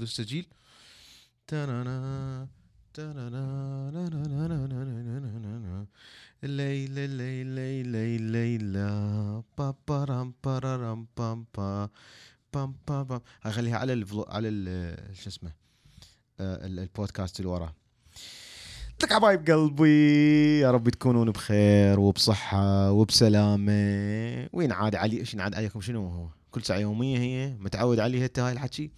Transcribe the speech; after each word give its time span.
ودوس 0.00 0.16
تسجيل 0.16 0.46
ليلى 6.42 7.06
ليلى 7.06 7.82
ليلى 7.82 8.18
ليلى. 8.18 9.42
بابا 9.58 10.04
رام 10.04 10.34
بام 10.44 10.76
بام 11.16 11.46
بام 12.54 12.74
بام 12.88 13.20
أخليها 13.44 13.78
على 13.78 13.92
الفلو 13.92 14.22
على 14.28 14.48
شو 15.12 15.28
اسمه 15.28 15.52
آه، 16.40 16.66
البودكاست 16.66 17.40
اللي 17.40 17.50
وراه. 17.50 17.74
لك 19.02 19.12
حبايب 19.12 19.50
قلبي 19.50 20.60
يا 20.60 20.70
رب 20.70 20.88
تكونون 20.88 21.30
بخير 21.30 22.00
وبصحة 22.00 22.92
وبسلامة. 22.92 24.48
وينعاد 24.52 24.94
علي؟ 24.94 25.20
إيش 25.20 25.34
ينعاد 25.34 25.54
عليكم؟ 25.54 25.80
شنو 25.80 26.08
هو؟ 26.08 26.28
كل 26.50 26.62
ساعة 26.62 26.78
يومية 26.78 27.18
هي؟ 27.18 27.56
متعود 27.58 28.00
عليها؟ 28.00 28.30
هاي 28.38 28.52
الحكي. 28.52 28.90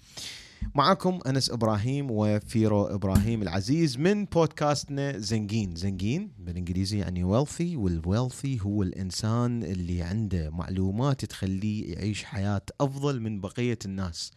معكم 0.75 1.19
أنس 1.27 1.51
إبراهيم 1.51 2.07
وفيرو 2.11 2.84
إبراهيم 2.87 3.43
العزيز 3.43 3.98
من 3.98 4.25
بودكاستنا 4.25 5.19
زنجين. 5.19 5.75
زنجين 5.77 6.30
بالإنجليزي 6.39 6.98
يعني 6.98 7.25
wealthy 7.25 7.77
وال 7.77 7.95
wealthy 7.95 8.59
هو 8.61 8.83
الإنسان 8.83 9.62
اللي 9.62 10.03
عنده 10.03 10.51
معلومات 10.51 11.25
تخليه 11.25 11.93
يعيش 11.95 12.25
حياة 12.25 12.62
أفضل 12.80 13.20
من 13.20 13.41
بقية 13.41 13.79
الناس. 13.84 14.30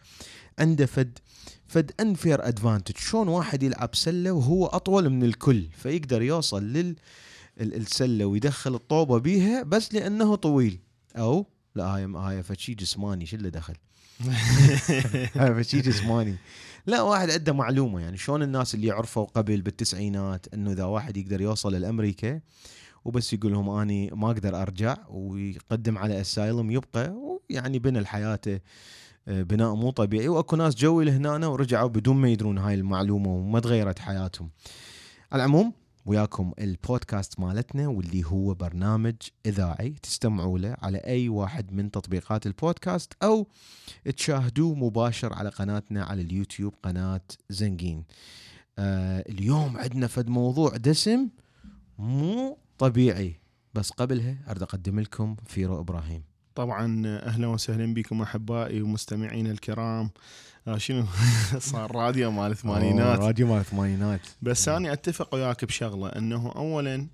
عنده 0.60 0.86
فد 0.86 1.20
فد 1.68 1.92
unfair 2.00 2.48
advantage 2.48 2.98
شلون 2.98 3.28
واحد 3.28 3.64
يلعب 3.64 3.96
سلة 3.96 4.32
وهو 4.32 4.66
أطول 4.66 5.10
من 5.10 5.24
الكل؟ 5.24 5.64
فيقدر 5.78 6.22
يوصل 6.22 6.64
لل 6.64 6.96
ال- 7.62 7.76
السلة 7.76 8.26
ويدخل 8.26 8.76
الطوبة 8.76 9.18
بيها 9.18 9.64
بس 9.64 9.94
لأنه 9.94 10.36
طويل. 10.36 10.80
أو 11.18 11.46
لا 11.76 11.86
هاي 11.86 12.06
هاي 12.06 12.44
فشي 12.44 12.74
جسماني 12.74 13.26
شو 13.26 13.36
اللي 13.36 13.50
دخل؟ 13.50 13.74
فشي 15.58 15.82
جسماني 15.82 16.36
لا 16.86 17.02
واحد 17.02 17.30
عنده 17.30 17.54
معلومة 17.54 18.00
يعني 18.02 18.18
شلون 18.18 18.44
الناس 18.44 18.76
اللي 18.76 18.92
عرفوا 18.92 19.26
قبل 19.26 19.62
بالتسعينات 19.62 20.54
إنه 20.54 20.72
إذا 20.72 20.84
واحد 20.84 21.18
يقدر 21.18 21.42
يوصل 21.42 21.74
لأمريكا 21.74 22.42
وبس 23.06 23.34
يقول 23.34 23.52
لهم 23.52 23.70
أني 23.70 24.10
ما 24.14 24.28
أقدر 24.28 24.62
أرجع 24.62 24.98
ويقدم 25.10 25.98
على 25.98 26.22
أسايلم 26.22 26.72
يبقى 26.72 27.10
ويعني 27.10 27.80
بنى 27.80 28.06
حياته 28.06 28.60
آه، 29.28 29.44
بناء 29.44 29.76
مو 29.76 29.90
طبيعي 29.92 30.28
وأكو 30.28 30.56
ناس 30.56 30.76
جو 30.76 31.02
لهنا 31.02 31.48
ورجعوا 31.48 31.90
بدون 31.90 32.16
ما 32.16 32.30
يدرون 32.30 32.58
هاي 32.58 32.74
المعلومة 32.74 33.30
وما 33.30 33.60
تغيرت 33.60 34.00
حياتهم. 34.00 34.50
على 35.32 35.44
العموم 35.44 35.74
وياكم 36.06 36.52
البودكاست 36.60 37.40
مالتنا 37.40 37.88
واللي 37.88 38.24
هو 38.26 38.54
برنامج 38.54 39.16
إذاعي 39.46 39.90
تستمعوا 39.90 40.60
له 40.60 40.76
على 40.82 40.98
أي 40.98 41.30
واحد 41.30 41.74
من 41.74 41.92
تطبيقات 41.92 42.46
البودكاست 42.46 43.14
أو 43.24 43.48
تشاهدوه 44.18 44.76
مباشر 44.76 45.34
على 45.34 45.50
قناتنا 45.50 46.04
على 46.04 46.22
اليوتيوب 46.22 46.74
قناة 46.84 47.22
زنجين. 47.50 48.04
آه 48.80 49.26
اليوم 49.30 49.78
عندنا 49.78 50.08
فد 50.08 50.30
موضوع 50.30 50.78
دسم 50.78 51.30
مو 52.00 52.58
طبيعي 52.78 53.40
بس 53.74 53.90
قبلها 53.90 54.38
اريد 54.50 54.62
أقدم 54.62 55.00
لكم 55.00 55.36
فيرو 55.46 55.80
إبراهيم. 55.80 56.24
طبعا 56.56 57.04
أهلا 57.06 57.48
وسهلا 57.48 57.94
بكم 57.94 58.22
أحبائي 58.22 58.82
ومستمعين 58.82 59.48
الكرام. 59.48 60.10
آه، 60.68 60.78
شنو؟ 60.78 61.06
صار 61.72 61.96
راديو 61.96 62.32
مال 62.32 62.52
الثمانينات 62.52 63.20
راديو 63.20 63.48
مال 63.48 63.58
الثمانينات 63.58 64.22
بس 64.42 64.70
أنا 64.70 64.94
أتفق 64.94 65.36
وياك 65.36 65.66
بشغلة 65.66 66.10
إنه 66.10 66.52
اولا 66.56 67.08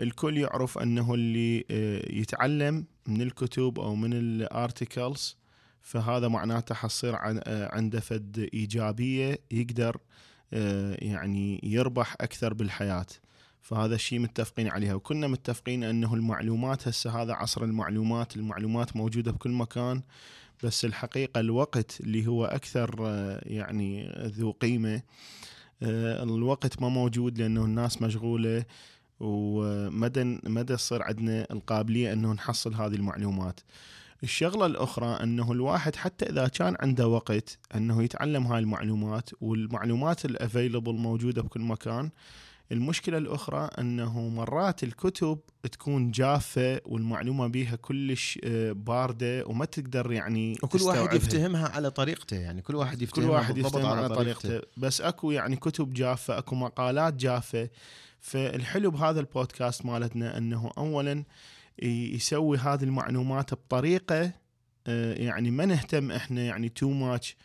الكل 0.00 0.38
يعرف 0.38 0.78
أنه 0.78 1.14
اللي 1.14 1.64
آه، 1.70 2.12
يتعلم 2.12 2.84
من 3.06 3.22
الكتب 3.22 3.78
أو 3.80 3.94
من 3.94 4.12
الارتكلز 4.12 5.36
فهذا 5.82 6.28
معناته 6.28 6.74
حصير 6.74 7.16
آه، 7.16 7.74
عنده 7.74 8.00
فد 8.00 8.48
إيجابية 8.54 9.38
يقدر 9.50 9.96
آه، 10.52 10.96
يعني 10.98 11.60
يربح 11.62 12.16
أكثر 12.20 12.54
بالحياة. 12.54 13.06
فهذا 13.68 13.94
الشيء 13.94 14.18
متفقين 14.18 14.68
عليها 14.68 14.94
وكنا 14.94 15.28
متفقين 15.28 15.84
أنه 15.84 16.14
المعلومات 16.14 16.88
هسه 16.88 17.22
هذا 17.22 17.32
عصر 17.32 17.64
المعلومات 17.64 18.36
المعلومات 18.36 18.96
موجودة 18.96 19.32
بكل 19.32 19.50
مكان 19.50 20.02
بس 20.62 20.84
الحقيقة 20.84 21.40
الوقت 21.40 22.00
اللي 22.00 22.26
هو 22.26 22.44
أكثر 22.44 22.96
آه، 23.00 23.40
يعني 23.46 24.12
ذو 24.26 24.50
قيمة 24.50 25.02
آه، 25.82 26.22
الوقت 26.22 26.82
ما 26.82 26.88
موجود 26.88 27.38
لأنه 27.38 27.64
الناس 27.64 28.02
مشغولة 28.02 28.64
ومدى 29.20 30.40
مدى 30.44 30.76
تصير 30.76 31.02
عندنا 31.02 31.46
القابلية 31.50 32.12
أنه 32.12 32.32
نحصل 32.32 32.74
هذه 32.74 32.94
المعلومات. 32.94 33.60
الشغلة 34.22 34.66
الأخرى 34.66 35.22
أنه 35.22 35.52
الواحد 35.52 35.96
حتى 35.96 36.30
إذا 36.30 36.48
كان 36.48 36.76
عنده 36.80 37.08
وقت 37.08 37.58
أنه 37.74 38.02
يتعلم 38.02 38.46
هاي 38.46 38.58
المعلومات 38.58 39.30
والمعلومات 39.40 40.24
الافيلبل 40.24 40.94
موجودة 40.94 41.42
بكل 41.42 41.60
مكان 41.60 42.10
المشكلة 42.72 43.18
الأخرى 43.18 43.70
أنه 43.78 44.28
مرات 44.28 44.82
الكتب 44.82 45.38
تكون 45.72 46.10
جافة 46.10 46.80
والمعلومة 46.86 47.46
بيها 47.46 47.76
كلش 47.76 48.38
آه، 48.44 48.72
باردة 48.72 49.46
وما 49.46 49.64
تقدر 49.64 50.12
يعني 50.12 50.56
وكل 50.62 50.78
واحد. 50.82 51.14
يفتهمها 51.14 51.68
على 51.68 51.90
طريقته 51.90 52.36
يعني 52.36 52.62
كل 52.62 52.74
واحد 52.76 52.96
كل 52.96 53.02
يفتهمها 53.02 53.30
واحد 53.30 53.54
بالضبط 53.54 53.74
يفتهم 53.76 53.90
على 53.92 54.08
طريقته. 54.08 54.60
بس 54.76 55.00
أكو 55.00 55.30
يعني 55.30 55.56
كتب 55.56 55.92
جافة 55.94 56.38
أكو 56.38 56.54
مقالات 56.54 57.14
جافة. 57.14 57.68
فالحلو 58.20 58.90
بهذا 58.90 59.20
البودكاست 59.20 59.86
مالتنا 59.86 60.38
أنه 60.38 60.70
اولا 60.78 61.24
ي- 61.82 62.14
يسوي 62.14 62.58
هذه 62.58 62.82
المعلومات 62.84 63.54
بطريقة 63.54 64.32
آه، 64.86 65.14
يعني 65.14 65.50
ما 65.50 65.64
نهتم 65.66 66.10
إحنا 66.12 66.40
يعني 66.42 66.68
تو 66.68 66.90
ماتش 66.90 67.36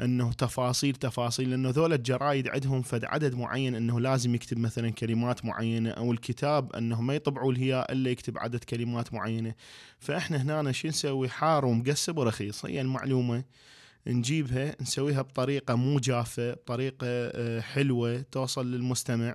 أنه 0.00 0.32
تفاصيل 0.32 0.94
تفاصيل 0.94 1.50
لأنه 1.50 1.70
ذول 1.70 1.92
الجرايد 1.92 2.48
عندهم 2.48 2.82
فد 2.82 3.04
عدد 3.04 3.34
معين 3.34 3.74
أنه 3.74 4.00
لازم 4.00 4.34
يكتب 4.34 4.58
مثلا 4.58 4.90
كلمات 4.90 5.44
معينة 5.44 5.90
أو 5.90 6.12
الكتاب 6.12 6.72
أنه 6.72 7.00
ما 7.00 7.14
يطبعوا 7.14 7.52
الهياء 7.52 7.92
إلا 7.92 8.10
يكتب 8.10 8.38
عدد 8.38 8.64
كلمات 8.64 9.14
معينة. 9.14 9.54
فإحنا 9.98 10.60
هنا 10.60 10.72
شو 10.72 10.88
نسوي؟ 10.88 11.28
حار 11.28 11.64
ومقسب 11.64 12.18
ورخيص 12.18 12.64
هي 12.64 12.80
المعلومة 12.80 13.44
نجيبها 14.06 14.76
نسويها 14.80 15.22
بطريقة 15.22 15.74
مو 15.74 15.98
جافة 15.98 16.52
بطريقة 16.52 17.06
آه، 17.06 17.60
حلوة 17.60 18.24
توصل 18.32 18.70
للمستمع 18.70 19.34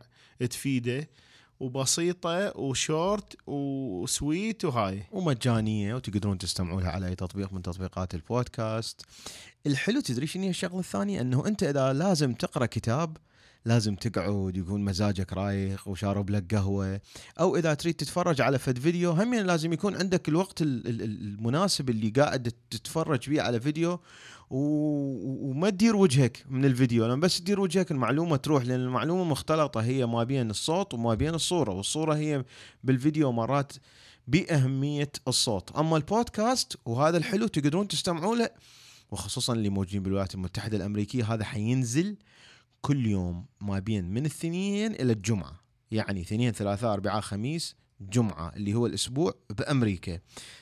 تفيده. 0.50 1.08
وبسيطة 1.60 2.58
وشورت 2.58 3.38
وسويت 3.48 4.66
وهاي. 4.66 5.04
ومجانية 5.12 5.96
وتقدرون 5.96 6.38
تستمعوا 6.38 6.82
لها 6.82 6.90
على 6.90 7.08
أي 7.08 7.16
تطبيق 7.16 7.54
من 7.54 7.62
تطبيقات 7.62 8.16
البودكاست. 8.16 9.02
الحلو 9.68 10.02
تدري 10.02 10.28
شنو 10.28 10.50
الشغلة 10.50 10.80
الثانية؟ 10.80 11.22
أنه 11.22 11.48
أنت 11.48 11.64
إذا 11.64 11.94
لازم 11.94 12.34
تقرأ 12.34 12.66
كتاب 12.66 13.18
لازم 13.66 13.96
تقعد 13.96 14.58
يكون 14.58 14.86
مزاجك 14.86 15.34
رايق 15.34 15.88
وشارب 15.88 16.30
لك 16.30 16.56
قهوة. 16.56 17.02
أو 17.40 17.56
إذا 17.58 17.74
تريد 17.74 17.94
تتفرج 17.94 18.42
على 18.42 18.60
فد 18.60 18.80
فيديو 18.80 19.12
هم 19.12 19.34
لازم 19.34 19.74
يكون 19.74 19.96
عندك 19.96 20.30
الوقت 20.30 20.62
ال- 20.62 20.88
ال- 20.88 21.02
ال- 21.02 21.22
المناسب 21.22 21.90
اللي 21.90 22.10
قاعد 22.10 22.52
تتفرج 22.70 23.30
بيه 23.30 23.42
على 23.42 23.60
فيديو. 23.60 24.00
و- 24.50 25.50
وما 25.50 25.70
تدير 25.70 25.96
وجهك 25.96 26.46
من 26.50 26.66
الفيديو. 26.66 27.06
لما 27.06 27.22
بس 27.22 27.40
تدير 27.40 27.60
وجهك 27.60 27.92
المعلومة 27.92 28.36
تروح 28.36 28.64
لأن 28.66 28.80
المعلومة 28.80 29.24
مختلطة 29.24 29.82
هي 29.82 30.06
ما 30.06 30.24
بين 30.24 30.50
الصوت 30.50 30.94
وما 30.94 31.14
بين 31.14 31.34
الصورة 31.36 31.74
والصورة 31.74 32.16
هي 32.16 32.46
بالفيديو 32.84 33.32
مرات 33.32 33.74
بأهمية 34.28 35.12
الصوت. 35.28 35.72
أما 35.72 35.98
البودكاست 35.98 36.78
وهذا 36.86 37.18
الحلو 37.18 37.48
تقدرون 37.48 37.88
تستمعوا 37.88 38.36
له 38.36 38.50
وخصوصا 39.12 39.54
اللي 39.54 39.70
موجودين 39.70 40.04
بالولايات 40.04 40.36
المتحدة 40.36 40.78
الأمريكية 40.78 41.34
هذا 41.34 41.44
حينزل 41.44 42.18
كل 42.82 43.06
يوم 43.06 43.46
ما 43.62 43.80
بين 43.80 44.10
من 44.10 44.18
الاثنين 44.18 44.92
إلى 44.92 45.14
الجمعة. 45.14 45.60
يعني 45.92 46.22
اثنين 46.22 46.52
ثلاثاء 46.52 46.94
اربعاء 46.94 47.22
خميس 47.22 47.76
جمعة 48.02 48.54
اللي 48.56 48.74
هو 48.74 48.86
الأسبوع 48.86 49.34
بأمريكا. 49.50 50.20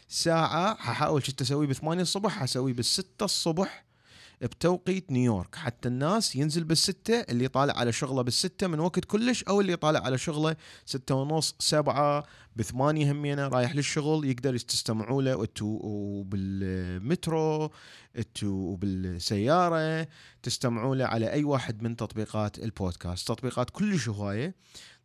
ساعة 0.07 0.75
ححاول 0.75 1.25
شو 1.25 1.31
تسوي 1.31 1.68
بثمانية 1.68 2.01
الصبح 2.01 2.31
حسوي 2.39 2.74
بالستة 2.74 3.24
الصبح 3.24 3.84
بتوقيت 4.41 5.11
نيويورك. 5.11 5.55
حتى 5.55 5.87
الناس 5.87 6.35
ينزل 6.35 6.63
بالستة 6.63 7.13
اللي 7.13 7.47
طالع 7.47 7.77
على 7.77 7.91
شغله 7.91 8.21
بالستة 8.21 8.67
من 8.67 8.79
وقت 8.79 9.05
كلش 9.05 9.43
أو 9.43 9.61
اللي 9.61 9.75
طالع 9.75 9.99
على 9.99 10.17
شغله 10.17 10.55
ستة 10.85 11.15
ونص 11.15 11.55
سبعة 11.59 12.23
بثمانية 12.55 13.11
همينة 13.11 13.47
رايح 13.47 13.75
للشغل 13.75 14.25
يقدر 14.25 14.57
تستمعوا 14.57 15.21
له 15.21 15.47
وبالمترو 15.61 17.71
وبالسيارة 18.43 20.07
تستمعوا 20.43 20.95
له 20.95 21.05
على 21.05 21.31
أي 21.31 21.43
واحد 21.43 21.83
من 21.83 21.95
تطبيقات 21.95 22.59
البودكاست. 22.59 23.27
تطبيقات 23.27 23.69
كلش 23.69 24.09
هواية. 24.09 24.55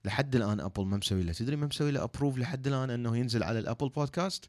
لحد 0.05 0.37
الآن 0.37 0.61
Apple 0.61 0.85
ما 0.85 0.97
مسوي 0.97 1.23
له. 1.23 1.33
تدري 1.33 1.57
ما 1.57 1.67
مسوي 1.67 1.91
له 1.91 2.05
approve 2.05 2.39
لحد 2.39 2.67
الآن 2.67 2.91
إنه 2.91 3.17
ينزل 3.17 3.43
على 3.43 3.59
ال 3.59 3.64
Apple 3.64 3.89
Podcast 3.89 4.49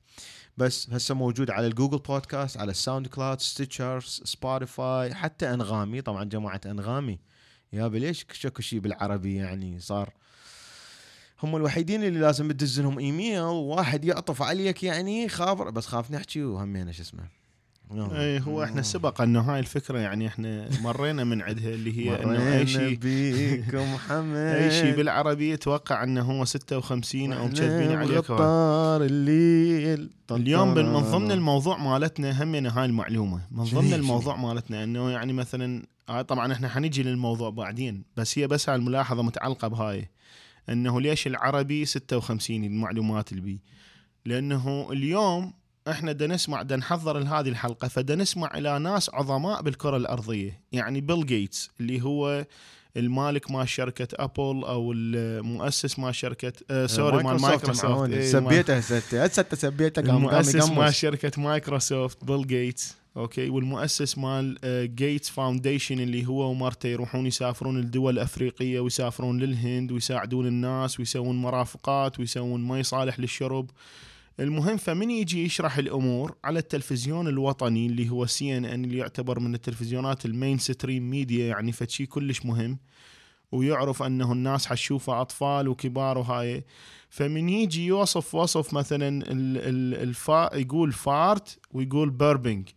بس 0.57 0.89
هسه 0.89 1.15
موجود 1.15 1.51
على 1.51 1.67
ال 1.67 1.72
Google 1.72 1.97
Podcast 1.97 2.57
على 2.57 2.71
ال 2.71 3.07
SoundCloud 3.07 3.41
Stitcher 3.41 4.21
Spotify 4.25 5.13
حتى 5.13 5.53
أنغامي. 5.53 6.01
طبعا 6.01 6.23
جماعة 6.23 6.61
أنغامي. 6.65 7.19
يا 7.73 7.87
ليش 7.87 8.25
شكو 8.31 8.61
شيء 8.61 8.79
بالعربي 8.79 9.35
يعني 9.35 9.79
صار؟ 9.79 10.13
هم 11.43 11.55
الوحيدين 11.55 12.03
اللي 12.03 12.19
لازم 12.19 12.51
تدز 12.51 12.79
لهم 12.79 12.99
إيميل 12.99 13.41
وواحد 13.41 14.05
يعطف 14.05 14.41
عليك 14.41 14.83
يعني 14.83 15.29
خاف 15.29 15.61
بس 15.61 15.85
خاف 15.85 16.11
نحكي 16.11 16.43
وهمينا 16.43 16.91
شو 16.91 17.01
اسمه؟ 17.01 17.40
اي 17.99 18.39
هو 18.39 18.63
إحنا 18.63 18.81
سبق 18.81 19.21
إنه 19.21 19.39
هاي 19.39 19.59
الفكرة 19.59 19.99
يعني 19.99 20.27
إحنا 20.27 20.69
مرينا 20.81 21.23
من 21.23 21.41
عندها 21.41 21.69
اللي 21.69 21.97
هي 21.97 22.23
إنه 22.23 22.57
أي 22.57 22.67
شيء 22.67 22.95
بيكم 22.97 23.97
حمد 24.07 24.35
أي 24.35 24.71
شيء 24.71 24.95
بالعربي 24.95 25.53
أتوقع 25.53 26.03
إنه 26.03 26.21
هو 26.21 26.45
56 26.45 27.33
أو 27.33 27.45
مكذبين 27.45 27.91
عليك. 27.97 28.17
غطار 28.17 29.03
الليل. 29.03 30.09
اليوم 30.31 30.73
من 30.73 30.85
من 30.85 30.99
ضمن 30.99 31.31
الموضوع 31.31 31.77
مالتنا 31.77 32.43
همنا 32.43 32.79
هاي 32.79 32.85
المعلومة. 32.85 33.41
من 33.51 33.63
ضمن؟ 33.63 33.93
الموضوع 33.93 34.35
مالتنا 34.35 34.83
إنه 34.83 35.11
يعني 35.11 35.33
مثلا 35.33 35.83
هاي 36.09 36.23
طبعا 36.23 36.53
إحنا 36.53 36.69
حنجي 36.69 37.03
للموضوع 37.03 37.49
بعدين 37.49 38.03
بس 38.17 38.39
هي 38.39 38.47
بس 38.47 38.69
الملاحظة 38.69 39.23
متعلقة 39.23 39.67
بهاي. 39.67 40.09
إنه 40.69 41.01
ليش 41.01 41.27
العربي 41.27 41.85
56 41.85 42.63
المعلومات 42.63 43.31
اللي 43.31 43.41
بي؟ 43.41 43.61
لأنه 44.25 44.87
اليوم 44.91 45.53
إحنا 45.87 46.11
دا 46.11 46.27
نسمع 46.27 46.61
دا 46.61 46.75
نحضر 46.75 47.19
لهذه 47.19 47.49
الحلقة 47.49 47.87
فدا 47.87 48.15
نسمع 48.15 48.57
إلى 48.57 48.79
ناس 48.79 49.09
عظماء 49.13 49.61
بالكرة 49.61 49.97
الأرضية 49.97 50.61
يعني 50.71 51.01
بيل 51.01 51.25
جيتس 51.25 51.71
اللي 51.79 52.01
هو 52.01 52.45
المالك 52.97 53.51
مال 53.51 53.69
شركة 53.69 54.07
Apple 54.13 54.63
أو 54.63 54.91
المؤسس 54.93 55.99
مال 55.99 56.15
شركه 56.15 56.53
آه 56.71 56.85
sorry 56.85 57.23
مال 57.23 57.41
مايكروسوفت. 57.41 58.09
إيه، 58.13 58.31
سبيته 58.31 58.77
هسه 58.77 59.45
سبيته 59.53 59.99
المؤسس 59.99 60.69
مال 60.69 60.93
شركة 60.93 61.41
مايكروسوفت 61.41 62.25
بيل 62.25 62.47
جيتس 62.47 62.95
okay؟ 63.17 63.49
والمؤسس 63.49 64.17
مال 64.17 64.57
Gates 64.95 65.29
Foundation 65.29 65.99
اللي 65.99 66.25
هو 66.27 66.49
ومرته 66.51 66.87
يروحون 66.87 67.25
يسافرون 67.27 67.81
لدول 67.81 68.19
أفريقية 68.19 68.79
ويسافرون 68.79 69.39
للهند 69.39 69.91
ويساعدون 69.91 70.47
الناس 70.47 70.99
ويسوون 70.99 71.35
مرافقات 71.41 72.19
ويسوون 72.19 72.67
مي 72.67 72.83
صالح 72.83 73.19
للشرب. 73.19 73.69
المهم 74.39 74.77
فمن 74.77 75.11
يجي 75.11 75.43
يشرح 75.45 75.77
الأمور 75.77 76.35
على 76.43 76.59
التلفزيون 76.59 77.27
الوطني 77.27 77.85
اللي 77.85 78.09
هو 78.09 78.25
CNN 78.25 78.85
اللي 78.85 78.97
يعتبر 78.97 79.39
من 79.39 79.53
التلفزيونات 79.55 80.25
ال 80.25 80.57
mainstream 80.57 81.09
media 81.09 81.47
يعني 81.47 81.71
فشي 81.71 82.05
كلش 82.05 82.45
مهم 82.45 82.79
ويعرف 83.51 84.03
أنه 84.03 84.31
الناس 84.33 84.65
حتشوفه 84.65 85.21
أطفال 85.21 85.67
وكبار 85.67 86.17
وهاي. 86.17 86.63
فمن 87.09 87.49
يجي 87.49 87.85
يوصف 87.85 88.35
وصف 88.35 88.73
مثلا 88.73 89.07
ال- 89.07 89.23
ال- 89.57 90.01
الفا 90.09 90.55
يقول 90.55 90.91
fart 90.91 91.59
ويقول 91.71 92.09
burping 92.09 92.69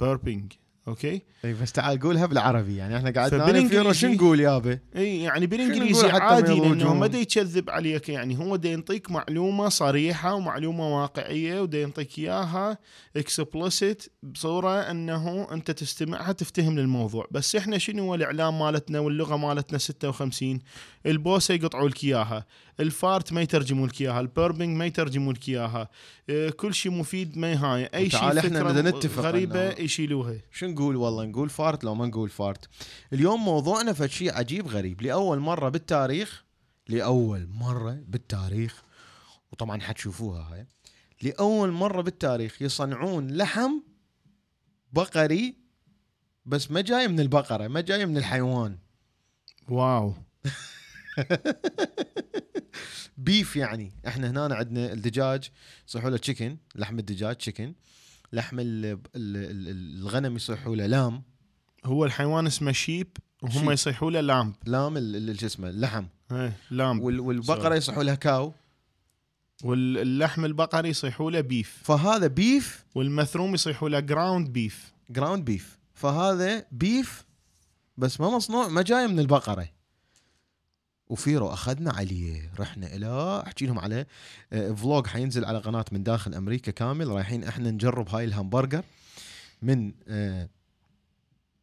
burping 0.00 0.52
okay؟ 0.88 1.22
اي 1.44 1.54
بس 1.54 1.72
تعال 1.72 2.00
قولها 2.00 2.26
بالعربي 2.26 2.76
يعني 2.76 2.96
إحنا 2.96 3.10
قاعد 3.10 3.34
نعرف 3.34 3.96
شو 3.96 4.06
نقول 4.06 4.40
يابا 4.40 4.78
إي 4.96 5.22
يعني 5.22 5.40
شنو 5.40 5.50
بالانجليزي 5.50 6.10
عادي 6.10 6.54
لأنه؟ 6.54 6.94
ما 6.94 7.06
يكذب 7.06 7.70
عليك 7.70 8.08
يعني 8.08 8.38
هو 8.38 8.56
دا 8.56 8.68
ينطيك 8.68 9.10
معلومة 9.10 9.68
صريحة 9.68 10.34
ومعلومة 10.34 11.02
واقعية 11.02 11.60
ودا 11.60 11.82
ينطيك 11.82 12.18
إياها 12.18 12.78
explicit 13.16 14.06
بصورة 14.22 14.80
أنه 14.80 15.48
أنت 15.52 15.70
تستمعها 15.70 16.32
تفتهم 16.32 16.78
للموضوع. 16.78 17.26
بس 17.30 17.56
إحنا 17.56 17.78
شنو 17.78 18.02
هو 18.02 18.14
الإعلام 18.14 18.58
مالتنا 18.58 19.00
واللغة 19.00 19.36
مالتنا 19.36 19.78
56 19.78 20.58
البوسه 21.06 21.54
يقطعوا 21.54 21.88
لك 21.88 22.04
إياها 22.04 22.46
ال 22.80 22.90
fart 22.90 23.32
ما 23.32 23.42
يترجموا 23.42 23.86
لك 23.86 24.00
إياها 24.00 24.20
ال 24.20 24.27
burping 24.27 24.76
ما 24.76 24.86
يترجموا 24.86 25.32
لك 25.32 25.48
إياها 25.48 25.88
إيه، 26.28 26.50
كل 26.50 26.74
شيء 26.74 26.92
مفيد 26.92 27.38
ما 27.38 27.54
هاي. 27.54 27.84
أي 27.94 28.10
شيء 28.10 28.40
فكرة 28.40 28.62
بدنا 28.62 28.90
نتفق 28.90 29.22
غريبة 29.22 29.70
يشيلوها 29.70 30.34
شو 30.52 30.71
نقول 30.72 30.96
والله 30.96 31.24
نقول 31.24 31.50
fart 31.50 31.84
لو 31.84 31.94
ما 31.94 32.06
نقول 32.06 32.30
fart. 32.30 32.68
اليوم 33.12 33.44
موضوعنا 33.44 33.92
فد 33.92 34.06
شيء 34.06 34.34
عجيب 34.34 34.68
غريب. 34.68 35.02
لأول 35.02 35.38
مرة 35.38 35.68
بالتاريخ 35.68 36.44
لأول 36.88 37.48
مرة 37.48 38.02
بالتاريخ 38.08 38.82
وطبعا 39.52 39.80
حتشوفوها 39.80 40.52
هاي. 40.52 40.66
لأول 41.22 41.70
مرة 41.70 42.02
بالتاريخ 42.02 42.62
يصنعون 42.62 43.30
لحم 43.30 43.80
بقري 44.92 45.54
بس 46.46 46.70
ما 46.70 46.80
جاي 46.80 47.08
من 47.08 47.20
البقرة 47.20 47.68
ما 47.68 47.80
جاي 47.80 48.06
من 48.06 48.16
الحيوان. 48.16 48.78
واو. 49.68 50.14
بيف 53.16 53.56
يعني. 53.56 53.92
إحنا 54.06 54.30
هنا 54.30 54.54
عندنا 54.54 54.92
الدجاج 54.92 55.50
يصيحوا 55.88 56.10
له 56.10 56.16
تشيكن 56.16 56.56
لحم 56.74 56.98
الدجاج 56.98 57.36
تشيكن 57.36 57.74
لحم 58.32 58.60
ال- 58.60 58.84
ال- 58.86 58.98
ال- 59.16 59.98
الغنم 60.02 60.36
يصيحوا 60.36 60.76
له 60.76 60.86
لام. 60.86 61.22
هو 61.84 62.04
الحيوان 62.04 62.46
اسمه 62.46 62.72
شيب 62.72 63.08
وهم. 63.42 63.70
يصيحوا 63.70 64.10
له 64.10 64.20
lamb 64.66 64.96
ال- 64.96 65.40
شو 65.40 65.46
اسمه 65.46 65.68
اللحم 65.68 66.04
إيه 66.32 66.56
lamb. 66.70 67.02
وال- 67.02 67.20
والبقرة 67.20 67.74
يصيحوا 67.74 68.02
لها 68.02 68.14
cow. 68.14 68.52
واللحم 69.64 70.44
البقري 70.44 70.88
يصيحوا 70.88 71.30
له 71.30 71.40
beef 71.40 71.80
فهذا 71.84 72.26
beef 72.26 72.84
والمثروم 72.94 73.54
يصيحوا 73.54 73.88
له 73.88 74.00
ground 74.00 74.48
beef 74.48 74.92
ground 75.10 75.44
beef 75.44 75.78
فهذا 75.94 76.64
beef 76.72 77.24
بس 77.96 78.20
ما 78.20 78.30
مصنوع 78.36 78.68
ما 78.68 78.82
جاي 78.82 79.06
من 79.06 79.18
البقرة. 79.20 79.68
وفيديو 81.12 81.52
أخذنا 81.52 81.92
عليه. 81.92 82.50
رحنا 82.58 82.94
إلى 82.94 83.42
أحكي 83.46 83.66
لهم 83.66 83.78
على 83.78 84.06
آه، 84.52 84.72
vlog 84.72 85.06
حينزل 85.06 85.44
على 85.44 85.58
قناة 85.58 85.84
من 85.92 86.02
داخل 86.02 86.34
أمريكا 86.34 86.72
كامل 86.72 87.08
رايحين 87.08 87.44
إحنا 87.44 87.70
نجرب 87.70 88.08
هاي 88.08 88.24
الهمبرجر 88.24 88.84
من 89.62 89.92
آه، 90.08 90.48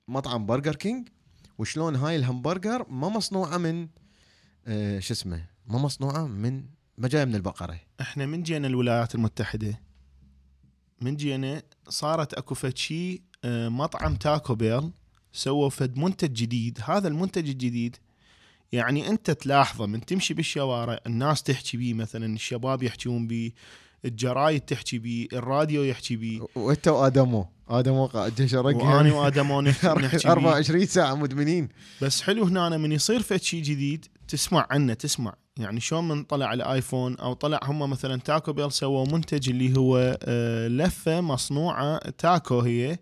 مطعم 0.07 0.45
Burger 0.45 0.75
King. 0.75 1.07
وشلون 1.57 1.95
هاي 1.95 2.15
الهمبرجر 2.15 2.89
ما 2.89 3.09
مصنوعة 3.09 3.57
من 3.57 3.87
آه، 4.67 4.99
شو 4.99 5.13
اسمه 5.13 5.45
ما 5.67 5.77
مصنوعة 5.77 6.27
من 6.27 6.63
ما 6.97 7.07
جاية 7.07 7.25
من 7.25 7.35
البقرة. 7.35 7.79
إحنا 8.01 8.25
من 8.25 8.43
جينا 8.43 8.67
الولايات 8.67 9.15
المتحدة. 9.15 9.81
من 11.01 11.15
جينا 11.15 11.63
صارت 11.87 12.33
أكو 12.33 12.55
فد 12.55 12.77
شي 12.77 13.21
آه، 13.43 13.69
مطعم 13.69 14.15
Taco 14.15 14.55
Bell 14.55 14.91
سووا 15.33 15.69
فد 15.69 15.97
منتج 15.97 16.33
جديد. 16.33 16.79
هذا 16.83 17.07
المنتج 17.07 17.49
الجديد 17.49 17.97
يعني 18.71 19.09
أنت 19.09 19.31
تلاحظه 19.31 19.85
من 19.85 20.05
تمشي 20.05 20.33
بالشوارع 20.33 20.99
الناس 21.07 21.43
تحكي 21.43 21.77
بيه 21.77 21.93
مثلا 21.93 22.33
الشباب 22.33 22.83
يحكون 22.83 23.27
بيه 23.27 23.51
الجرايد 24.05 24.61
تحكي 24.61 24.99
بيه 24.99 25.27
الراديو 25.33 25.83
يحكي 25.83 26.15
بيه. 26.15 26.41
وانت 26.55 26.87
وآدمو. 26.87 27.45
آدمو 27.69 28.05
قاعد 28.05 28.45
شرق 28.45 28.65
وأنا 28.65 29.13
وادمون 29.13 29.63
نحكي 29.63 29.87
نحكي 30.05 30.17
بيه. 30.17 30.31
24 30.31 30.85
ساعة 30.85 31.15
مدمنين. 31.15 31.69
بس 32.01 32.21
حلو 32.21 32.43
هنا 32.43 32.77
من 32.77 32.91
يصير 32.91 33.21
فد 33.21 33.41
شيء 33.41 33.63
جديد 33.63 34.05
تسمع 34.27 34.67
عنه 34.69 34.93
تسمع. 34.93 35.33
يعني 35.57 35.79
شلون 35.79 36.07
من 36.07 36.23
طلع 36.23 36.53
ال 36.53 36.62
iPhone 36.62 37.15
أو 37.17 37.33
طلع 37.33 37.59
هم 37.63 37.89
مثلا 37.89 38.19
Taco 38.19 38.53
Bell 38.53 38.71
سووا 38.71 39.05
منتج 39.11 39.49
اللي 39.49 39.77
هو 39.77 40.17
آه، 40.23 40.67
لفة 40.67 41.21
مصنوعة 41.21 41.97
تاكو 41.97 42.59
هي 42.59 42.99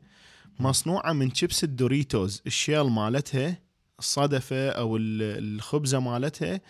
مصنوعة 0.59 1.14
من 1.14 1.33
شيبس 1.33 1.64
ال 1.64 1.73
Doritos 1.73 2.42
ال 2.47 2.54
shell 2.54 2.83
مالتها. 2.83 3.67
الصدفة 3.99 4.69
أو 4.69 4.97
ال- 4.97 5.56
الخبزة 5.56 5.99
مالتها 5.99 6.61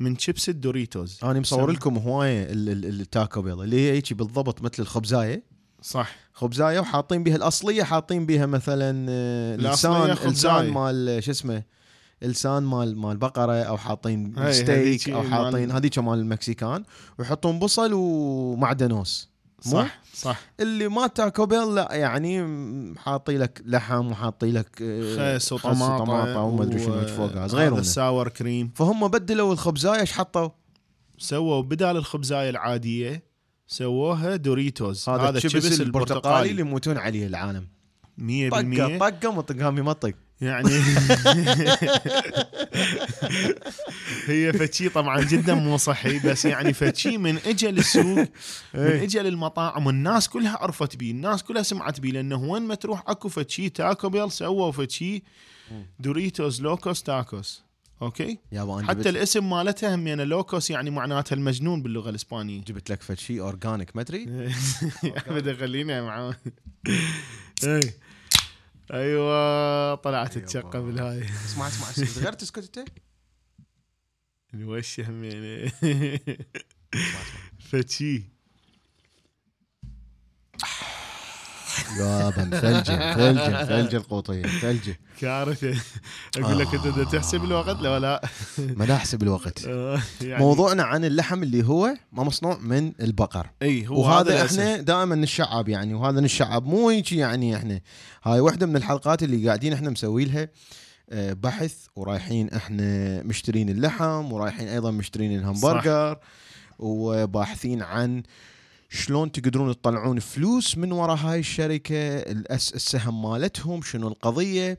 من 0.00 0.18
شيبس 0.18 0.48
الدوريتوز 0.48 1.18
أنا 1.22 1.40
مصور 1.40 1.70
لكم 1.70 1.98
هواية 1.98 2.42
ال- 2.52 2.68
ال- 2.68 3.00
ال 3.00 3.08
Taco 3.08 3.42
Bell 3.42 3.62
اللي 3.62 3.76
هي 3.76 3.92
هيك 3.92 4.12
بالضبط 4.12 4.62
مثل 4.62 4.74
الخبزاية 4.82 5.42
صح 5.82 6.16
خبزاية 6.32 6.80
وحاطين 6.80 7.24
بها 7.24 7.36
الأصلية 7.36 7.82
حاطين 7.82 8.26
بها 8.26 8.46
مثلا 8.46 9.06
آه، 9.10 9.56
لسان. 9.56 9.92
لسان 10.32 10.70
مال 10.70 11.24
شو 11.24 11.30
اسمه 11.30 11.62
لسان 12.22 12.62
مال 12.62 12.96
مال 12.96 13.16
بقرة 13.16 13.52
أو 13.62 13.76
حاطين 13.76 14.34
ستيك 14.52 15.10
أو 15.10 15.22
حاطين 15.22 15.70
هذيك 15.70 15.98
مال 15.98 16.18
ال 16.18 16.26
Mexican 16.26 16.84
ويحطون 17.18 17.58
بصل 17.58 17.90
ومعدنوس؟ 17.92 19.33
صح 19.70 20.00
صح. 20.14 20.40
اللي 20.60 20.88
ما 20.88 21.06
Taco 21.06 21.46
Bell 21.46 21.74
لا 21.74 21.88
يعني 21.92 22.44
حاطي 22.98 23.38
لك 23.38 23.62
لحم 23.66 24.10
وحاطي 24.10 24.52
لك 24.52 24.82
آه، 24.82 25.36
خس 25.36 25.52
وطماطه 25.52 26.02
وطماطه 26.02 26.40
وما 26.40 26.62
أدري 26.62 26.84
شنو 26.84 27.06
صغير 27.06 27.48
صغيرونه 27.48 27.80
ال 27.80 27.90
sour 27.90 28.28
cream 28.28 28.72
فهم 28.74 29.08
بدلوا 29.08 29.52
الخبزاية 29.52 30.00
إيش 30.00 30.12
حطوا؟ 30.12 30.48
سووا 31.18 31.62
بدال 31.62 31.96
الخبزاية 31.96 32.50
العادية 32.50 33.22
سووها 33.66 34.36
Doritos 34.36 35.08
هذا 35.08 35.38
الشيبس 35.38 35.80
البرتقالي 35.80 36.50
اللي 36.50 36.60
يموتون 36.60 36.98
عليه 36.98 37.26
العالم. 37.26 37.66
100% 38.18 38.20
طقة 38.50 38.98
طقة 38.98 39.32
مطقام 39.32 39.78
يمطق 39.78 40.14
يعني 40.44 40.70
هي 44.26 44.52
فتشي 44.52 44.88
طبعا 44.88 45.20
جدا 45.20 45.54
مو 45.54 45.76
صحي 45.76 46.18
بس 46.18 46.44
يعني 46.44 46.72
فتشي 46.72 47.18
من 47.18 47.38
اجى 47.46 47.70
للسوق 47.70 48.04
من 48.04 48.28
إيه. 48.74 49.02
اجى 49.02 49.18
للمطاعم 49.18 49.86
والناس 49.86 50.28
كلها 50.28 50.58
عرفت 50.60 50.96
بيه 50.96 51.10
الناس 51.10 51.42
كلها 51.42 51.62
سمعت 51.62 52.00
بيه 52.00 52.12
لأنه 52.12 52.42
وين 52.42 52.62
ما 52.62 52.74
تروح 52.74 53.02
أكو 53.06 53.28
فتشي 53.28 53.68
Taco 53.68 54.08
Bell 54.08 54.32
سووا 54.32 54.72
فتشي 54.72 55.22
Doritos 55.98 56.62
Locos 56.62 57.02
Tacos. 57.02 57.64
okay؟ 58.02 58.38
يابا 58.52 58.82
حتى 58.82 58.94
جبت, 58.94 59.06
الاسم 59.06 59.50
مالتها 59.50 59.94
هم 59.94 60.06
يعني 60.06 60.24
لوكوس 60.24 60.70
يعني 60.70 60.90
معناتها 60.90 61.36
المجنون 61.36 61.82
باللغة 61.82 62.10
الإسبانية. 62.10 62.60
جبت 62.60 62.90
لك 62.90 63.02
فد 63.02 63.18
شيء 63.18 63.40
organic 63.40 63.96
ما 63.96 64.02
أدري. 64.02 64.50
احمد 65.18 65.56
خلينا 65.56 66.02
معاه 66.02 66.36
اي 67.64 67.80
أيوه 68.92 69.94
طلعت 69.94 70.36
أيوة. 70.36 70.46
تشقى 70.48 70.82
بالهاي. 70.82 71.24
اسمع 71.24 71.68
اسمع 71.68 72.22
غير 72.22 72.32
تسكت 72.32 72.78
انت 72.78 72.88
الوش 74.54 75.00
همينه 75.00 75.72
اسمع 76.94 77.20
اسمع. 77.60 78.33
يابا 81.98 82.60
ثلجة 82.60 83.14
ثلجة 83.14 83.64
ثلجة 83.64 83.96
القوطية 83.96 84.42
ثلجة. 84.42 84.98
كارثة. 85.20 85.74
أقول 86.38 86.58
لك 86.58 86.74
أنت 86.74 87.12
تحسب 87.12 87.44
الوقت 87.44 87.80
لا 87.80 87.98
لا 87.98 88.22
ما 88.58 88.84
لا 88.84 88.94
أحسب 88.94 89.22
الوقت. 89.22 89.64
آه، 89.68 90.00
يعني 90.20 90.44
موضوعنا 90.44 90.82
عن 90.82 91.04
اللحم 91.04 91.42
اللي 91.42 91.66
هو 91.66 91.94
ما 92.12 92.24
مصنوع 92.24 92.58
من 92.58 92.92
البقر. 93.00 93.50
إي 93.62 93.88
هو 93.88 94.00
وهذا 94.00 94.34
هذا 94.34 94.46
إحنا 94.46 94.76
دائما 94.76 95.14
نشعب 95.14 95.68
يعني 95.68 95.94
وهذا 95.94 96.20
نشعب 96.20 96.66
مو 96.66 96.88
هيك 96.88 97.12
يعني 97.12 97.56
إحنا. 97.56 97.80
هاي 98.24 98.40
واحدة 98.40 98.66
من 98.66 98.76
الحلقات 98.76 99.22
اللي 99.22 99.46
قاعدين 99.46 99.72
إحنا 99.72 99.90
مسوي 99.90 100.24
لها 100.24 100.48
آه، 101.10 101.32
بحث 101.32 101.74
ورايحين 101.96 102.50
إحنا 102.50 103.22
مشترين 103.22 103.68
اللحم 103.68 104.32
ورايحين 104.32 104.68
أيضا 104.68 104.90
مشترين 104.90 105.38
الهمبرجر 105.38 106.18
وباحثين 106.78 107.82
عن 107.82 108.22
شلون 108.94 109.32
تقدرون 109.32 109.72
تطلعون 109.72 110.18
فلوس 110.18 110.78
من 110.78 110.92
وراء 110.92 111.16
هاي 111.16 111.38
الشركة؟ 111.38 111.94
السهم 112.52 113.22
مالتهم 113.22 113.82
شنو 113.82 114.08
القضية؟ 114.08 114.78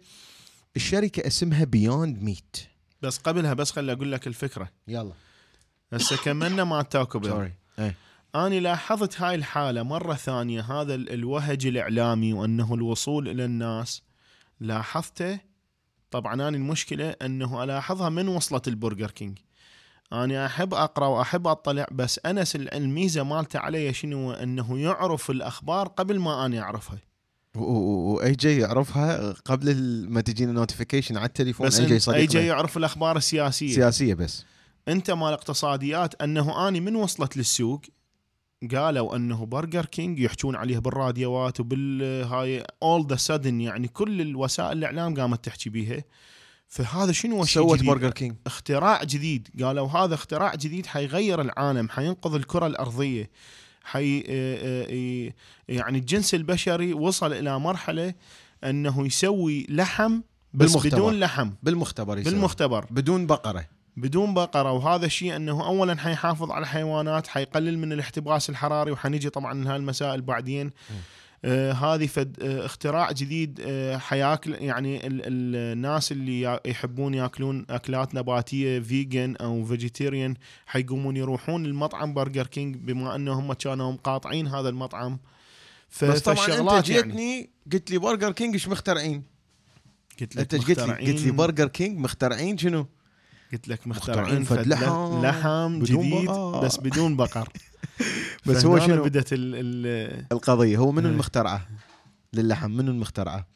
الشركة 0.76 1.28
اسمها 1.28 1.64
Beyond 1.64 2.22
Meat 2.22 2.58
بس 3.02 3.18
قبلها 3.18 3.54
بس 3.54 3.72
خلي 3.72 3.92
أقول 3.92 4.12
لك 4.12 4.28
الفكرة. 4.28 4.70
يلا. 4.88 5.14
هسه 5.94 6.18
كملنا 6.18 6.64
مع 6.64 6.82
Taco 6.82 7.20
Bell. 7.20 7.30
sorry 7.32 7.54
إيه. 7.80 7.96
أنا 8.36 8.56
لاحظت 8.56 9.22
هاي 9.22 9.36
الحالة 9.36 9.84
مرة 9.84 10.14
ثانية 10.14 10.62
هذا 10.62 10.96
ال- 10.96 11.10
الوهج 11.14 11.66
الإعلامي 11.66 12.34
وأنه 12.34 12.74
الوصول 12.74 13.30
إلى 13.30 13.46
الناس. 13.46 14.02
لاحظته؟ 14.60 15.40
طبعا 16.12 16.34
أنا 16.34 16.50
المشكلة 16.50 17.10
أنه 17.10 17.64
ألاحظها 17.64 18.10
من 18.10 18.28
وصلت 18.28 18.68
ال 18.68 18.74
Burger 18.74 19.12
King. 19.12 19.38
أنا 20.14 20.46
أحب 20.46 20.74
أقرأ 20.74 21.08
وأحب 21.08 21.48
أطلع 21.48 21.86
بس 21.92 22.20
أنس 22.26 22.56
ال- 22.56 22.74
الميزة 22.74 23.24
مالته 23.24 23.60
علي 23.60 23.94
شنو؟ 23.94 24.32
أنه 24.32 24.80
يعرف 24.80 25.30
الأخبار 25.30 25.88
قبل 25.88 26.20
ما 26.20 26.46
أنا 26.46 26.62
أعرفها. 26.62 26.98
و 27.56 28.32
AJ 28.32 28.58
يعرفها 28.60 29.32
قبل 29.32 29.76
ما 30.10 30.22
تجينا 30.22 30.52
notification 30.52 31.18
على 31.18 31.26
التليفون 31.26 31.68
بس 31.68 31.80
AJ 31.80 31.94
أي 31.94 32.00
صديقنا 32.00 32.26
جاي 32.34 32.46
يعرف 32.48 32.78
الأخبار 32.78 33.18
السياسية. 33.18 33.76
سياسية 33.76 34.14
بس. 34.14 34.46
أنت 34.88 35.12
مال 35.12 35.34
اقتصاديات 35.34 36.22
أنه 36.22 36.68
أني 36.68 36.80
من 36.80 36.96
وصلت 36.96 37.38
للسوق 37.38 37.82
قالوا 38.76 39.16
أنه 39.16 39.46
Burger 39.46 39.86
King 39.86 40.20
يحجون 40.20 40.56
عليه 40.56 40.80
بالراديوات 40.80 41.60
وبالهاي 41.60 42.64
all 42.84 43.08
the 43.08 43.16
sudden 43.16 43.62
يعني 43.62 43.88
كل 43.88 44.22
الوسائل 44.22 44.78
الإعلام 44.78 45.20
قامت 45.20 45.46
تحكي 45.46 45.70
بيها. 45.70 46.04
فهذا 46.68 47.12
شنو 47.12 47.46
سوت؟ 47.46 47.84
Burger 47.84 48.12
King 48.12 48.36
اختراع 48.46 49.04
جديد. 49.04 49.48
قالوا 49.64 49.88
هذا 49.90 50.14
اختراع 50.14 50.56
جديد 50.56 50.86
حيغير 50.86 51.42
العالم 51.42 51.90
حينقذ 51.90 52.34
الكرة 52.36 52.68
الأرضية 52.68 53.30
حي 53.84 54.20
اه- 54.20 54.24
اه- 54.90 55.34
يعني 55.70 55.98
الجنس 55.98 56.34
البشري 56.34 56.94
وصل 56.94 57.34
إلى 57.34 57.60
مرحلة 57.60 58.14
أنه 58.64 59.06
يسوي 59.06 59.66
لحم 59.70 60.22
بس 60.54 60.68
بالمختبر. 60.72 60.96
بدون 60.98 61.20
لحم. 61.20 61.50
بالمختبر 61.64 62.18
يسوي. 62.18 62.32
بالمختبر. 62.34 62.86
بدون 62.92 63.26
بقرة. 63.28 63.66
بدون 63.98 64.34
بقرة. 64.34 64.72
وهذا 64.72 65.06
الشيء 65.06 65.36
أنه 65.36 65.66
اولا 65.66 65.98
حيحافظ 65.98 66.52
على 66.52 66.62
الحيوانات 66.64 67.28
حيقلل 67.28 67.78
من 67.80 67.92
الاحتباس 67.94 68.50
الحراري 68.50 68.92
وحنيجي 68.92 69.30
طبعا 69.30 69.64
لهاي 69.64 69.76
المسائل 69.76 70.22
بعدين. 70.22 70.68
آه 70.68 70.94
هذه 71.72 72.08
فد 72.08 72.38
آه 72.42 72.66
اختراع 72.66 73.12
جديد 73.12 73.60
آه 73.66 73.98
حياكل 73.98 74.54
يعني 74.54 75.08
ال 75.08 75.22
ال 75.22 75.56
الناس 75.56 76.12
اللي 76.12 76.60
يحبون 76.66 77.14
ياكلون 77.14 77.66
أكلات 77.70 78.16
نباتية 78.16 78.80
vegan 78.80 79.36
أو 79.36 79.66
vegetarian 79.66 80.36
حيقومون 80.66 81.18
يروحون 81.18 81.66
المطعم 81.66 82.14
Burger 82.14 82.48
King 82.48 82.76
بما 82.76 83.16
انه 83.16 83.40
هم 83.40 83.54
كانوا 83.54 83.92
مقاطعين 83.92 84.48
هذا 84.48 84.70
المطعم. 84.70 85.20
ف- 85.90 86.06
بس 86.06 86.22
طبعا 86.22 86.38
أنت 86.78 86.90
يعني. 86.90 87.02
جيتني 87.02 87.50
قلت 87.74 87.92
لي 87.92 87.98
Burger 87.98 88.32
King 88.32 88.54
إيش 88.54 88.68
مخترعين؟ 88.68 89.24
قلت 90.22 90.38
انت 90.38 90.56
لك 90.56 90.70
إيش 90.70 90.80
قلت 90.80 90.90
لي 90.90 91.12
قلت 91.12 91.22
لي 91.22 91.32
برجر 91.32 91.68
كينج 91.68 92.00
مخترعين 92.00 92.58
شنو؟ 92.58 92.88
قلت 93.54 93.68
لك 93.68 93.88
مخترعين 93.88 94.42
مخترعين 94.42 94.64
فد 94.64 94.68
لحم 94.68 95.22
لحم 95.26 95.84
جديد 95.84 96.26
بقر. 96.26 96.66
بس 96.66 96.78
بدون 96.78 97.16
بقر. 97.16 97.50
بس 98.46 98.66
هو 98.66 98.80
شنو؟ 98.80 99.04
بدت 99.04 99.34
ال 99.34 99.56
ال 99.56 100.26
القضية. 100.32 100.78
هو 100.78 100.92
من 100.92 101.06
إيه. 101.06 101.12
المخترعة؟ 101.12 101.68
للحم 102.34 102.72
من 102.72 102.88
المخترعة؟ 102.88 103.48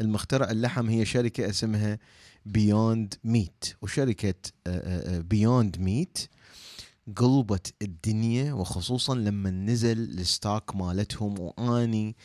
المخترع 0.00 0.50
اللحم 0.50 0.88
هي 0.88 1.04
شركة 1.04 1.50
اسمها 1.50 1.98
Beyond 2.46 3.14
Meat 3.24 3.64
وشركة 3.82 4.34
آه، 4.66 5.20
Beyond 5.20 5.78
Meat 5.78 6.18
قلبت 7.16 7.74
الدنيا 7.82 8.52
وخصوصا 8.52 9.14
لما 9.14 9.50
نزل 9.50 9.98
ال 9.98 10.11
stock 10.11 10.76
مالتهم. 10.76 11.34
وأني 11.38 12.16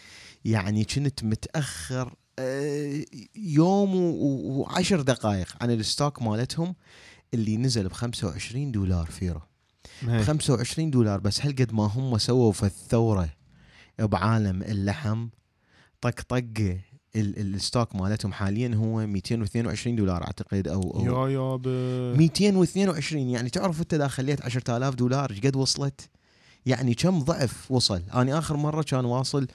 يعني 0.45 0.83
كنت 0.83 1.23
متأخر 1.23 2.15
آه، 2.39 3.05
يوم 3.35 3.95
وعشر 3.95 5.01
دقائق 5.01 5.47
عن 5.61 5.71
ال 5.72 5.80
stock 5.80 6.22
مالتهم 6.21 6.75
اللي 7.33 7.57
نزل 7.57 7.87
ب 7.87 7.93
25 7.93 8.71
دولار 8.71 9.05
فيرو. 9.05 9.41
هي. 10.01 10.24
25 10.24 10.92
دولار 10.92 11.20
بس 11.20 11.46
هل 11.46 11.51
قد 11.51 11.74
ما 11.74 11.84
هم 11.86 12.18
سووا 12.18 12.51
في 12.51 12.63
الثورة 12.63 13.30
بعالم 14.00 14.62
اللحم 14.63 15.27
طق 16.01 16.22
طقه 16.22 16.80
ال- 17.16 17.39
ال- 17.39 17.56
ال 17.55 17.62
stock 17.62 17.96
مالتهم 17.96 18.34
حاليا 18.34 18.75
هو 18.75 19.08
222 19.08 19.96
دولار 19.96 20.24
أعتقد 20.24 20.68
أو, 20.68 20.82
أو 20.82 21.27
yeah 21.29 21.34
yeah 21.34 21.55
ب 21.56 21.68
222 22.18 23.30
يعني 23.30 23.50
تعرف 23.50 23.82
أنت 23.82 23.94
اذا 23.94 24.08
خليت 24.08 24.42
10000 24.46 24.96
دولار 24.96 25.32
إيش 25.32 25.39
قد 25.39 25.56
وصلت؟ 25.56 26.10
يعني 26.66 26.94
كم 26.94 27.20
ضعف 27.20 27.72
وصل؟ 27.72 28.01
أنا 28.13 28.38
آخر 28.38 28.58
مرة 28.58 28.82
كان 28.82 29.06
واصل 29.06 29.48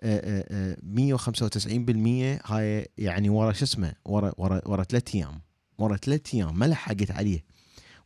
آه، 0.00 0.42
آه، 0.50 0.72
آه، 0.72 0.76
195% 0.82 2.40
هاي 2.44 2.86
يعني 2.98 3.28
ورا 3.28 3.52
شو 3.52 3.64
اسمه 3.64 3.92
ورا 4.04 4.32
ورا 4.38 4.60
ورا 4.68 4.82
ثلاث 4.84 5.14
أيام 5.14 5.40
ورا 5.78 5.96
ثلاث 5.96 6.34
أيام 6.34 6.58
ما 6.58 6.64
لحقت 6.64 7.10
عليه 7.10 7.44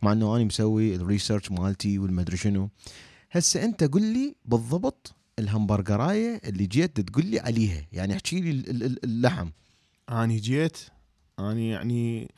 مع 0.06 0.12
إنه 0.12 0.36
أنا 0.36 0.44
مسوي 0.44 0.94
ال 0.94 1.00
research 1.00 1.50
مالتي 1.50 1.98
والمدري 1.98 2.36
شنو. 2.36 2.68
هسه 3.30 3.64
أنت 3.64 3.84
قل 3.84 4.02
لي 4.02 4.34
بالضبط 4.44 5.14
الهمبرجراية 5.38 6.40
اللي 6.44 6.66
جيت 6.66 7.00
تقول 7.00 7.26
لي 7.26 7.40
عليها 7.40 7.82
يعني 7.92 8.14
احكي 8.14 8.40
لي 8.40 8.50
ال- 8.50 8.82
ال- 8.82 9.04
اللحم 9.04 9.48
اني 10.10 10.36
جيت 10.36 10.78
اني 11.40 11.68
يعني 11.70 12.30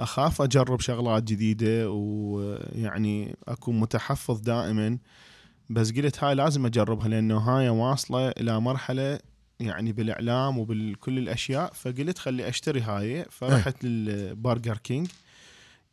أخاف 0.00 0.42
أجرب 0.42 0.80
شغلات 0.80 1.22
جديدة 1.22 1.90
ويعني 1.90 3.36
أكون 3.48 3.80
متحفظ 3.80 4.40
دائما 4.40 4.98
بس 5.70 5.92
قلت 5.92 6.24
هاي 6.24 6.34
لازم 6.34 6.66
أجربها 6.66 7.08
لأنه 7.08 7.38
هاي 7.38 7.68
واصلة 7.68 8.28
إلى 8.28 8.60
مرحلة 8.60 9.18
يعني 9.60 9.92
بالإعلام 9.92 10.58
وبكل 10.58 11.18
الأشياء 11.18 11.72
فقلت 11.74 12.18
خلي 12.18 12.48
أشتري 12.48 12.80
هاي 12.80 13.24
فرحت 13.30 13.84
لل 13.84 14.07
Burger 14.07 14.76
King. 14.76 15.08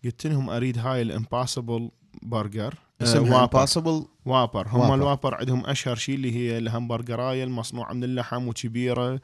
قلت 0.05 0.27
لهم 0.27 0.49
أريد 0.49 0.77
هاي 0.77 1.01
ال 1.01 1.10
Impossible 1.10 1.91
Burger 2.21 2.75
اسمها 3.01 3.43
Impossible 3.43 4.05
Whopper 4.25 4.67
هم 4.67 4.79
Whopper. 4.79 4.95
ال 4.95 5.00
Whopper 5.00 5.35
عندهم 5.35 5.65
أشهر 5.65 5.95
شيء 5.95 6.15
اللي 6.15 6.35
هي 6.35 6.57
الهمبرجراية 6.57 7.43
المصنوعة 7.43 7.93
من 7.93 8.03
اللحم 8.03 8.47
وكبيرة 8.47 9.21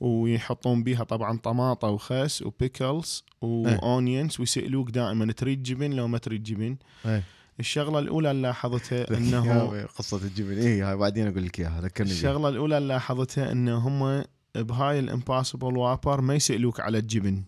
ويحطون 0.00 0.82
بيها 0.82 1.04
طبعا 1.04 1.38
طماطة 1.38 1.88
وخس 1.88 2.42
و 2.42 2.52
pickles 2.52 3.24
و 3.42 3.56
onions 3.56 4.40
ويسألوك 4.40 4.90
دائما 4.90 5.32
تريد 5.32 5.62
جبن 5.62 5.92
لو 5.92 6.08
ما 6.08 6.18
تريد 6.18 6.42
جبن؟ 6.42 6.76
إيه. 7.06 7.22
الشغلة 7.60 7.98
الأولى 7.98 8.30
اللي 8.30 8.42
لاحظتها 8.42 9.10
إنه 9.18 9.82
قصة 9.86 10.16
الجبن. 10.16 10.58
اي 10.58 10.82
هاي 10.82 10.96
بعدين 10.96 11.28
أقول 11.28 11.44
لك 11.44 11.60
إياها 11.60 11.80
ذكرني. 11.80 12.10
الشغلة 12.10 12.48
الأولى 12.48 12.78
اللي 12.78 12.88
لاحظتها 12.88 13.52
انه 13.52 13.78
هم 13.78 14.24
بهاي 14.54 14.98
ال 14.98 15.05
Impossible 15.05 15.76
Whopper 15.76 16.20
ما 16.20 16.34
يسألوك 16.34 16.80
على 16.80 16.98
الجبن 16.98 17.42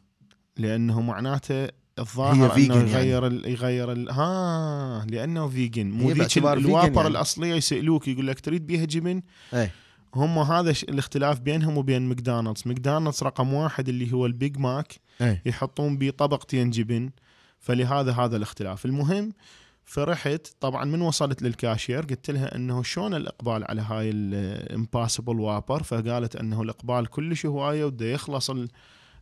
لأنه 0.56 1.00
معناته 1.00 1.68
الظاهر 1.99 2.53
هي 2.53 2.67
أنه 2.67 2.75
vegan 2.75 2.89
يغير 2.89 3.27
ال 3.27 3.49
يغير 3.51 3.93
ال 3.93 4.11
ها 4.11 5.07
لأنه 5.11 5.49
vegan 5.49 5.91
مو 5.91 6.11
ذيك 6.11 6.39
ال 6.38 6.46
Whopper 6.46 6.97
يعني. 6.97 7.09
الأصلية 7.09 7.55
يسألوك 7.55 8.09
يقول 8.09 8.27
لك 8.27 8.41
تريد 8.41 8.67
بيها 8.67 8.85
جبن؟ 8.85 9.23
إيه. 9.55 9.71
هم 10.15 10.39
هذا 10.39 10.73
ش- 10.73 10.85
الاختلاف 10.85 11.41
بينهم 11.41 11.79
وبين 11.79 12.03
McDonald's. 12.03 12.62
McDonald's 12.67 13.23
رقم 13.23 13.55
واحد 13.55 13.89
اللي 13.89 14.13
هو 14.13 14.27
ال 14.26 14.35
Big 14.35 14.59
Mac. 14.59 14.95
إيه. 15.21 15.43
يحطون 15.47 15.99
بيه 15.99 16.11
طبقتين 16.11 16.71
جبن. 16.71 17.11
فلهذا 17.61 18.13
هذا 18.13 18.37
الاختلاف. 18.37 18.85
المهم 18.85 19.33
فرحت. 19.85 20.47
طبعا 20.61 20.85
من 20.85 21.01
وصلت 21.01 21.43
للكاشير؟ 21.43 22.01
قلت 22.05 22.31
لها 22.31 22.55
إنه 22.57 22.83
شلون 22.83 23.15
الإقبال 23.15 23.65
على 23.65 23.83
هاي 23.83 24.11
ال 24.11 24.22
Impossible 24.22 25.41
Whopper 25.41 25.83
فقالت 25.83 26.37
إنه 26.37 26.63
الإقبال 26.63 27.07
كلش 27.07 27.47
هواية 27.47 27.85
وده 27.85 28.07
يخلص 28.07 28.51
ال 28.51 28.69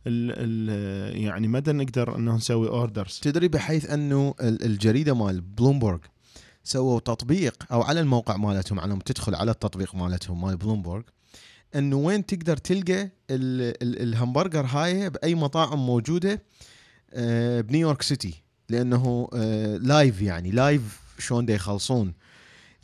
ال 0.07 1.23
يعني 1.23 1.47
مدى 1.47 1.71
نقدر 1.71 2.15
إنه 2.15 2.35
نسوي 2.35 2.67
orders 2.67 3.19
تدري 3.23 3.47
بحيث 3.47 3.89
أنه 3.89 4.35
ال- 4.41 4.65
الجريدة 4.65 5.13
مال 5.15 5.41
بلومبورغ 5.41 5.99
سووا 6.63 6.99
تطبيق 6.99 7.63
أو 7.71 7.81
على 7.81 7.99
الموقع 7.99 8.37
مالتهم 8.37 8.79
على 8.79 8.99
تدخل 9.05 9.35
على 9.35 9.51
التطبيق 9.51 9.95
مالتهم 9.95 10.41
مال 10.41 10.57
بلومبورغ 10.57 11.01
إنه 11.75 11.95
وين 11.95 12.25
تقدر 12.25 12.57
تلقى 12.57 13.01
ال- 13.03 13.11
ال- 13.83 14.01
الهمبرجر 14.01 14.65
هاي 14.65 15.09
بأي 15.09 15.35
مطاعم 15.35 15.85
موجودة 15.85 16.41
آه، 17.13 17.61
ب 17.61 17.66
New 17.66 17.81
York 17.81 18.01
City 18.01 18.33
لأنه 18.69 19.29
آه، 19.33 19.77
live 19.77 20.21
يعني 20.21 20.51
live 20.51 20.99
شلون 21.19 21.49
يخلصون. 21.49 22.13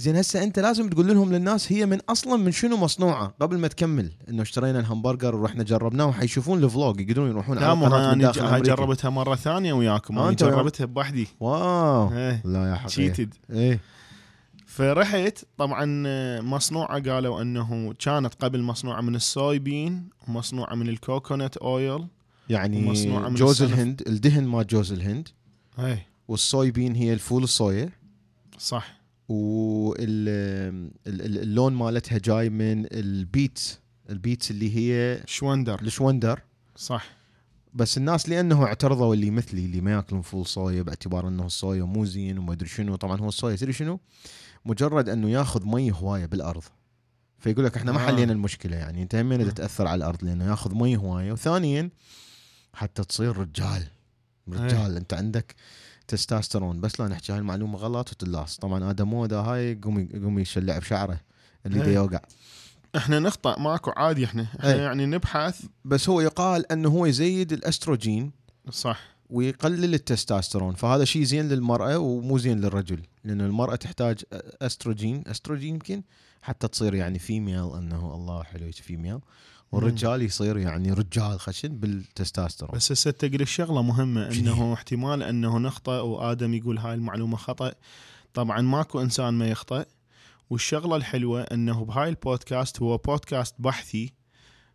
زين 0.02 0.16
هسه 0.16 0.44
انت 0.44 0.60
لازم 0.60 0.90
تقول 0.90 1.08
لهم 1.08 1.34
للناس 1.34 1.72
هي 1.72 1.86
من 1.86 2.00
أصلا 2.10 2.36
من 2.38 2.52
شنو 2.52 2.78
مصنوعة؟ 2.78 3.34
قبل 3.40 3.58
ما 3.58 3.68
تكمل 3.68 4.12
انه 4.30 4.42
اشترينا 4.42 4.80
الهمبرجر 4.80 5.36
ورحنا 5.36 5.64
جربناه 5.64 6.06
وحيشوفون 6.06 6.64
ال 6.64 6.71
vlog 6.71 7.00
يقدرون 7.02 7.30
يروحون 7.30 7.58
على 7.58 7.76
مو 7.76 7.86
قناة 7.86 8.16
من 8.16 8.22
أنا 8.26 8.32
داخل. 8.32 8.62
جربتها 8.64 9.10
مرة 9.10 9.36
ثانية 9.36 9.74
وياكم 9.74 10.18
آه، 10.20 10.28
أنا 10.28 10.36
جربتها 10.36 10.86
بوحدي. 10.86 11.28
wow. 11.40 12.14
إيه. 12.14 12.42
لا 12.46 12.66
you 12.70 12.88
cheated 12.88 13.34
إيه. 13.50 13.80
فرحت 14.66 15.46
طبعا 15.58 16.04
آه، 16.08 16.42
مصنوعة 16.42 17.00
قالوا 17.12 17.42
إنه 17.42 17.94
كانت 18.00 18.34
قبل 18.34 18.62
مصنوعة 18.62 19.02
من 19.02 19.16
ال 19.16 19.27
soybean 19.28 20.10
ومصنوعة 20.28 20.76
من 20.76 20.90
ال 20.90 20.98
coconut 20.98 21.58
oil 21.58 22.08
يعني 22.50 22.88
ومصنوعة 22.88 23.30
من 23.30 23.36
جوز. 23.36 23.62
الهند 23.62 24.04
الدهن 24.08 24.44
مال 24.48 24.68
جوز 24.68 24.92
الهند. 24.92 25.28
اي 25.80 25.98
وال 26.28 26.43
soybean 26.43 26.96
هي 26.96 27.14
الفول 27.14 27.44
الصويا. 27.44 27.90
صح. 28.58 28.99
واللون 29.30 30.54
مالتها 31.74 32.18
جاي 32.18 32.50
من 32.50 32.86
ال 32.92 33.04
beets. 33.04 33.80
ال 34.10 34.17
beets 34.17 34.52
اللي 34.52 34.76
هي 34.78 35.24
شوندر. 35.26 35.82
الشوندر. 35.82 36.42
صح. 36.76 37.06
بس 37.74 37.98
الناس 37.98 38.30
لأنه 38.30 38.66
اعترضوا 38.66 39.14
اللي 39.14 39.32
مثلي 39.32 39.66
اللي 39.66 39.82
ما 39.82 39.92
ياكلون 39.92 40.22
فول 40.22 40.46
صويا 40.46 40.82
باعتبار 40.82 41.28
إنه 41.28 41.46
الصويا 41.46 41.84
مو 41.84 42.06
زين 42.06 42.38
وما 42.38 42.54
أدري 42.54 42.70
شنو. 42.70 42.96
طبعا 42.96 43.20
هو 43.20 43.28
الصويا 43.28 43.56
تدري 43.56 43.74
شنو؟ 43.74 44.00
مجرد 44.66 45.10
إنه 45.10 45.30
ياخذ 45.30 45.66
مي 45.66 45.92
هواية 45.92 46.26
بالأرض. 46.26 46.64
فيقول 47.40 47.66
لك 47.66 47.78
إحنا 47.78 47.92
ما 47.92 48.04
آه. 48.04 48.06
حلينا 48.06 48.34
المشكلة 48.34 48.78
يعني. 48.78 49.02
أنت 49.02 49.16
همين 49.16 49.42
آه. 49.42 49.50
تتاثر 49.50 49.88
على 49.88 49.98
الأرض 49.98 50.24
لأنه 50.24 50.50
ياخذ 50.50 50.76
مي 50.76 50.98
هواية. 50.98 51.32
وثانيا 51.32 51.90
حتى 52.74 53.04
تصير 53.04 53.38
رجال. 53.38 53.84
رجال. 54.50 54.96
أنت 54.98 55.14
عندك 55.14 55.56
تستاسترون. 56.10 56.82
بس 56.82 57.00
لا 57.00 57.08
نحكي 57.08 57.32
هاي 57.32 57.40
المعلومة 57.40 57.78
غلط 57.78 58.12
وتلاص 58.12 58.58
طبعا 58.58 58.90
آدم 58.90 59.08
مودا 59.08 59.38
هاي 59.38 59.72
يقوم 59.72 60.00
يقوم 60.00 60.40
يشلع 60.40 60.78
بشعره 60.78 61.20
اللي 61.66 61.80
إيه. 61.80 61.86
دا 61.86 61.92
يوقع 61.92 62.20
إحنا 62.96 63.20
نخطأ 63.20 63.60
ماكو 63.60 63.92
عادي 63.92 64.26
إحنا. 64.26 64.44
إحنا 64.44 64.74
إيه. 64.74 64.82
يعني 64.82 65.06
نبحث. 65.06 65.62
بس 65.86 66.10
هو 66.10 66.22
يقال 66.22 66.72
إنه 66.72 66.90
هو 66.90 67.06
يزيد 67.06 67.54
الأستروجين 67.54 68.32
صح. 68.70 69.02
ويقلل 69.30 69.94
التستوستيرون 69.94 70.76
فهذا 70.76 71.06
شيء 71.06 71.24
زين 71.24 71.50
للمرأة 71.50 71.98
ومو 71.98 72.38
زين 72.38 72.62
للرجل 72.62 73.02
لأن 73.24 73.42
المرأة 73.42 73.76
تحتاج 73.76 74.24
أستروجين. 74.62 75.24
أستروجين 75.28 75.74
يمكن 75.74 76.04
حتى 76.42 76.68
تصير 76.68 76.96
يعني 76.96 77.20
فيميل 77.20 77.76
أنه 77.78 78.14
الله 78.16 78.44
حلو 78.44 78.72
فيميل 78.72 79.20
والرجال 79.72 80.22
يصير 80.22 80.58
يعني 80.58 80.92
رجال 80.92 81.40
خشن 81.40 81.68
بالتستوستيرون 81.68 82.76
بس 82.76 82.92
هسه 82.92 83.12
تقول 83.12 83.42
الشغله 83.42 83.82
مهمة 83.82 84.32
إنه 84.32 84.74
احتمال 84.74 85.24
إنه 85.24 85.58
نخطأ 85.58 86.00
وآدم 86.00 86.54
يقول 86.54 86.78
هاي 86.78 86.94
المعلومة 86.94 87.38
خطأ. 87.38 87.72
طبعا 88.34 88.62
ماكو 88.62 89.02
إنسان 89.02 89.34
ما 89.34 89.48
يخطأ. 89.48 89.86
والشغلة 90.50 90.96
الحلوة 90.96 91.42
إنه 91.42 91.86
بهاي 91.86 92.10
البودكاست 92.10 92.82
هو 92.82 92.98
بودكاست 92.98 93.56
بحثي 93.60 94.14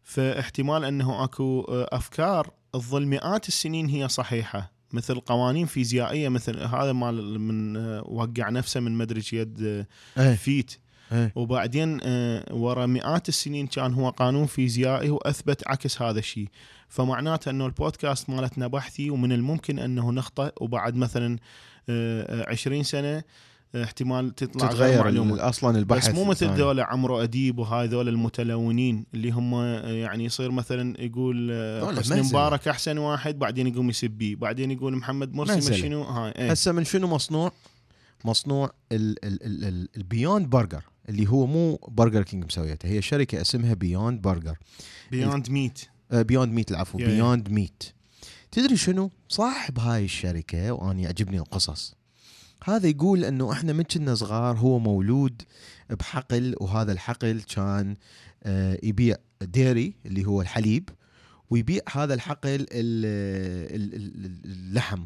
فاحتمال 0.03 0.85
إنه 0.85 1.25
أكو 1.25 1.61
آه، 1.61 1.89
أفكار 1.93 2.51
تظل 2.73 3.07
مئات 3.07 3.49
السنين 3.49 3.87
هي 3.89 4.09
صحيحة. 4.09 4.75
مثل 4.93 5.21
قوانين 5.21 5.67
فيزيائية 5.67 6.29
مثل 6.29 6.61
هذا 6.61 6.93
مال 6.93 7.41
من 7.41 7.77
آه، 7.77 8.03
وقع 8.07 8.51
نفسه 8.51 8.81
من 8.81 8.93
مدري 8.99 9.23
يد 9.33 9.63
آه، 9.63 9.87
إيه. 10.19 10.35
فيت. 10.35 10.79
إيه 11.13 11.33
وبعدين 11.35 12.01
آه، 12.03 12.55
ورا 12.55 12.87
مئات 12.87 13.29
السنين 13.29 13.67
كان 13.67 13.95
هو 13.95 14.11
قانون 14.11 14.47
فيزيائي 14.47 15.11
وأثبت 15.11 15.63
عكس 15.69 16.03
هذا 16.03 16.19
الشيء 16.19 16.49
فمعناته 16.89 17.51
إنه 17.51 17.67
البودكاست 17.67 18.31
مالتنا 18.31 18.67
بحثي 18.67 19.11
ومن 19.11 19.33
الممكن 19.33 19.79
إنه 19.79 20.13
نخطئ 20.13 20.53
وبعد 20.61 20.97
مثلا 20.97 21.39
آه، 21.89 22.43
آه، 22.43 22.51
20 22.51 22.83
سنة 22.83 23.23
آه، 23.75 23.85
احتمال 23.85 24.35
تطلع 24.35 24.67
غير 24.67 24.73
تتغير 24.73 25.03
معلومة 25.03 25.35
ال- 25.35 25.41
أصلا 25.41 25.79
البحث 25.79 26.09
بس 26.09 26.15
مو 26.15 26.25
مثل. 26.25 26.47
ذولا 26.47 26.85
عمرو 26.85 27.23
أديب 27.23 27.59
وهاي 27.59 27.87
ذولا 27.87 28.11
المتلونين 28.11 29.07
اللي 29.15 29.31
هم 29.31 29.55
يعني 29.85 30.25
يصير 30.25 30.51
مثلا 30.51 31.01
يقول 31.03 31.37
مهزلة. 31.95 32.23
مبارك 32.29 32.69
أحسن 32.69 32.99
واحد 32.99 33.39
بعدين 33.39 33.67
يقوم 33.67 33.91
يسبيه 33.91 34.37
بعدين 34.37 34.71
يقول 34.71 34.97
محمد 34.97 35.35
مرسي. 35.35 35.71
ما 35.71 35.77
شنو 35.77 36.03
هاي 36.03 36.33
إيه 36.39 36.51
هسه 36.51 36.73
من 36.73 36.85
شنو 36.85 37.07
مصنوع؟ 37.07 37.53
مصنوع 38.25 38.71
ال- 38.93 39.25
ال- 39.25 39.43
ال- 39.47 39.65
ال- 39.65 39.89
ال 39.97 40.04
Beyond 40.04 40.47
Burger 40.51 40.83
اللي 41.09 41.27
هو 41.29 41.47
مو 41.47 41.79
Burger 41.89 42.23
King 42.23 42.45
مسويته 42.45 42.89
هي 42.89 43.03
شركة 43.03 43.41
اسمها 43.41 43.75
Beyond 43.75 44.23
Burger 44.23 44.59
Beyond 45.11 45.51
Meat 45.51 45.81
Beyond 46.11 46.53
Meat 46.53 46.71
العفو. 46.71 46.99
Beyond 46.99 47.49
Meat 47.49 47.83
تدري 48.53 48.77
شنو؟ 48.77 49.11
صاحب 49.29 49.79
هاي 49.79 50.05
الشركة 50.05 50.73
وأنا 50.73 51.01
يعجبني 51.01 51.39
القصص. 51.39 51.95
هذا 52.65 52.89
يقول 52.89 53.25
إنه 53.25 53.53
إحنا 53.53 53.73
من 53.73 53.83
كنا 53.85 54.15
صغار 54.15 54.57
هو 54.57 54.79
مولود 54.79 55.43
بحقل 55.91 56.55
وهذا 56.61 56.93
الحقل 56.93 57.41
كان 57.41 57.97
آه، 58.43 58.79
يبيع 58.83 59.17
ديري 59.43 59.95
اللي 60.07 60.25
هو 60.27 60.43
الحليب 60.43 60.89
ويبيع 61.51 61.83
هذا 61.93 62.15
الحقل 62.15 62.49
ال- 62.51 62.67
ال- 62.73 63.95
ال- 63.95 64.41
اللحم. 64.45 65.05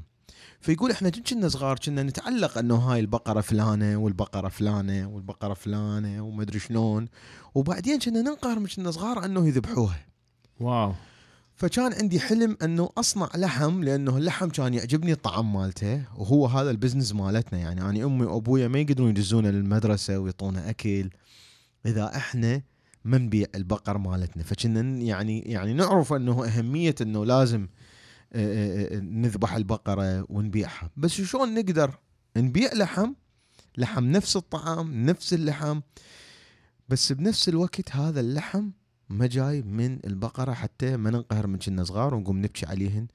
فيقول 0.60 0.90
إحنا 0.90 1.08
كنا 1.08 1.48
صغار 1.48 1.78
كنا 1.78 2.02
نتعلق 2.02 2.58
إنه 2.58 2.74
هاي 2.76 3.00
البقرة 3.00 3.40
فلانة 3.40 3.96
والبقرة 3.96 4.48
فلانة 4.48 5.08
والبقرة 5.08 5.54
فلانة 5.54 6.22
وما 6.22 6.42
أدري 6.42 6.58
شلون. 6.58 7.08
وبعدين 7.54 7.98
كنا 7.98 8.22
ننقهر 8.22 8.58
من 8.58 8.66
كنا 8.66 8.90
صغار 8.90 9.24
إنه 9.24 9.48
يذبحوها. 9.48 10.06
واو. 10.60 10.94
فكان 11.54 11.92
عندي 11.92 12.20
حلم 12.20 12.56
إنه 12.62 12.90
أصنع 12.98 13.28
لحم 13.36 13.84
لأنه 13.84 14.16
اللحم 14.16 14.48
كان 14.48 14.74
يعجبني 14.74 15.12
الطعم 15.12 15.52
مالته 15.52 16.04
وهو 16.16 16.46
هذا 16.46 16.70
البزنس 16.70 17.14
مالتنا. 17.14 17.58
يعني 17.58 17.80
أنا 17.80 18.04
أمي 18.04 18.24
وأبويا 18.24 18.68
ما 18.68 18.78
يقدرون 18.78 19.10
يدزونا 19.10 19.48
للمدرسه 19.48 20.18
ويعطونا 20.18 20.70
أكل 20.70 21.10
إذا 21.86 22.16
إحنا 22.16 22.62
ما 23.04 23.18
نبيع 23.18 23.46
البقر 23.54 23.98
مالتنا. 23.98 24.42
فكنا 24.42 24.80
يعني 24.80 25.40
يعني 25.40 25.72
نعرف 25.72 26.12
إنه 26.12 26.44
أهمية 26.46 26.94
إنه 27.00 27.24
لازم 27.24 27.68
نذبح 28.34 29.54
البقرة 29.54 30.26
ونبيعها. 30.28 30.90
بس 30.96 31.10
شلون 31.10 31.54
نقدر 31.54 31.94
نبيع 32.36 32.72
لحم؟ 32.74 33.12
لحم 33.76 34.04
نفس 34.04 34.36
الطعام 34.36 35.06
نفس 35.06 35.34
اللحم. 35.34 35.80
بس 36.88 37.12
بنفس 37.12 37.48
الوقت 37.48 37.96
هذا 37.96 38.20
اللحم 38.20 38.70
ما 39.08 39.26
جاي 39.26 39.62
من 39.62 39.98
البقرة 40.04 40.52
حتى 40.52 40.96
ما 40.96 41.10
ننقهر 41.10 41.46
من 41.46 41.58
كنا 41.58 41.84
صغار 41.84 42.14
ونقوم 42.14 42.38
نبكي 42.38 42.66
عليهن 42.66 43.06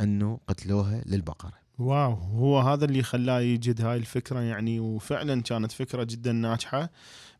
أنه 0.00 0.40
قتلوها 0.48 1.02
للبقرة. 1.06 1.66
واو 1.78 2.12
هو 2.12 2.60
هذا 2.60 2.84
اللي 2.84 3.02
خلاه 3.02 3.40
يجد 3.40 3.80
هاي 3.80 3.96
الفكرة 3.96 4.40
يعني 4.40 4.80
وفعلا 4.80 5.42
كانت 5.42 5.72
فكرة 5.72 6.04
جدا 6.04 6.32
ناجحة 6.32 6.90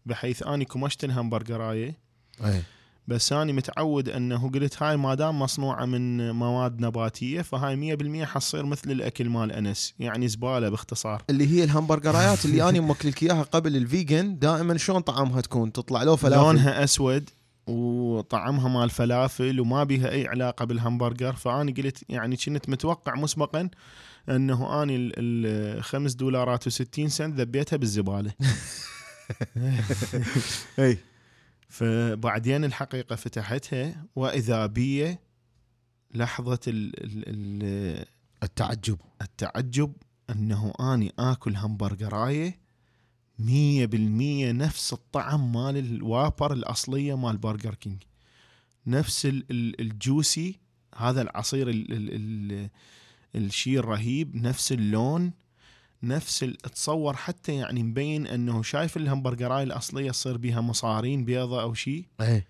بحيث 0.06 0.42
اني 0.42 0.64
كمشت 0.64 1.04
الهمبرجراية 1.04 1.98
إيه. 2.44 2.62
بس 3.08 3.32
اني 3.32 3.52
متعود 3.52 4.08
أنه 4.08 4.50
قلت 4.50 4.82
هاي 4.82 4.96
ما 4.96 5.14
دام 5.14 5.38
مصنوعة 5.38 5.84
من 5.84 6.30
مواد 6.30 6.80
نباتية 6.80 7.42
فهاي 7.42 7.96
100% 7.96 8.24
حتصير 8.26 8.66
مثل 8.66 8.90
الأكل 8.90 9.28
مال 9.28 9.52
أنس 9.52 9.94
يعني 9.98 10.28
زبالة 10.28 10.68
باختصار. 10.68 11.22
اللي 11.30 11.46
هي 11.48 11.64
الهمبرجرايات 11.64 12.44
اللي 12.44 12.68
أنا 12.68 12.80
موكل 12.80 13.08
لك 13.08 13.22
إياها 13.22 13.42
قبل 13.42 13.76
ال 13.76 13.87
vegan 13.87 14.38
دائما 14.38 14.76
شلون 14.76 15.00
طعمها 15.00 15.40
تكون؟ 15.40 15.72
تطلع 15.72 16.02
له 16.02 16.16
فلافل. 16.16 16.42
لونها 16.44 16.84
أسود 16.84 17.30
وطعمها 17.66 18.68
مال 18.68 18.90
فلافل 18.90 19.60
وما 19.60 19.84
بيها 19.84 20.10
أي 20.10 20.26
علاقة 20.28 20.64
بالهمبرجر 20.64 21.32
فاني 21.32 21.72
قلت 21.72 22.04
يعني 22.08 22.36
كنت 22.36 22.68
متوقع 22.68 23.14
مسبقا 23.14 23.68
أنه 24.28 24.82
اني 24.82 24.96
ال- 24.96 25.12
ال 25.16 25.84
5 25.84 26.14
دولارات 26.16 26.68
و60 26.68 27.06
سنت 27.06 27.40
ذبيتها 27.40 27.76
بالزبالة. 27.76 28.32
إي. 30.78 30.98
فبعدين 31.68 32.64
الحقيقة 32.64 33.16
فتحتها 33.16 34.05
وإذا 34.16 34.66
بي 34.66 35.16
لحظة 36.14 36.61
ال 36.68 37.05
ال 37.05 37.24
ال 37.26 38.07
التعجب. 38.42 38.98
التعجب 39.22 39.92
أنه 40.31 40.72
أني 40.81 41.12
آكل 41.18 41.57
همبرجراية 41.57 42.59
مية 43.38 43.87
بالمية 43.87 44.52
نفس 44.52 44.92
الطعم 44.92 45.52
مال 45.52 45.76
ال 45.76 45.86
Whopper 45.86 46.52
الأصلية 46.52 47.16
مال 47.16 47.37
Burger 47.37 47.74
King. 47.74 48.02
نفس 48.87 49.26
ال- 49.26 49.44
ال- 49.50 49.81
ال 49.80 49.94
juicy 49.94 50.61
هذا 50.96 51.22
العصير 51.22 51.68
ال 51.70 51.92
ال 51.92 52.11
ال 52.12 52.70
الشيء 53.35 53.79
الرهيب 53.79 54.37
نفس 54.37 54.72
اللون 54.72 55.33
نفس 56.06 56.38
تصور 56.74 57.16
حتى 57.16 57.54
يعني 57.54 57.82
مبين 57.82 58.26
إنه 58.26 58.62
شايف 58.62 58.96
الهمبرجراي 58.96 59.62
الأصلية 59.62 60.10
تصير 60.10 60.36
بيها 60.36 60.60
مصارين 60.60 61.24
بيضة 61.24 61.62
أو 61.62 61.74
شيء. 61.74 62.04
إيه. 62.20 62.46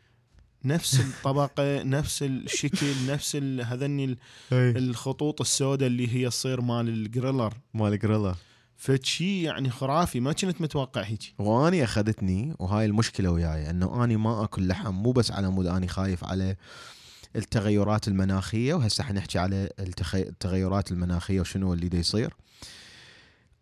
نفس 0.64 1.00
الطبقة 1.00 1.82
نفس 1.98 2.22
الشكل 2.22 2.86
نفس 3.08 3.36
هذني 3.36 4.04
إيه. 4.52 4.76
الخطوط 4.76 5.40
السوداء 5.40 5.88
اللي 5.88 6.14
هي 6.14 6.28
تصير 6.28 6.60
مال 6.60 6.88
ال 6.88 6.96
griller. 6.96 7.54
مال 7.74 7.98
griller 7.98 8.34
فشي 8.76 9.42
يعني 9.42 9.70
خرافي 9.70 10.20
ما 10.20 10.32
كنت 10.32 10.60
متوقع 10.60 11.02
هيك. 11.02 11.34
وأني 11.38 11.84
أخذتني 11.84 12.54
وهاي 12.58 12.84
المشكلة 12.84 13.30
وياي 13.30 13.70
إنه 13.70 14.04
أني 14.04 14.16
ما 14.16 14.44
أكل 14.44 14.68
لحم 14.68 14.94
مو 14.94 15.12
بس 15.12 15.30
على 15.30 15.50
مود 15.50 15.66
أني 15.66 15.88
خايف 15.88 16.24
على 16.24 16.56
التغيرات 17.36 18.08
المناخية 18.08 18.74
وهسه 18.74 19.04
حنحكي 19.04 19.38
على. 19.38 19.70
التغيرات 20.14 20.92
المناخية 20.92 21.40
وشنو 21.40 21.72
اللي 21.72 21.88
دا 21.88 21.98
يصير. 21.98 22.34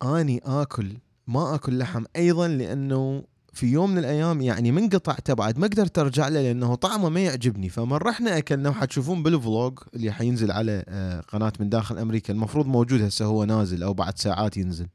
أني 0.03 0.41
آكل 0.45 0.97
ما 1.27 1.55
آكل 1.55 1.79
لحم 1.79 2.05
أيضا 2.17 2.49
لأنه 2.49 3.25
في 3.53 3.67
يوم 3.67 3.91
من 3.91 3.99
الأيام 3.99 4.41
يعني 4.41 4.73
من 4.73 4.89
قطعته 4.89 5.35
بعد 5.35 5.59
ما 5.59 5.67
قدرت 5.67 5.99
أرجع 5.99 6.29
له 6.29 6.43
لأنه 6.43 6.75
طعمه 6.75 7.09
ما 7.09 7.21
يعجبني. 7.21 7.69
فمن 7.69 7.93
رحنا 7.93 8.39
أكلنا 8.39 8.69
وحتشوفون 8.69 9.23
بال 9.23 9.42
vlog 9.42 9.79
اللي 9.95 10.13
حينزل 10.13 10.51
على 10.51 10.85
آه، 10.89 11.21
قناة 11.21 11.53
من 11.61 11.69
داخل 11.69 11.99
أمريكا 11.99 12.33
المفروض 12.33 12.67
موجود 12.67 13.03
هسه 13.03 13.25
هو 13.25 13.45
نازل 13.45 13.83
أو 13.83 13.95
بعد 13.95 14.19
ساعات 14.19 14.57
ينزل. 14.57 14.87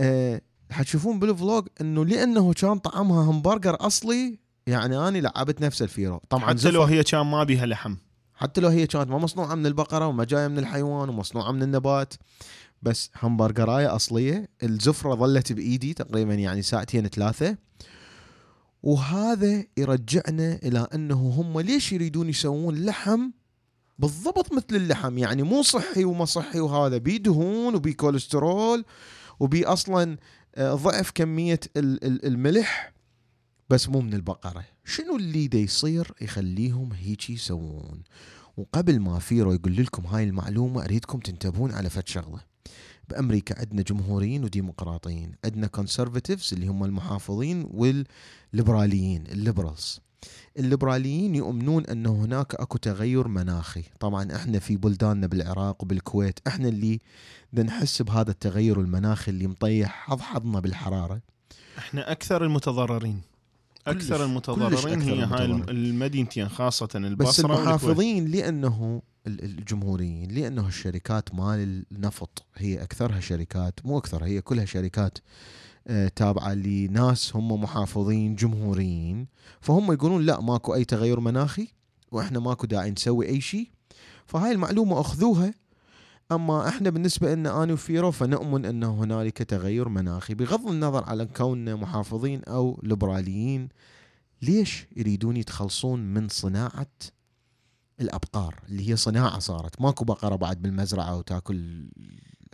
آه، 0.00 0.40
حتشوفون 0.70 1.18
بال 1.18 1.35
vlog 1.35 1.68
إنه 1.80 2.04
لأنه 2.04 2.52
كان 2.52 2.78
طعمها 2.78 3.30
همبرجر 3.30 3.76
أصلي 3.80 4.38
يعني 4.66 5.08
أني 5.08 5.20
لعبت 5.20 5.60
نفس 5.60 5.82
الفيرو. 5.82 6.20
طبعا 6.30 6.44
حتى 6.44 6.70
لو 6.70 6.82
هي 6.82 7.02
كان 7.02 7.26
ما 7.26 7.44
بيها 7.44 7.66
لحم. 7.66 7.96
حتى 8.34 8.60
لو 8.60 8.68
هي 8.68 8.86
كانت 8.86 9.10
ما 9.10 9.18
مصنوعة 9.18 9.54
من 9.54 9.66
البقرة 9.66 10.06
وما 10.06 10.24
جاية 10.24 10.48
من 10.48 10.58
الحيوان 10.58 11.08
ومصنوعة 11.08 11.52
من 11.52 11.62
النبات. 11.62 12.14
بس 12.82 13.10
همبرجراية 13.22 13.96
أصلية. 13.96 14.48
الزفرة 14.62 15.14
ظلت 15.14 15.52
بإيدي 15.52 15.94
تقريبا 15.94 16.34
يعني 16.34 16.62
ساعتين 16.62 17.08
ثلاثة. 17.08 17.56
وهذا 18.82 19.64
يرجعنا 19.76 20.54
إلى 20.62 20.86
أنه 20.94 21.14
هم 21.14 21.60
ليش 21.60 21.92
يريدون 21.92 22.28
يسوون 22.28 22.84
لحم 22.84 23.30
بالضبط 23.98 24.52
مثل 24.52 24.76
اللحم؟ 24.76 25.18
يعني 25.18 25.42
مو 25.42 25.62
صحي 25.62 26.04
وما 26.04 26.24
صحي 26.24 26.60
وهذا. 26.60 26.98
بيه 26.98 27.16
دهون 27.16 27.78
كوليسترول 27.92 28.84
وبيه 29.40 29.72
أصلا 29.72 30.16
آه، 30.54 30.74
ضعف 30.74 31.10
كمية 31.14 31.60
ال- 31.76 32.04
ال- 32.04 32.26
الملح. 32.26 32.92
بس 33.70 33.88
مو 33.88 34.00
من 34.00 34.14
البقرة. 34.14 34.64
شنو 34.84 35.16
اللي 35.16 35.46
دا 35.48 35.58
يصير؟ 35.58 36.12
يخليهم 36.20 36.92
هيك 36.92 37.30
يسوون. 37.30 38.02
وقبل 38.56 39.00
ما 39.00 39.18
فيرو 39.18 39.52
يقول 39.52 39.76
لكم 39.76 40.06
هاي 40.06 40.24
المعلومة 40.24 40.84
أريدكم 40.84 41.18
تنتبهون 41.18 41.72
على 41.72 41.90
فد 41.90 42.08
شغلة. 42.08 42.51
بأمريكا. 43.12 43.58
عندنا 43.60 43.82
جمهوريين 43.82 44.44
وديمقراطيين. 44.44 45.32
عندنا 45.44 45.66
conservatives 45.66 46.54
اللي 46.54 46.66
هم 46.66 46.84
المحافظين 46.84 47.66
والليبراليين 47.70 49.24
ال 49.26 49.33
liberals. 49.33 50.00
الليبراليين 50.58 51.34
يؤمنون 51.34 51.84
انه 51.86 52.10
هناك 52.24 52.54
أكو 52.54 52.78
تغير 52.78 53.28
مناخي. 53.28 53.82
طبعا 54.00 54.36
إحنا 54.36 54.58
في 54.58 54.76
بلداننا 54.76 55.26
بالعراق 55.26 55.82
وبالكويت 55.82 56.38
إحنا 56.46 56.68
اللي 56.68 57.00
نحس 57.54 58.02
بهذا 58.02 58.30
التغير 58.30 58.80
المناخي 58.80 59.30
اللي 59.30 59.46
مطيح 59.46 59.90
حظ 59.90 60.20
حظنا 60.20 60.60
بالحرارة. 60.60 61.20
إحنا 61.78 62.12
أكثر 62.12 62.44
المتضررين. 62.44 63.20
أكثر 63.86 64.24
المتضررين 64.24 64.70
كلش 64.70 64.86
أكثر 64.86 65.14
هي 65.14 65.24
هاي. 65.24 65.44
المدينتين 65.68 66.48
خاصة 66.48 66.86
بس 66.86 66.96
البصرة 66.96 67.46
والكويت. 67.46 67.60
المحافظين 67.68 68.28
لأنه 68.28 69.02
ال- 69.06 69.11
الجمهوريين 69.26 70.30
لأنه 70.30 70.68
الشركات 70.68 71.34
مال 71.34 71.86
النفط 71.92 72.44
هي 72.54 72.82
أكثرها 72.82 73.20
شركات 73.20 73.86
مو 73.86 73.98
أكثر 73.98 74.24
هي 74.24 74.40
كلها 74.40 74.64
شركات 74.64 75.18
آه، 75.86 76.08
تابعة 76.08 76.54
لناس 76.54 77.36
هم 77.36 77.62
محافظين 77.62 78.34
جمهوريين. 78.34 79.26
فهم 79.60 79.92
يقولون 79.92 80.22
لا 80.22 80.40
ماكو 80.40 80.74
أي 80.74 80.84
تغير 80.84 81.20
مناخي 81.20 81.68
وإحنا 82.12 82.40
ماكو 82.40 82.66
داعي 82.66 82.90
نسوي 82.90 83.28
أي 83.28 83.40
شيء. 83.40 83.68
فهاي 84.26 84.52
المعلومة 84.52 85.00
أخذوها. 85.00 85.54
أما 86.32 86.68
إحنا 86.68 86.90
بالنسبة 86.90 87.34
لنا 87.34 87.62
أنا 87.62 87.72
وفيرو 87.72 88.10
فنؤمن 88.10 88.64
أن 88.64 88.84
هنالك 88.84 89.38
تغير 89.38 89.88
مناخي 89.88 90.34
بغض 90.34 90.66
النظر 90.66 91.04
على 91.04 91.26
كوننا 91.26 91.76
محافظين 91.76 92.44
أو 92.44 92.80
ليبراليين. 92.82 93.68
ليش 94.42 94.86
يريدون 94.96 95.36
يتخلصون 95.36 96.00
من 96.00 96.28
صناعة 96.28 96.86
الأبقار 98.00 98.54
اللي 98.68 98.90
هي 98.90 98.96
صناعة 98.96 99.38
صارت. 99.38 99.80
ماكو 99.80 100.04
بقرة 100.04 100.36
بعد 100.36 100.62
بالمزرعة 100.62 101.16
وتاكل 101.16 101.88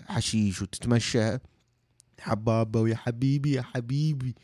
حشيش 0.06 0.62
وتتمشى. 0.62 1.38
حبابة 2.20 2.80
ويا 2.80 2.96
حبيبي 2.96 3.52
يا 3.52 3.62
حبيبي. 3.62 4.34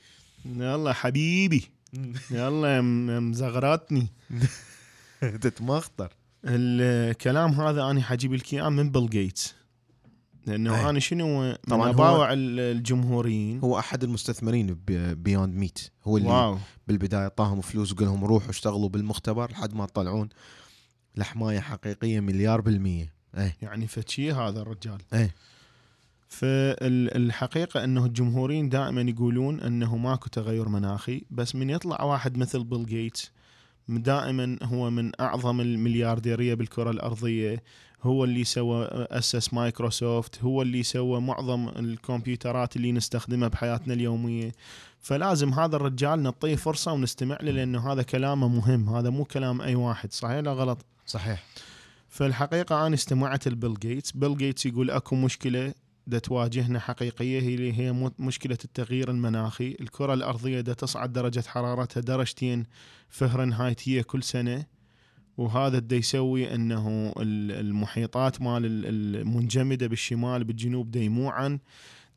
يلا 0.45 0.93
حبيبي. 0.93 1.65
يلا 2.31 2.81
مزغراتني. 3.21 4.07
تتمخطر 5.41 6.13
الكلام 6.45 7.51
هذا 7.51 7.83
أنا 7.91 8.03
حجيب 8.03 8.35
لك 8.35 8.55
اياه 8.55 8.69
من 8.69 8.91
بيل 8.91 9.11
جيتس. 9.11 9.55
لأنه 10.47 10.75
أي. 10.77 10.91
أنا 10.91 10.99
شنو 10.99 11.55
طبعاً 11.69 12.33
ال- 12.33 12.61
الجمهوريين. 12.61 13.61
هو 13.61 13.79
أحد 13.79 14.05
المستثمرين 14.05 14.79
بيوند 15.15 15.55
ميت 15.55 15.79
هو 16.05 16.17
اللي 16.17 16.29
واو. 16.29 16.59
بالبداية 16.89 17.29
طاهم 17.29 17.61
فلوس 17.61 17.93
وقال 17.93 18.05
لهم 18.07 18.25
روحوا 18.25 18.51
اشتغلوا 18.51 18.89
بالمختبر 18.89 19.51
لحد 19.51 19.75
ما 19.75 19.87
تطلعون 19.87 20.29
لحماية 21.17 21.61
حقيقية 21.61 22.21
مليار 22.21 22.61
بالمية. 22.61 23.13
إيه. 23.39 23.57
يعني 23.63 23.87
فتشي 23.87 24.33
هذا 24.33 24.61
الرجال. 24.61 24.99
إيه. 25.13 25.35
فالحقيقة 26.29 27.85
أنه 27.85 28.07
الجمهوريين 28.07 28.69
دائما 28.69 29.01
يقولون 29.01 29.61
أنه 29.61 29.97
ماكو 29.97 30.29
تغير 30.29 30.69
مناخي 30.69 31.23
بس 31.31 31.55
من 31.55 31.71
يطلع 31.71 32.03
واحد 32.03 32.39
مثل 32.39 32.65
بيل 32.65 32.87
جيتس 32.87 33.33
دائما 33.89 34.59
هو 34.63 34.91
من 34.91 35.21
أعظم 35.21 35.61
المليارديرية 35.61 36.55
بالكرة 36.55 36.91
الأرضية 36.91 37.63
هو 38.03 38.25
اللي 38.25 38.45
سوى 38.45 38.89
أسس 38.91 39.55
مايكروسوفت 39.55 40.43
هو 40.43 40.63
اللي 40.63 40.83
سوى 40.83 41.21
معظم 41.21 41.69
الكمبيوترات 41.69 42.77
اللي 42.77 42.93
نستخدمها 42.93 43.49
بحياتنا 43.49 43.95
اليومية. 43.95 44.53
فلازم 45.01 45.53
هذا 45.53 45.77
الرجال 45.77 46.23
نعطيه 46.23 46.57
فرصة 46.57 46.93
ونستمع 46.93 47.39
له 47.41 47.51
لأنه 47.51 47.93
هذا 47.93 48.03
كلامه 48.03 48.49
مهم 48.49 48.89
هذا 48.89 49.11
مو 49.11 49.25
كلام 49.25 49.61
أي 49.61 49.75
واحد 49.75 50.13
صحيح 50.13 50.37
لا 50.39 50.53
غلط؟ 50.53 50.87
صحيح. 51.07 51.43
فالحقيقة 52.09 52.87
أنا 52.87 52.95
استمعت 52.95 53.49
لبيل 53.49 53.75
جيتس. 53.75 54.13
بيل 54.13 54.37
جيتس 54.37 54.67
يقول 54.67 54.91
أكو 54.91 55.17
مشكلة 55.17 55.75
دا 56.07 56.19
تواجهنا 56.19 56.79
حقيقية 56.81 57.41
هي 57.41 57.55
اللي 57.55 57.79
هي 57.79 58.11
مشكلة 58.19 58.59
التغيير 58.65 59.11
المناخي. 59.11 59.77
الكرة 59.81 60.15
الأرضية 60.15 60.61
دا 60.61 60.73
تصعد 60.73 61.13
درجة 61.13 61.45
حرارتها 61.47 62.01
درجتين 62.01 62.67
فهرنهايتية 63.09 64.03
كل 64.03 64.23
سنة 64.23 64.65
وهذا 65.37 65.79
دا 65.79 65.97
يسوي 65.97 66.55
أنه 66.55 67.13
ال- 67.17 67.61
المحيطات 67.67 68.43
مال 68.43 68.65
ال- 68.67 68.87
المنجمدة 69.17 69.87
بالشمال 69.87 70.45
بالجنوب 70.45 70.91
دا 70.91 71.01
يموعن. 71.01 71.59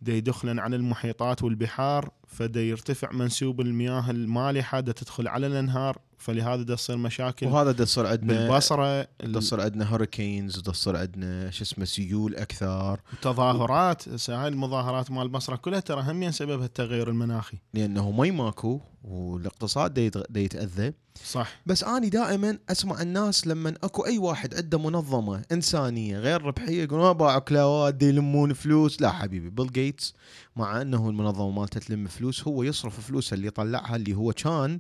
دا 0.02 0.14
يدخلن 0.14 0.60
على 0.60 0.76
المحيطات 0.76 1.44
والبحار 1.44 2.10
فدا 2.28 2.62
يرتفع 2.62 3.12
منسوب 3.12 3.62
المياه 3.62 4.12
المالحة 4.12 4.80
دا 4.80 4.92
تدخل 4.92 5.28
على 5.28 5.48
الأنهار 5.48 5.98
فلهذا 6.18 6.62
دا 6.64 6.76
تصير 6.76 6.98
مشاكل 6.98 7.48
وهذا 7.48 7.72
دا 7.72 7.86
تصير 7.86 8.08
عندنا 8.08 8.34
بالبصرة 8.34 9.02
دا 9.02 9.40
تصير 9.40 9.62
عندنا 9.62 9.86
hurricanes 9.86 10.58
ودا 10.58 10.72
تصير 10.72 10.98
عندنا 10.98 11.52
شو 11.52 11.64
اسمه 11.64 11.86
سيول 11.86 12.36
أكثر. 12.36 13.00
تظاهرات 13.22 14.30
هاي 14.30 14.48
المظاهرات 14.48 15.12
مال 15.12 15.24
البصرة 15.24 15.56
كلها 15.56 15.80
ترى 15.80 16.02
هم 16.02 16.32
سببها 16.32 16.66
التغير 16.66 17.10
المناخي. 17.10 17.58
لأنه 17.74 18.12
مي 18.12 18.32
ماكو 18.32 18.82
والاقتصاد 19.04 19.94
دا 19.94 20.24
دا 20.30 20.40
يتأذى. 20.40 20.94
صح. 21.26 21.60
بس 21.66 21.84
أني 21.84 22.10
دائما 22.10 22.58
أسمع 22.70 23.02
الناس 23.02 23.48
لما 23.48 23.74
أكو 23.84 24.06
أي 24.06 24.18
واحد 24.18 24.56
عنده 24.56 24.80
منظمة 24.80 25.44
إنسانية 25.52 26.18
غير 26.20 26.42
ربحية 26.42 26.84
يقولون 26.84 27.06
"آه، 27.06 27.12
باعوا 27.12 27.40
كلاوات 27.40 28.04
يلمون 28.04 28.54
فلوس. 28.54 29.02
لا 29.02 29.12
حبيبي 29.12 29.50
بيل 29.50 29.72
جيتس 29.72 30.14
مع 30.56 30.82
إنه 30.82 31.10
المنظمة 31.10 31.52
مالته 31.52 31.80
تلم 31.80 32.08
فلوس 32.08 32.48
هو 32.48 32.64
يصرف 32.64 33.00
فلوسه 33.00 33.34
اللي 33.34 33.50
طلعها 33.50 33.96
اللي 33.96 34.14
هو 34.16 34.34
كان 34.34 34.80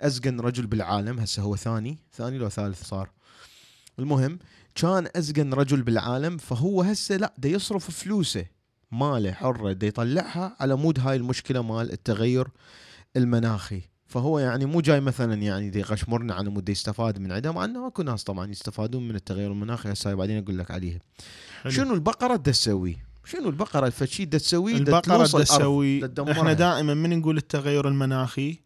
أزنكن 0.00 0.40
رجل 0.40 0.66
بالعالم 0.66 1.18
هسه 1.18 1.42
هو 1.42 1.56
ثاني 1.56 1.98
ثاني 2.16 2.38
لو 2.38 2.48
ثالث 2.48 2.84
صار. 2.84 3.10
المهم 3.98 4.38
كان 4.74 5.08
أزنكن 5.16 5.52
رجل 5.54 5.82
بالعالم 5.82 6.36
فهو 6.38 6.82
هسه 6.82 7.16
لا 7.16 7.34
ده 7.38 7.48
يصرف 7.48 7.90
فلوسه 7.90 8.46
ماله 8.92 9.32
حره 9.32 9.72
ده 9.72 9.86
يطلعها 9.86 10.56
على 10.60 10.76
مود 10.76 11.00
هاي 11.00 11.16
المشكلة 11.16 11.62
مال 11.62 11.92
التغير 11.92 12.48
المناخي. 13.16 13.82
فهو 14.12 14.38
يعني 14.38 14.64
مو 14.66 14.80
جاي 14.80 15.00
مثلا 15.00 15.34
يعني 15.34 15.70
دي 15.70 15.78
يقشمرنا 15.78 16.34
على 16.34 16.50
مود 16.50 16.68
يستفاد 16.68 17.18
من 17.18 17.32
عدم 17.32 17.54
مع 17.54 17.64
إنه 17.64 17.86
اكو 17.86 18.02
ناس 18.02 18.24
طبعا 18.24 18.50
يستفادون 18.50 19.08
من 19.08 19.14
التغير 19.14 19.52
المناخي 19.52 19.92
هسه 19.92 20.14
بعدين 20.14 20.42
أقول 20.42 20.58
لك 20.58 20.70
عليها 20.70 20.98
حلو. 21.62 21.72
شنو 21.72 21.94
البقرة 21.94 22.36
دا 22.36 22.50
تسوي؟ 22.52 22.96
شنو 23.24 23.48
البقرة 23.48 23.86
الفشي 23.86 24.24
دا 24.24 24.38
تسوي؟ 24.38 24.72
البقرة 24.76 25.16
دا 25.38 25.44
تسوي. 25.44 26.00
إحنا 26.30 26.52
دائما 26.52 26.94
من 26.94 27.18
نقول 27.18 27.36
التغير 27.36 27.88
المناخي 27.88 28.58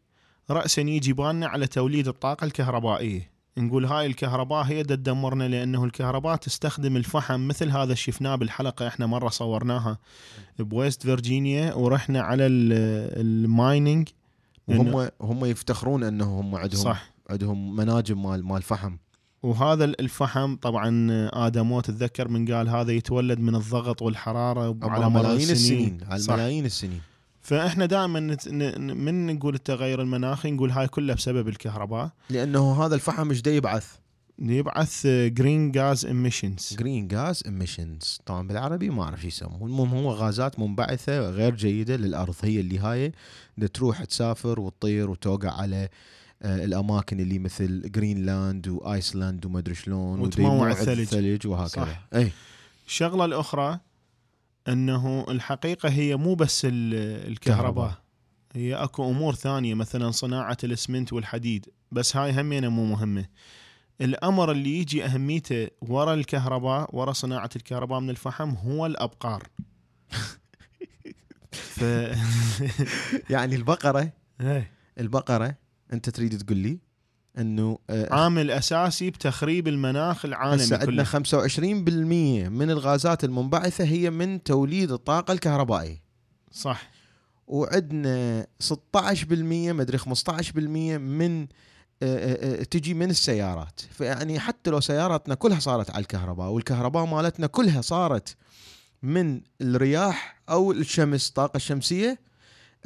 راسا 0.51 0.83
يجي 0.83 1.13
بالنا 1.13 1.47
على 1.47 1.67
توليد 1.67 2.09
الطاقة 2.09 2.45
الكهربائية 2.45 3.31
نقول 3.59 3.85
هاي 3.85 4.07
الكهرباء 4.07 4.63
هي 4.65 4.83
دا 4.83 4.95
تدمرنا 4.95 5.49
لأنه 5.49 5.85
الكهرباء 5.85 6.37
تستخدم 6.37 6.97
الفحم 6.97 7.41
مثل 7.49 7.71
هذا 7.71 7.95
شفناه 7.95 8.35
بالحلقة 8.37 8.89
إحنا 8.89 9.07
مرة 9.07 9.29
صورناها 9.29 9.99
بويست 10.59 11.03
فيرجينيا 11.03 11.75
ورحنا 11.75 12.21
على 12.21 12.47
ال- 12.47 12.73
ال 13.45 13.54
mining 13.54 14.09
وهم 14.69 15.09
هم 15.21 15.45
يفتخرون 15.45 16.03
انه 16.05 16.41
هم 16.41 16.55
عندهم 16.55 16.83
صح. 16.83 17.11
عندهم 17.31 17.77
مناجم 17.77 18.23
مال 18.23 18.45
مال 18.45 18.63
فحم. 18.63 18.97
وهذا 19.43 19.85
الفحم 19.85 20.57
طبعا 20.57 21.09
ادمو 21.33 21.81
تتذكر 21.81 22.29
من 22.29 22.55
قال 22.55 22.69
هذا 22.69 22.93
يتولد 22.93 23.39
من 23.39 23.55
الضغط 23.55 24.03
والحرارة 24.03 24.77
على 24.83 25.11
ملايين 25.11 25.51
السنين. 25.51 26.01
على. 26.09 26.23
ملايين 26.29 26.65
السنين. 26.65 27.01
فإحنا 27.41 27.87
دائما 27.87 28.21
نت... 28.21 28.49
ن... 28.49 28.97
من 28.97 29.27
نقول 29.27 29.55
التغير 29.55 30.03
المناخي؟ 30.03 30.51
نقول 30.51 30.71
هاي 30.71 30.89
كلها 30.89 31.15
بسبب 31.15 31.49
الكهرباء. 31.49 32.11
لأنه 32.31 32.85
هذا 32.85 32.95
الفحم 32.95 33.31
إيش 33.31 33.43
يبعث؟ 33.47 33.87
يبعث 34.39 35.07
green 35.07 35.73
gas 35.77 36.07
emissions 36.07 36.77
green 36.79 37.09
gas 37.09 37.43
emissions 37.47 38.21
طبعا 38.27 38.49
بالعربي 38.49 38.91
ما 38.91 39.03
أعرف 39.03 39.21
شو 39.21 39.27
يسمون. 39.27 39.71
المهم 39.71 39.89
هو 39.95 40.11
غازات 40.13 40.59
منبعثة 40.59 41.31
غير 41.31 41.55
جيدة 41.55 41.97
للأرض. 41.97 42.35
هي 42.43 42.61
اللي 42.61 42.79
هاي 42.79 43.13
تروح 43.75 44.05
تسافر 44.05 44.61
وتطير 44.61 45.11
وتوقع 45.11 45.51
على 45.61 45.89
آه، 46.43 46.65
الأماكن 46.65 47.21
اللي 47.21 47.39
مثل 47.39 47.91
جرينلاند 47.91 48.69
وايسلاند 48.69 49.47
وما 49.47 49.59
أدري 49.59 49.75
شلون 49.75 50.21
وتموع 50.21 50.71
الثلج. 50.71 51.01
الثلج. 51.01 51.47
وهكذا. 51.47 51.85
صح. 51.85 52.07
اي 52.15 52.31
الشغلة 52.87 53.25
الأخرى 53.25 53.79
إنه 54.69 55.25
الحقيقة 55.29 55.89
هي 55.89 56.17
مو 56.17 56.35
بس 56.35 56.65
ال- 56.65 57.29
الكهرباء. 57.33 57.95
هي 58.55 58.75
أكو 58.75 59.11
أمور 59.11 59.35
ثانية 59.35 59.75
مثلا 59.75 60.11
صناعة 60.11 60.57
الأسمنت 60.65 61.13
والحديد. 61.13 61.67
بس 61.93 62.17
هاي 62.17 62.41
همينة 62.41 62.69
مو 62.69 62.85
مهمة. 62.85 63.25
الأمر 64.01 64.51
اللي 64.51 64.81
يجي 64.81 65.05
أهميته 65.05 65.69
ورا 65.83 66.15
الكهرباء 66.15 66.97
ورا 66.97 67.13
صناعة 67.13 67.51
الكهرباء 67.57 68.01
من 68.01 68.11
الفحم 68.11 68.51
هو 68.51 68.87
الأبقار. 68.87 69.49
ف 71.53 71.83
يعني 73.31 73.57
البقرة 73.57 74.13
إيه. 74.41 74.73
البقرة 75.01 75.55
أنت 75.93 76.11
تريد 76.11 76.39
تقول 76.39 76.59
لي 76.59 76.79
إنه 77.39 77.79
آه، 77.91 78.15
عامل 78.15 78.51
أساسي 78.51 79.11
بتخريب 79.11 79.69
المناخ 79.69 80.25
العالمي 80.25 80.65
هسه 80.65 80.77
عندنا 80.77 81.05
كله. 81.05 81.05
25% 81.05 82.49
من 82.49 82.71
الغازات 82.71 83.25
المنبعثة 83.25 83.85
هي 83.85 84.11
من 84.11 84.43
توليد 84.43 84.93
الطاقة 84.93 85.33
الكهربائية. 85.33 86.03
صح. 86.53 86.91
وعندنا 87.47 88.47
16% 88.61 88.73
ما 89.73 89.83
ادري 89.83 89.99
15% 89.99 90.57
من 90.99 91.47
تجي 92.71 92.95
من 92.95 93.11
السيارات. 93.11 93.81
فيعني 93.91 94.41
حتى 94.41 94.71
لو 94.71 94.81
سياراتنا 94.81 95.35
كلها 95.35 95.61
صارت 95.61 95.91
على 95.91 96.03
الكهرباء 96.03 96.49
والكهرباء 96.49 97.05
مالتنا 97.05 97.47
كلها 97.47 97.81
صارت 97.81 98.37
من 99.03 99.41
الرياح 99.61 100.43
أو 100.49 100.73
الشمس 100.73 101.29
الطاقه 101.29 101.57
الشمسية 101.57 102.19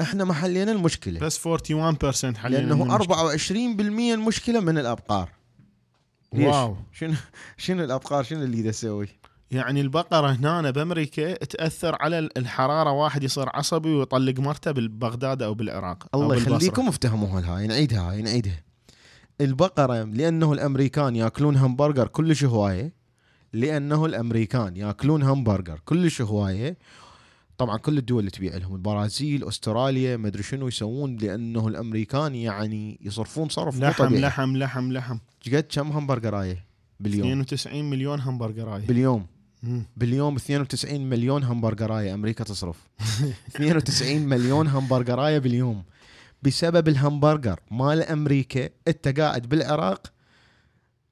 إحنا 0.01 0.25
ما 0.25 0.35
حلينا 0.35 0.73
المشكلة. 0.73 1.21
بس 1.21 1.49
41% 1.49 2.37
حاليا 2.37 2.61
لأنه 2.61 2.97
24% 2.97 4.15
المشكلة 4.15 4.61
من 4.61 4.79
الأبقار. 4.79 5.31
ليش؟ 6.33 6.47
واو. 6.47 6.77
شنو 6.93 7.15
شنو 7.57 7.85
الأبقار؟ 7.85 8.25
شنو 8.25 8.43
اللي 8.43 8.67
يسوي؟ 8.67 9.09
يعني 9.51 9.81
البقرة 9.81 10.31
هنا 10.31 10.71
بأمريكا 10.71 11.45
تأثر 11.45 11.97
على 12.01 12.19
الحرارة 12.37 12.93
واحد 12.93 13.23
يصير 13.23 13.49
عصبي 13.55 13.89
ويطلق 13.89 14.41
مرته 14.41 14.71
ببغداد 14.71 15.43
أو 15.43 15.55
بالعراق 15.55 16.07
الله. 16.15 16.37
يخليكم 16.37 16.89
افتهموها 16.89 17.57
هاي 17.57 17.67
نعيدها 17.67 18.11
هاي 18.11 18.23
نعيدها 18.23 18.63
البقرة 19.41 20.03
لأنه 20.05 20.53
الأمريكان 20.53 21.17
يأكلون 21.17 21.57
همبرجر 21.57 22.09
كلش 22.09 22.45
هواية 22.45 22.93
لأنه 23.53 24.07
الأمريكان 24.07 24.77
يأكلون 24.77 25.23
همبرجر 25.23 25.81
كلش 25.85 26.23
هواية. 26.23 26.77
طبعا 27.59 27.79
كل 27.79 27.99
الدول 27.99 28.19
اللي 28.19 28.31
تبيع 28.31 28.57
لهم 28.57 28.75
البرازيل 28.75 29.49
أستراليا 29.49 30.17
ما 30.17 30.29
أدري 30.29 30.43
شنو 30.43 30.69
يسوون 30.69 31.17
لأنه 31.17 31.69
الأمريكان 31.69 32.35
يعني 32.35 32.99
يصرفون 33.03 33.49
صرف 33.49 33.81
لحم 33.81 34.05
طبيعي. 34.05 34.21
لحم 34.23 34.57
لحم 34.57 34.93
لحم. 34.93 35.19
قد 35.47 35.67
كم 35.71 35.89
همبرجراية 35.93 36.65
باليوم. 37.01 37.27
92 37.29 37.91
مليون 37.91 38.21
همبرجراية 38.21 38.87
باليوم. 38.87 39.27
مم. 39.63 39.83
باليوم 39.97 40.37
92 40.37 41.01
مليون 41.11 41.45
همبرجرايه 41.45 42.15
أمريكا 42.15 42.45
تصرف. 42.45 42.77
92 43.57 44.19
مليون 44.19 44.67
همبرجرايه 44.67 45.39
باليوم. 45.39 45.83
بسبب 46.43 46.89
الهمبرجر 46.89 47.61
مال 47.71 48.03
أمريكا 48.03 48.69
إنت 48.89 49.21
قاعد 49.21 49.49
بالعراق 49.49 50.07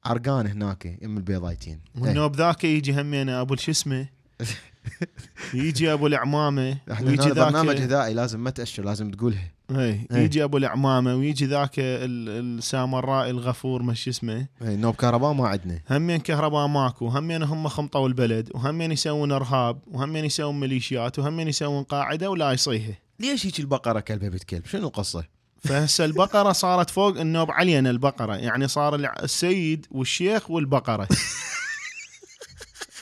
عرقان 0.04 0.46
هناك 0.46 0.98
يم 1.02 1.16
البيضايتين. 1.16 1.80
إيه. 1.96 2.02
والنوب 2.02 2.36
ذاك 2.36 2.64
يجي 2.64 3.00
همينه 3.00 3.40
أبو 3.40 3.56
شو 3.56 3.70
اسمه؟ 3.70 4.06
يجي 5.54 5.92
أبو 5.92 6.06
العمامة 6.06 6.78
ويجي 7.02 7.28
ذاك 7.28 7.36
برنامج 7.52 7.80
غذائي 7.80 8.14
لازم 8.14 8.44
ما 8.44 8.50
تأشر 8.50 8.84
لازم 8.84 9.10
تقولها. 9.10 9.50
اي 9.70 9.76
إيه. 9.76 10.06
يجي 10.12 10.44
أبو 10.44 10.56
العمامة 10.56 11.14
ويجي 11.14 11.46
ذاك 11.46 11.78
ال- 11.78 12.58
السامراء 12.58 13.30
الغفور 13.30 13.82
مش 13.82 14.08
اسمه. 14.08 14.46
إيه، 14.62 14.76
نوب 14.76 14.94
كهرباء 14.94 15.32
ما 15.32 15.48
عندنا. 15.48 15.80
همين 15.90 16.20
كهرباء 16.20 16.66
ماكو 16.66 17.08
همين 17.08 17.42
هم 17.42 17.68
خمطوا 17.68 18.08
البلد 18.08 18.48
وهمين 18.54 18.92
يسوون 18.92 19.32
إرهاب 19.32 19.78
وهمين 19.86 20.24
يسوون 20.24 20.60
ميليشيات 20.60 21.18
وهمين 21.18 21.48
يسوون 21.48 21.82
قاعدة 21.82 22.30
ولا 22.30 22.52
يصيها 22.52 22.98
ليش 23.20 23.46
هيك 23.46 23.60
البقرة 23.60 24.00
كلبه 24.00 24.28
بنت 24.28 24.44
كلب؟ 24.44 24.66
شنو 24.66 24.86
القصة؟ 24.86 25.24
فهسه 25.64 26.04
البقرة 26.04 26.52
صارت 26.52 26.90
فوق 26.90 27.20
النوب 27.20 27.50
علينا 27.50 27.90
البقرة. 27.90 28.36
يعني 28.36 28.68
صار 28.68 28.94
السيد 28.94 29.86
والشيخ 29.90 30.50
والبقرة. 30.50 31.08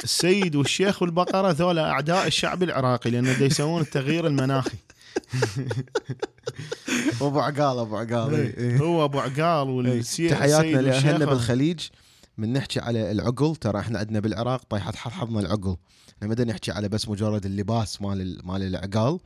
السيد 0.05 0.57
والشيخ 0.57 1.03
والبقرة 1.03 1.51
ذولا 1.51 1.91
أعداء 1.91 2.27
الشعب 2.27 2.63
العراقي 2.63 3.11
لأن 3.11 3.25
دا 3.25 3.45
يسوون 3.47 3.81
التغيير 3.83 4.27
المناخي. 4.27 4.77
أبو 7.21 7.41
عقال 7.41 7.79
أبو 7.79 7.97
عقال. 7.97 8.35
إيه، 8.35 8.57
إيه. 8.59 8.79
هو 8.79 9.05
أبو 9.05 9.21
عقال 9.21 9.69
إيه. 9.69 9.75
والسيد 9.97 10.31
تحياتنا 10.31 10.81
لأهلنا. 10.81 11.25
بالخليج. 11.27 11.81
من 12.39 12.53
نحكي 12.53 12.81
على 12.81 13.11
العقل 13.13 13.57
ترى 13.57 13.81
إحنا 13.81 13.99
عندنا 13.99 14.21
بالعراق 14.21 14.63
طيحت 14.71 14.97
حظنا 14.97 15.41
العقل. 15.41 15.77
إحنا 16.17 16.29
ما 16.29 16.35
بدنا 16.35 16.53
نحكي 16.53 16.71
على 16.73 16.89
بس 16.89 17.09
مجرد 17.09 17.47
اللباس 17.47 18.03
مال 18.03 18.21
ال- 18.21 18.47
مال 18.47 18.63
العقال. 18.63 19.19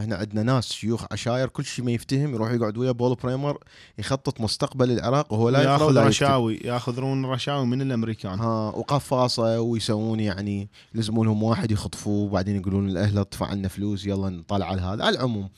إحنا 0.00 0.16
عندنا 0.16 0.42
ناس 0.42 0.72
شيوخ 0.72 1.04
عشاير 1.12 1.48
كل 1.48 1.64
شيء 1.64 1.84
ما 1.84 1.90
يفتهم 1.90 2.34
يروح 2.34 2.50
يقعد 2.50 2.78
ويا 2.78 2.90
بول 2.90 3.14
بريمر 3.14 3.58
يخطط 3.98 4.40
مستقبل 4.40 4.90
العراق 4.90 5.32
وهو 5.32 5.48
لا 5.48 5.62
ياخذ. 5.62 5.96
رشاوي 5.98 6.60
ياخذون 6.64 7.26
رشاوي 7.26 7.66
من 7.66 7.82
الأمريكان 7.82 8.38
ها 8.38 8.68
وقفاصة 8.68 9.60
ويسوون 9.60 10.20
يعني 10.20 10.68
يلزمون 10.94 11.26
لهم 11.26 11.42
واحد 11.42 11.70
يخطفوه 11.70 12.24
وبعدين 12.24 12.56
يقولون 12.56 12.88
الاهل 12.88 13.18
ادفع 13.18 13.52
لنا 13.52 13.68
فلوس 13.68 14.06
يلا 14.06 14.30
نطلع 14.30 14.66
على 14.66 14.80
هذا 14.80 15.04
على 15.04 15.16
العموم 15.16 15.48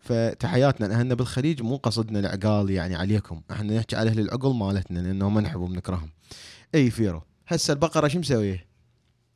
فتحياتنا 0.00 0.86
لأهلنا 0.86 1.14
بالخليج 1.14 1.62
مو 1.62 1.76
قصدنا 1.76 2.18
العقال 2.18 2.70
يعني 2.70 2.94
عليكم 2.94 3.40
إحنا 3.50 3.76
نحكي 3.76 3.96
على 3.96 4.10
أهل 4.10 4.20
العقل 4.20 4.54
مالتنا 4.54 4.98
لأنه 4.98 5.28
ما 5.28 5.40
نحبهم 5.40 5.74
نكرههم 5.74 6.08
أي 6.74 6.90
فيرو 6.90 7.22
هسه 7.48 7.72
البقرة 7.72 8.08
شو 8.08 8.18
مسوية؟ 8.18 8.71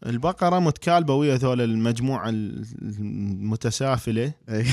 البقرة 0.07 0.59
متكالبة 0.59 1.15
ويا 1.15 1.37
ذول 1.37 1.61
المجموعة 1.61 2.29
المتسافلة. 2.29 4.33
اي 4.49 4.67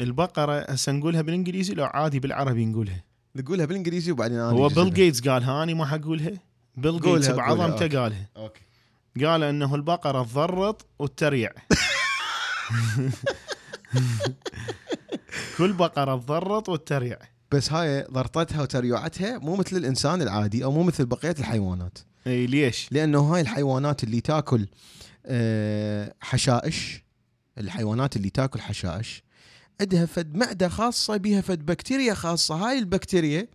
البقرة 0.00 0.60
هسه 0.60 0.92
نقولها 0.92 1.22
بالإنجليزي 1.22 1.74
لو 1.74 1.84
عادي 1.84 2.20
بالعربي 2.20 2.66
نقولها. 2.66 3.04
نقولها 3.36 3.66
بالإنجليزي 3.66 4.12
وبعدين 4.12 4.38
أنا 4.38 4.50
هو 4.50 4.68
بيل. 4.68 4.94
جيتس 4.94 5.28
قالها 5.28 5.62
اني 5.62 5.74
ما 5.74 5.86
حقولها. 5.86 6.32
بيل 6.76 7.00
جيتس 7.00 7.30
بعظمته. 7.30 8.00
قالها 8.00 8.28
أوكي. 8.36 8.60
قال 9.24 9.42
أنه 9.42 9.74
البقرة 9.74 10.22
تضرط 10.22 10.86
وتريع. 10.98 11.50
كل 15.58 15.72
بقرة 15.72 16.16
تضرط 16.16 16.68
وتريع. 16.68 17.18
بس 17.52 17.72
هاي 17.72 18.06
ضرطتها 18.10 18.62
وتريعتها 18.62 19.38
مو 19.38 19.56
مثل 19.56 19.76
الإنسان 19.76 20.22
العادي 20.22 20.64
أو 20.64 20.72
مو 20.72 20.82
مثل 20.82 21.06
بقية 21.06 21.34
الحيوانات. 21.38 21.98
إي 22.26 22.46
ليش؟ 22.46 22.88
لأنه 22.90 23.20
هاي 23.20 23.40
الحيوانات 23.40 24.04
اللي 24.04 24.20
تاكل 24.20 24.66
آه، 25.26 26.14
حشائش 26.20 27.04
الحيوانات 27.58 28.16
اللي 28.16 28.30
تاكل 28.30 28.60
حشائش 28.60 29.22
عندها 29.80 30.06
فد 30.06 30.34
معدة 30.36 30.68
خاصة 30.68 31.16
بيها 31.16 31.40
فد 31.40 31.66
بكتيريا 31.66 32.14
خاصة. 32.14 32.54
هاي 32.54 32.78
البكتيريا 32.78 33.48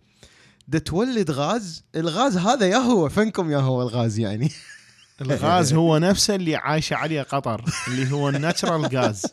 تولد 0.84 1.30
غاز. 1.30 1.84
الغاز 1.96 2.36
هذا 2.36 2.66
يا 2.66 2.76
هو 2.76 3.08
فنكم 3.08 3.50
يا 3.50 3.58
هو 3.58 3.82
الغاز 3.82 4.18
يعني؟ 4.18 4.50
الغاز 5.20 5.74
هو 5.74 5.98
نفسه 5.98 6.34
اللي 6.34 6.56
عايشه 6.56 6.96
عليه 6.96 7.22
قطر 7.22 7.64
اللي 7.88 8.12
هو 8.12 8.28
الناتشرال 8.28 8.86
غاز 8.96 9.26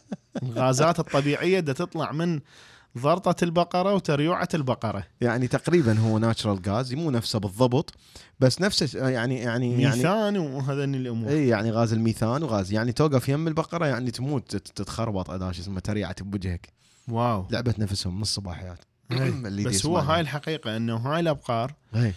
الغازات 0.43 0.99
الطبيعية 0.99 1.59
دا 1.59 1.73
تطلع 1.73 2.11
من 2.11 2.39
ضرطة 2.97 3.43
البقرة 3.43 3.93
وتريوعة 3.93 4.47
البقرة 4.53 5.03
يعني 5.21 5.47
تقريبا 5.47 5.99
هو 5.99 6.17
ناتشرال 6.19 6.59
غاز 6.69 6.93
مو 6.93 7.11
نفسه 7.11 7.39
بالضبط 7.39 7.93
بس 8.39 8.61
نفسه 8.61 9.09
يعني 9.09 9.35
يعني 9.39 9.81
يعني 9.81 9.95
ميثان 9.95 10.37
وهذين 10.37 10.95
الأمور 10.95 11.29
إي 11.29 11.47
يعني 11.47 11.71
غاز 11.71 11.93
الميثان 11.93 12.43
وغاز 12.43 12.71
يعني 12.73 12.91
توقف 12.91 13.29
يم 13.29 13.47
البقرة 13.47 13.85
يعني 13.85 14.11
تموت 14.11 14.55
تت- 14.55 14.67
تتخربط 14.77 15.29
اداش 15.29 15.59
اسمه 15.59 15.79
تريعت 15.79 16.23
بوجهك 16.23 16.69
واو 17.07 17.47
لعبة 17.51 17.73
نفسهم 17.79 18.19
نص 18.21 18.35
صباحيات 18.35 18.79
إيه. 19.11 19.29
اللي 19.29 19.63
بس 19.63 19.85
هو. 19.85 19.97
هاي 19.97 20.21
الحقيقة 20.21 20.77
إنه 20.77 20.95
هاي 20.95 21.19
الأبقار 21.19 21.73
إيه. 21.95 22.13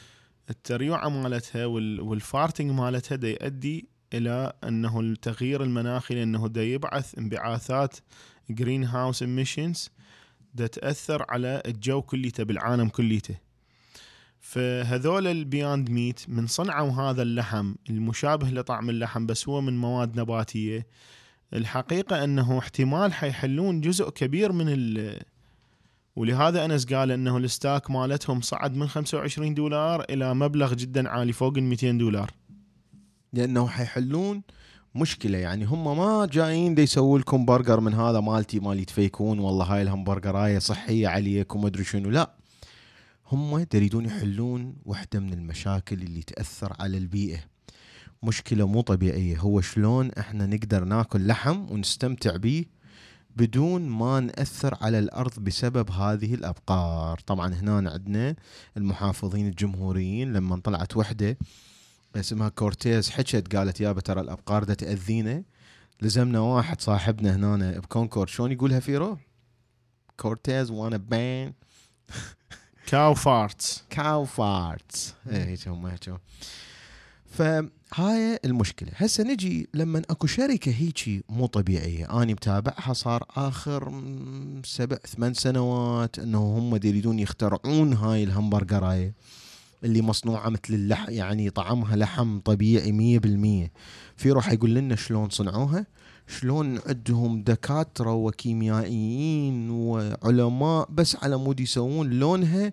التريوعة 0.51 1.09
مالتها 1.09 1.67
وال- 1.67 2.01
وال 2.01 2.17
farting 2.17 2.71
مالتها 2.71 3.17
دا 3.17 3.29
يؤدي 3.29 3.89
إلى 4.15 4.53
إنه 4.65 5.01
التغيير 5.01 5.63
المناخي 5.63 6.15
لأنه 6.15 6.49
دا 6.49 6.63
يبعث 6.63 7.19
انبعاثات 7.19 7.97
greenhouse 8.51 9.23
emissions 9.23 9.91
تأثر 10.63 11.25
على 11.29 11.63
الجو 11.67 12.03
كليته 12.03 12.45
بالعالم 12.45 12.89
كليته. 12.89 13.35
فهذول 14.41 15.27
ال 15.27 15.36
Beyond 15.36 15.91
Meat 15.91 16.21
من 16.29 16.47
صنعوا 16.47 16.93
هذا 16.93 17.23
اللحم 17.23 17.75
المشابه 17.91 18.51
لطعم 18.51 18.91
اللحم 18.91 19.27
بس 19.27 19.49
هو 19.49 19.61
من 19.61 19.79
مواد 19.79 20.21
نباتية. 20.21 20.87
الحقيقة 21.55 22.25
أنه 22.25 22.59
احتمال 22.59 23.13
حيحلون 23.13 23.81
جزء 23.81 24.11
كبير 24.11 24.53
من 24.53 24.67
ال 24.69 25.21
ولهذا 26.17 26.65
أنس 26.65 26.87
قال 26.95 27.11
أنه 27.11 27.37
ال 27.37 27.46
stock 27.46 27.91
مالتهم 27.91 28.41
صعد 28.41 28.77
من 28.77 28.89
25 28.89 29.55
دولار 29.55 30.05
إلى 30.11 30.35
مبلغ 30.35 30.75
جدا 30.75 31.09
عالي 31.09 31.33
فوق 31.33 31.57
ال 31.57 31.63
200 31.63 31.91
دولار. 31.99 32.31
لأنه 33.33 33.69
حيحلون 33.69 34.43
مشكلة 34.97 35.39
يعني. 35.39 35.65
هم 35.65 35.99
ما 35.99 36.27
جايين 36.33 36.75
دي 36.75 36.83
يسووا 36.83 37.19
لكم 37.19 37.45
برجر 37.45 37.81
من 37.81 37.95
هذا 37.95 38.21
مالتي 38.21 38.61
مالي 38.61 38.85
دتفيكون 38.85 39.39
والله 39.39 39.65
هاي 39.65 39.83
الهمبرجراية 39.83 40.59
صحية 40.59 41.09
عليك 41.09 41.55
وما 41.55 41.67
أدري 41.67 41.85
شنو. 41.85 42.11
لا 42.11 42.35
هم 43.33 43.67
يريدون 43.75 44.05
يحلون 44.05 44.77
واحدة 44.85 45.21
من 45.21 45.33
المشاكل 45.33 46.03
اللي 46.03 46.23
تأثر 46.23 46.77
على 46.81 46.99
البيئة. 46.99 47.39
مشكلة 48.23 48.67
مو 48.67 48.81
طبيعية. 48.81 49.39
هو 49.39 49.61
شلون 49.61 50.11
إحنا 50.11 50.47
نقدر 50.47 50.85
ناكل 50.85 51.27
لحم 51.27 51.67
ونستمتع 51.71 52.37
به 52.37 52.65
بدون 53.37 53.89
ما 53.89 54.21
نأثر 54.21 54.79
على 54.81 54.99
الأرض 54.99 55.41
بسبب 55.41 55.91
هذه 55.91 56.35
الأبقار؟ 56.35 57.19
طبعا 57.27 57.55
هنا 57.55 57.91
عندنا 57.91 58.37
المحافظين 58.77 59.49
الجمهوريين 59.49 60.33
لما 60.33 60.61
طلعت 60.65 60.97
وحدة 60.97 61.39
اسمها 62.21 62.49
كورتيز 62.49 63.11
حكت 63.11 63.57
قالت 63.57 63.81
يابا 63.81 64.01
ترى 64.01 64.21
الأبقار 64.21 64.65
دا 64.65 64.75
تأذينا. 64.75 65.43
لزمنا 66.03 66.41
واحد 66.41 66.81
صاحبنا 66.81 67.37
هنا 67.37 67.79
بكونكورد 67.79 68.29
شلون 68.29 68.53
يقولها 68.53 68.81
فيرو؟ 68.81 69.19
كورتيز 70.17 70.71
wanna 70.71 70.97
ban 70.97 71.53
cow 72.87 73.15
farts 73.15 73.85
cow 73.91 74.25
farts 74.25 75.15
اي 75.31 75.59
هم. 75.67 75.99
فهاي 77.27 78.39
المشكلة. 78.45 78.89
هسه 78.97 79.25
نجي 79.25 79.69
لما 79.75 80.03
أكو 80.11 80.27
شركة 80.27 80.73
هيجي 80.73 81.25
مو 81.29 81.47
طبيعية. 81.47 82.23
أني 82.23 82.35
متابعها 82.35 82.93
صار 82.93 83.25
آخر 83.31 84.03
سبع 84.65 84.97
ثمان 84.97 85.35
سنوات 85.35 86.19
إنه 86.19 86.59
هم 86.59 86.75
يريدون 86.75 87.19
يخترعون 87.19 87.93
هاي 87.93 88.25
الهمبرجراية. 88.25 89.15
اللي 89.87 90.03
مصنوعة 90.03 90.49
مثل 90.49 90.61
اللح 90.71 91.09
يعني 91.09 91.51
طعمها 91.51 91.97
لحم 91.97 92.39
طبيعي 92.39 92.93
مية 92.93 93.19
بالمية. 93.19 93.73
في 94.17 94.31
روح 94.31 94.53
يقول 94.53 94.75
لنا 94.75 94.97
شلون 94.97 95.31
صنعوها؟ 95.31 95.87
شلون 96.27 96.79
عندهم 96.87 97.43
دكاترة 97.43 98.13
وكيميائيين 98.13 99.71
وعلماء 99.71 100.89
بس 100.91 101.17
على 101.17 101.37
مود 101.37 101.61
يسوون 101.61 102.11
لونها 102.11 102.73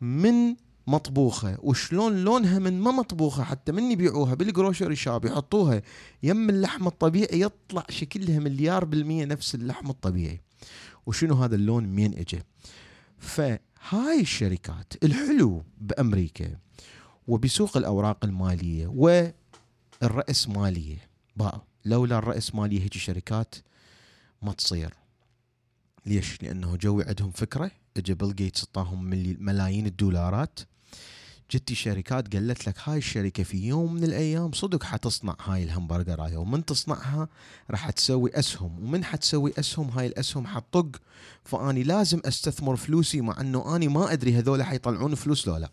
من 0.00 0.54
مطبوخة. 0.86 1.58
وشلون 1.62 2.24
لونها 2.24 2.58
من 2.58 2.80
ما 2.80 2.90
مطبوخة 2.90 3.44
حتى 3.44 3.72
من 3.72 3.90
يبيعوها 3.90 4.34
بال 4.34 4.48
grocery 4.48 4.96
shop 4.96 5.24
يحطوها 5.24 5.82
يم 6.22 6.50
اللحم 6.50 6.86
الطبيعي 6.86 7.40
يطلع 7.40 7.84
شكلها 7.88 8.38
مية 8.38 8.84
بالمية 8.84 9.24
نفس 9.24 9.54
اللحم 9.54 9.90
الطبيعي. 9.90 10.40
وشنو 11.06 11.34
هذا 11.34 11.54
اللون؟ 11.54 11.84
مين 11.84 12.14
اجى 12.14 12.42
فهاي 13.90 14.20
الشركات 14.20 14.92
الحلو 15.04 15.64
بأمريكا 15.80 16.56
وبسوق 17.28 17.76
الأوراق 17.76 18.24
المالية 18.24 18.86
والراسماليه 20.02 20.96
بقى 21.36 21.64
لولا 21.84 22.18
الراسماليه 22.18 22.80
هيك 22.80 22.92
شركات 22.96 23.54
ما 24.42 24.52
تصير. 24.52 24.94
ليش؟ 26.06 26.42
لأنه 26.42 26.76
جو 26.76 27.04
عندهم 27.04 27.30
فكرة. 27.30 27.70
اجى 27.96 28.14
بيل 28.14 28.36
جيتس 28.36 28.64
إعطاهم 28.64 29.04
ملايين 29.44 29.86
الدولارات. 29.86 30.60
جتي 31.52 31.74
شركات 31.74 32.34
قالت 32.34 32.68
لك 32.68 32.74
هاي 32.84 32.98
الشركة 32.98 33.42
في 33.42 33.66
يوم 33.66 33.94
من 33.94 34.04
الأيام 34.04 34.52
صدق 34.52 34.82
حتصنع 34.82 35.36
هاي 35.44 35.64
الهمبرجر 35.64 36.22
هاي 36.24 36.36
ومن 36.36 36.64
تصنعها 36.64 37.28
راح 37.70 37.90
تسوي 37.90 38.38
أسهم 38.38 38.84
ومن 38.84 39.04
حتسوي 39.04 39.52
أسهم 39.58 39.88
هاي 39.88 40.06
الأسهم 40.06 40.46
حتطق 40.46 40.96
فأني 41.44 41.82
لازم 41.82 42.20
أستثمر 42.24 42.76
فلوسي 42.76 43.20
مع 43.20 43.40
إنه 43.40 43.76
أني 43.76 43.88
ما 43.88 44.12
أدري 44.12 44.34
هذول 44.34 44.62
حيطلعون 44.62 45.14
فلوس 45.14 45.48
لو 45.48 45.56
لا. 45.56 45.70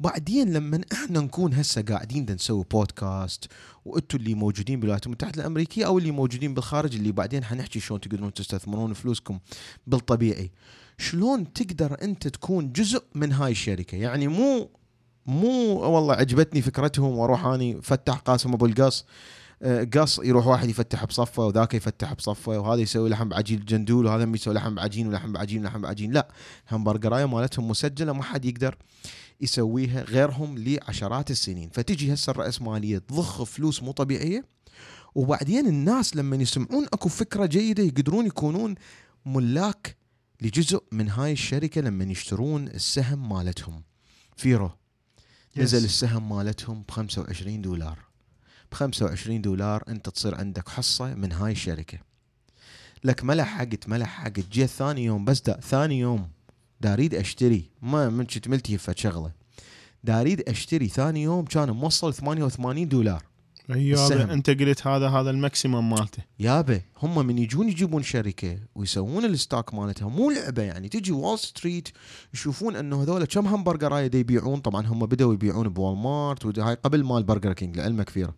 بعدين 0.00 0.52
لما 0.52 0.80
إحنا 0.92 1.20
نكون 1.20 1.54
هسه 1.54 1.82
قاعدين 1.82 2.26
نسوي 2.30 2.64
بودكاست 2.70 3.44
وأنتم 3.84 4.18
اللي 4.18 4.34
موجودين 4.34 4.80
بالولايات 4.80 5.06
المتحدة 5.06 5.40
الأمريكية 5.40 5.86
أو 5.86 5.98
اللي 5.98 6.10
موجودين 6.10 6.54
بالخارج 6.54 6.94
اللي 6.94 7.12
بعدين 7.12 7.44
حنحكي 7.44 7.80
شلون 7.80 8.00
تقدرون 8.00 8.34
تستثمرون 8.34 8.92
فلوسكم 8.92 9.38
بالطبيعي. 9.86 10.50
شلون 10.98 11.52
تقدر 11.52 11.96
أنت 12.02 12.28
تكون 12.28 12.72
جزء 12.72 13.02
من 13.14 13.32
هاي 13.32 13.50
الشركة؟ 13.50 13.96
يعني 13.96 14.28
مو 14.28 14.70
مو 15.28 15.78
والله 15.78 16.14
عجبتني 16.14 16.62
فكرتهم 16.62 17.18
وأروح 17.18 17.44
أني 17.44 17.82
فتح 17.82 18.16
قاسم 18.16 18.52
أبو 18.52 18.66
القص 18.66 19.04
آه، 19.62 19.84
قص 19.84 20.18
يروح 20.18 20.46
واحد 20.46 20.68
يفتح 20.68 21.04
بصفه 21.04 21.46
وذاك 21.46 21.74
يفتح 21.74 22.12
بصفه 22.12 22.58
وهذا 22.58 22.80
يسوي 22.80 23.10
لحم 23.10 23.28
بعجين 23.28 23.64
جندول 23.64 24.06
وهذا 24.06 24.30
يسوي 24.34 24.54
لحم 24.54 24.74
بعجين 24.74 25.08
ولحم 25.08 25.32
بعجين 25.32 25.60
ولحم 25.60 25.80
بعجين. 25.80 26.12
لا 26.12 26.28
همبرجرايه 26.70 27.24
مالتهم 27.24 27.68
مسجلة 27.68 28.12
ما 28.12 28.22
حد 28.22 28.44
يقدر 28.44 28.76
يسويها 29.40 30.02
غيرهم 30.02 30.58
لعشرات 30.58 31.30
السنين. 31.30 31.70
فتجي 31.72 32.14
هسه 32.14 32.30
الرأسمالية 32.30 32.98
تضخ 32.98 33.42
فلوس 33.42 33.82
مو 33.82 33.92
طبيعية 33.92 34.44
وبعدين 35.14 35.66
الناس 35.66 36.16
لما 36.16 36.36
يسمعون 36.36 36.84
أكو 36.92 37.08
فكرة 37.08 37.46
جيدة 37.46 37.82
يقدرون 37.82 38.26
يكونون 38.26 38.74
ملاك 39.26 39.96
لجزء 40.40 40.82
من 40.92 41.08
هاي 41.08 41.32
الشركة 41.32 41.80
لما 41.80 42.04
يشترون 42.04 42.68
السهم 42.68 43.28
مالتهم. 43.28 43.82
فيرو. 44.36 44.70
نزل 45.62 45.84
السهم 45.84 46.28
مالتهم 46.28 46.82
ب 46.82 46.90
25 46.90 47.62
دولار. 47.62 47.98
ب 48.72 48.74
25 48.74 49.40
دولار 49.40 49.84
انت 49.88 50.08
تصير 50.08 50.34
عندك 50.34 50.68
حصة 50.68 51.14
من 51.14 51.32
هاي 51.32 51.52
الشركة. 51.52 51.98
لك 53.04 53.24
ما 53.24 53.32
لحقت 53.32 53.88
ما 53.88 53.96
لحقت 53.96 54.48
جي 54.52 54.66
ثاني 54.66 55.04
يوم 55.04 55.24
بس 55.24 55.40
دا 55.40 55.60
ثاني 55.60 55.98
يوم 55.98 56.28
دا 56.80 56.92
أريد 56.92 57.14
أشتري. 57.14 57.70
ما 57.82 58.08
من 58.08 58.26
كنت 58.26 58.48
ملتي 58.48 58.78
فد 58.78 58.98
شغله 58.98 59.32
دا 60.04 60.20
أريد 60.20 60.48
أشتري 60.48 60.88
ثاني 60.88 61.22
يوم 61.22 61.44
كان 61.44 61.70
موصل 61.70 62.14
88 62.14 62.88
دولار. 62.88 63.24
السهم. 63.70 64.18
أيوه 64.18 64.32
أنت 64.32 64.50
قلت 64.50 64.86
هذا 64.86 65.08
هذا 65.08 65.30
ال 65.30 65.38
maximum 65.38 65.90
مالته. 65.90 66.22
يابا 66.38 66.80
هم 67.02 67.26
من 67.26 67.38
يجون 67.38 67.68
يجيبون 67.68 68.02
شركة 68.02 68.58
ويسوون 68.74 69.24
ال 69.24 69.32
stock 69.32 69.74
مالتها. 69.74 70.08
مو 70.08 70.30
لعبة 70.30 70.62
يعني 70.62 70.88
تجي 70.88 71.12
وول 71.12 71.38
ستريت 71.38 71.88
يشوفون 72.34 72.76
إنه 72.76 73.02
هذول 73.02 73.24
كم 73.24 73.46
همبرجرايه 73.46 74.06
دي 74.06 74.18
يبيعون. 74.18 74.60
طبعا 74.60 74.86
هم 74.86 75.06
بدأوا 75.06 75.34
يبيعون 75.34 75.68
بوال 75.68 75.96
مارت 75.96 76.58
وهاي 76.58 76.74
قبل 76.74 77.04
مال 77.04 77.22
برجر 77.22 77.52
كينج 77.52 77.76
لعلمك 77.76 78.08
فيرو 78.10 78.34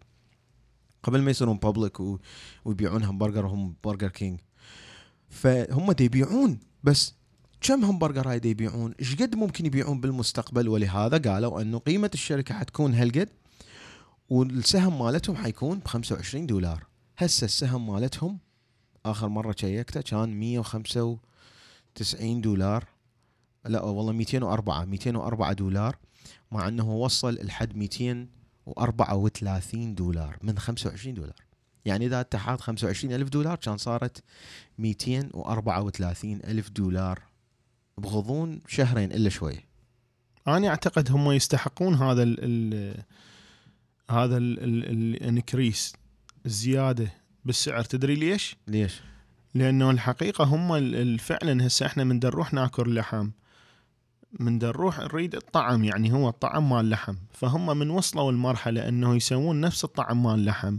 قبل 1.03 1.23
ما 1.23 1.31
يصيرون 1.31 1.57
public 1.59 2.01
و- 2.01 2.19
ويبيعون 2.65 3.05
همبرجر 3.05 3.47
هم 3.47 3.75
برجر 3.85 4.09
كينج. 4.09 4.41
فهم 5.29 5.95
يبيعون. 6.01 6.59
بس 6.85 7.15
كم 7.61 7.85
همبرجر 7.85 8.31
هاي 8.31 8.41
يبيعون؟ 8.45 8.95
إيش 9.01 9.15
قد 9.17 9.35
ممكن 9.35 9.67
يبيعون 9.67 10.01
بالمستقبل؟ 10.01 10.69
ولهذا 10.69 11.33
قالوا 11.33 11.61
إنه 11.63 11.79
قيمة 11.79 12.11
الشركة 12.15 12.55
حتكون 12.55 12.95
هالقد 12.95 13.29
والسهم 14.31 14.99
مالتهم 14.99 15.37
حيكون 15.37 15.79
ب 15.79 15.87
25 15.87 16.47
دولار. 16.47 16.87
هسه 17.19 17.45
السهم 17.45 17.93
مالتهم 17.93 18.39
آخر 19.07 19.29
مرة 19.29 19.55
شيكته 19.59 20.01
كان 20.01 20.41
195 20.41 22.41
دولار. 22.41 22.85
لا 23.65 23.83
والله 23.83 24.13
204 24.13 24.85
204 24.85 25.53
دولار 25.53 25.97
مع 26.51 26.69
إنه 26.69 26.91
وصل 26.91 27.35
لحد 27.35 27.77
234 27.77 29.95
دولار 29.95 30.39
من 30.43 30.59
25 30.59 31.15
دولار. 31.15 31.51
يعني 31.85 32.07
إذا 32.07 32.21
أنت 32.21 32.37
حاط 32.37 32.61
25 32.61 33.15
ألف 33.15 33.29
دولار 33.29 33.57
كان 33.57 33.77
صارت 33.77 34.23
234 34.79 36.41
ألف 36.45 36.71
دولار 36.71 37.23
بغضون 37.99 38.61
شهرين 38.67 39.13
إلا 39.13 39.29
شوية 39.29 39.71
أنا 40.47 40.69
أعتقد 40.69 41.11
هم 41.11 41.31
يستحقون 41.31 41.95
هذا 41.95 42.23
ال 42.23 42.37
ال 42.41 42.95
هذا 44.11 44.37
ال- 44.37 44.59
ال- 44.65 44.91
ال- 44.91 45.15
الانكريس 45.23 45.93
الزيادة 46.47 47.13
بالسعر 47.45 47.85
تدري 47.85 48.15
ليش؟ 48.15 48.57
ليش؟ 48.69 49.01
لأنه 49.55 49.91
الحقيقة 49.91 50.45
هم 50.45 51.17
فعلا 51.17 51.67
هسه 51.67 51.87
إحنا 51.87 52.05
من 52.05 52.21
نروح 52.25 52.53
ناكل 52.53 52.95
لحم 52.95 53.31
من 54.41 54.59
نروح 54.59 54.99
نريد 54.99 55.35
الطعم 55.35 55.85
يعني 55.85 56.13
هو 56.13 56.29
الطعم 56.29 56.71
مال 56.71 56.81
اللحم 56.81 57.15
فهم 57.33 57.79
من 57.79 57.91
وصلوا 57.91 58.31
المرحله 58.31 58.89
إنه 58.89 59.17
يسوون 59.17 59.61
نفس 59.61 59.85
الطعم 59.85 60.23
مال 60.23 60.35
اللحم 60.35 60.79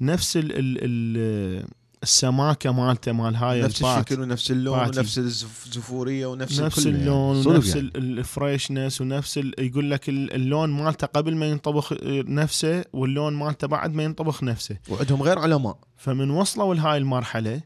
نفس 0.00 0.36
ال 0.36 0.52
ال 0.52 0.78
ال 0.80 1.66
السماكة 2.02 2.72
مالته 2.72 3.12
مال 3.12 3.36
هاي 3.36 3.62
نفس. 3.62 3.84
الشكل 3.84 4.20
ونفس 4.20 4.50
اللون 4.50 4.78
patty. 4.78 4.98
ونفس 5.00 5.18
الزفورية 5.18 6.26
ونفس 6.26 6.60
نفس 6.60 6.78
الكل 6.78 6.90
يعني. 6.90 7.02
اللون 7.02 7.46
ونفس 7.46 7.76
يعني. 7.76 7.90
يعني. 7.94 8.06
ال 8.08 8.17
freshness 8.17 9.00
ونفس 9.00 9.38
ال... 9.38 9.54
يقول 9.58 9.90
لك 9.90 10.08
ال- 10.08 10.32
اللون 10.34 10.70
مالته 10.70 11.06
قبل 11.06 11.36
ما 11.36 11.46
ينطبخ 11.46 11.92
آه، 11.92 11.98
نفسه 12.26 12.84
واللون 12.92 13.32
مالته 13.34 13.66
بعد 13.66 13.94
ما 13.94 14.02
ينطبخ 14.02 14.42
نفسه 14.42 14.76
وعندهم 14.88 15.22
غير 15.22 15.38
علماء 15.38 15.78
فمن 15.96 16.30
وصلوا 16.30 16.74
لهاي 16.74 16.96
المرحلة 16.98 17.60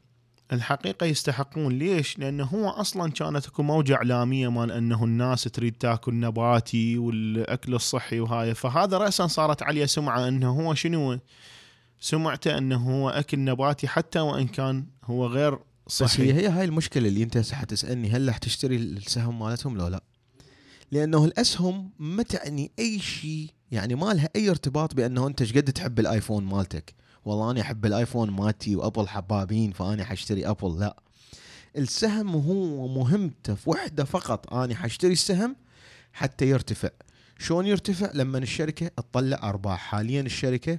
الحقيقة 0.52 1.06
يستحقون 1.06 1.72
ليش؟ 1.78 2.18
لأنه 2.18 2.44
هو 2.44 2.68
أصلا 2.68 3.10
كانت 3.12 3.46
اكو 3.46 3.62
موجة 3.62 3.94
إعلامية 3.94 4.48
مال 4.50 4.72
أنه 4.72 5.04
الناس 5.04 5.42
تريد 5.44 5.72
تاكل 5.72 6.14
نباتي 6.20 6.98
والأكل 6.98 7.74
الصحي 7.74 8.20
وهاي 8.20 8.54
فهذا 8.54 8.98
راسا 8.98 9.26
صارت 9.26 9.62
عليه 9.62 9.86
سمعة 9.86 10.28
أنه 10.28 10.50
هو 10.50 10.74
شنو 10.74 11.18
سمعته 12.00 12.58
أنه 12.58 12.76
هو 12.76 13.10
أكل 13.10 13.38
نباتي 13.38 13.88
حتى 13.88 14.20
وإن 14.20 14.46
كان 14.48 14.86
هو 15.04 15.26
غير 15.26 15.58
بس 15.86 16.02
هي 16.02 16.08
صحيح. 16.08 16.36
هي 16.36 16.48
هاي 16.48 16.64
المشكلة 16.64 17.08
اللي 17.08 17.22
أنت 17.22 17.36
هسه 17.36 17.56
حتسالني 17.56 18.10
هل 18.10 18.28
راح 18.28 18.38
تشتري 18.38 18.76
السهم 18.76 19.38
مالتهم 19.38 19.76
لو 19.78 19.86
لا؟ 19.86 20.02
لأنه 20.92 21.24
الأسهم 21.24 21.90
ما 21.98 22.22
تعني 22.22 22.70
أي 22.78 22.98
شيء 22.98 23.50
يعني 23.70 23.94
ما 23.94 24.14
لها 24.14 24.28
أي 24.36 24.50
ارتباط 24.50 24.94
بأنه 24.94 25.26
أنت 25.26 25.40
إيش 25.40 25.52
قد 25.52 25.72
تحب 25.72 25.98
الآيفون 25.98 26.44
مالتك. 26.44 26.94
والله 27.24 27.50
أنا 27.50 27.60
أحب 27.60 27.86
الآيفون 27.86 28.30
مالتي 28.30 28.76
وأبل 28.76 29.08
حبابين 29.08 29.72
فأنا 29.72 30.04
حاشتري 30.04 30.46
أبل. 30.46 30.78
لا. 30.78 30.96
السهم 31.76 32.28
هو 32.28 32.88
مهمته 32.88 33.54
في 33.54 33.70
وحدة 33.70 34.04
فقط. 34.04 34.52
أنا 34.52 34.74
حاشتري 34.74 35.12
السهم 35.12 35.56
حتى 36.12 36.48
يرتفع. 36.48 36.90
شلون 37.38 37.66
يرتفع؟ 37.66 38.10
لما 38.14 38.38
الشركة 38.38 38.88
تطلع 38.88 39.48
أرباح. 39.48 39.80
حاليا 39.80 40.20
الشركة 40.20 40.78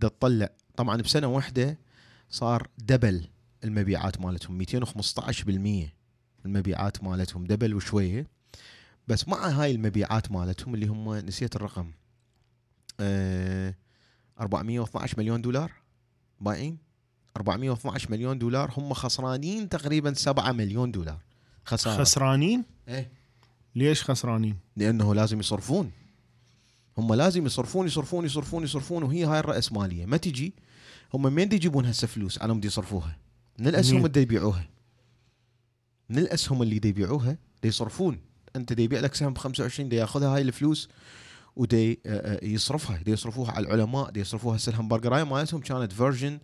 دا 0.00 0.08
تطلع 0.08 0.48
طبعا 0.76 0.96
بسنة 0.96 1.26
واحدة 1.26 1.78
صار 2.30 2.68
double 2.78 3.28
المبيعات 3.64 4.20
مالتهم 4.20 4.64
215% 4.64 5.88
المبيعات 6.46 7.04
مالتهم 7.04 7.44
double 7.44 7.74
وشويه 7.74 8.26
بس 9.08 9.28
مع 9.28 9.48
هاي 9.48 9.70
المبيعات 9.70 10.32
مالتهم 10.32 10.74
اللي 10.74 10.86
هم 10.86 11.14
نسيت 11.14 11.56
الرقم. 11.56 11.90
آه 13.00 13.74
412 14.40 15.18
مليون 15.18 15.42
دولار 15.42 15.72
بايعين 16.40 16.78
412 17.36 18.10
مليون 18.10 18.38
دولار. 18.38 18.72
هم 18.76 18.92
خسرانين 18.94 19.68
تقريبا 19.68 20.12
7 20.12 20.52
مليون 20.52 20.90
دولار 20.90 21.18
خسارة. 21.64 22.04
خسرانين؟ 22.04 22.64
إيه. 22.88 23.10
ليش 23.74 24.02
خسرانين؟ 24.04 24.56
لأنه 24.76 25.14
لازم 25.14 25.40
يصرفون. 25.40 25.90
هم 26.98 27.14
لازم 27.14 27.46
يصرفون 27.46 27.86
يصرفون 27.86 28.24
يصرفون 28.24 28.64
يصرفون 28.64 29.02
وهي 29.02 29.24
هاي 29.24 29.38
الرأسمالية 29.38 30.06
ما 30.06 30.16
تجي 30.16 30.54
هم 31.14 31.34
من 31.34 31.48
دي 31.48 31.56
يجيبون 31.56 31.86
هسه 31.86 32.06
فلوس؟ 32.06 32.42
على 32.42 32.54
مود 32.54 32.64
يصرفوها. 32.64 33.18
من 33.58 33.68
الاسهم 33.68 33.94
منين؟ 33.94 34.06
اللي 34.06 34.22
يبيعوها. 34.22 34.68
من 36.10 36.18
الاسهم 36.18 36.62
اللي 36.62 36.76
يبيعوها. 36.76 37.38
يصرفون. 37.64 38.20
أنت 38.56 38.72
دي 38.72 38.82
يبيع 38.82 39.00
لك 39.00 39.14
سهم 39.14 39.32
ب 39.32 39.38
25 39.38 39.88
دي 39.88 39.96
ياخذها 39.96 40.28
هاي 40.28 40.42
الفلوس 40.42 40.88
ودي 41.56 42.00
آه، 42.06 42.36
آه، 42.36 42.44
يصرفها. 42.44 43.02
دي 43.02 43.10
يصرفوها 43.10 43.50
على 43.50 43.66
العلماء 43.66 44.10
دي 44.10 44.20
يصرفوها 44.20 44.56
هسه 44.56 44.70
الهمبرجرايه 44.70 45.24
مالتهم 45.24 45.60
كانت 45.60 45.92
version 45.92 46.38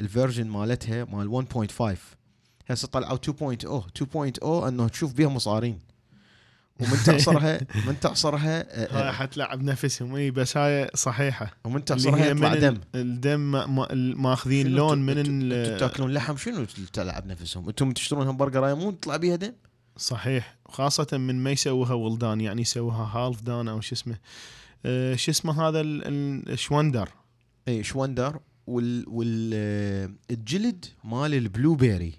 ال 0.00 0.06
version 0.06 0.46
مالتها 0.46 1.04
مال 1.04 1.46
1.5 1.46 2.16
هسه 2.66 2.88
طلعوا 2.88 3.16
2.0 3.16 3.86
2.0 3.88 4.44
انه 4.44 4.88
تشوف 4.88 5.12
بيها 5.12 5.28
مصارين. 5.28 5.78
ومن 6.80 6.96
تعصرها 7.06 7.60
من 7.86 8.00
تعصرها 8.00 8.60
آه، 8.84 8.96
هاي 9.02 9.08
آه، 9.08 9.12
حتلعب 9.12 9.62
نفسهم. 9.62 10.14
إي 10.14 10.30
بس 10.30 10.56
هاي 10.56 10.90
صحيحة. 10.94 11.50
ومن 11.64 11.84
تعصرها 11.84 12.26
يطلع 12.26 12.54
من 12.54 12.60
دم. 12.60 12.68
ال- 12.74 12.80
الدم 12.94 13.40
ما- 13.40 13.66
ما- 13.66 13.88
ماخذين 14.16 14.66
شنو 14.66 14.76
لون 14.76 14.98
من 15.02 15.14
ال- 15.18 15.78
تاكلون 15.80 16.12
لحم 16.12 16.36
شنو 16.36 16.64
تلعب 16.92 17.26
نفسهم؟ 17.26 17.68
أنتم 17.68 17.92
تشترون 17.92 18.26
همبرجر 18.26 18.60
يرايدون 18.60 19.00
تطلع 19.00 19.16
بيها 19.16 19.36
دم؟ 19.36 19.52
صحيح. 19.96 20.56
خاصة 20.68 21.06
من 21.12 21.42
ما 21.42 21.50
يسووها 21.50 21.92
ولدان 21.94 22.40
يعني 22.40 22.62
يسووها 22.62 23.04
half 23.18 23.42
done 23.42 23.68
أو 23.68 23.80
شو 23.80 23.94
اسمه. 23.94 24.16
آه، 24.86 25.14
شو 25.14 25.30
اسمه 25.30 25.68
هذا 25.68 25.80
ال- 25.80 26.06
ال- 26.06 26.52
الشوندر 26.52 27.08
إي 27.68 27.84
شوندر 27.84 28.40
وال 28.66 29.04
وال 29.08 29.50
آه، 29.54 30.10
الجلد 30.30 30.84
مال 31.04 31.34
ال 31.34 31.74
blueberry. 31.74 32.12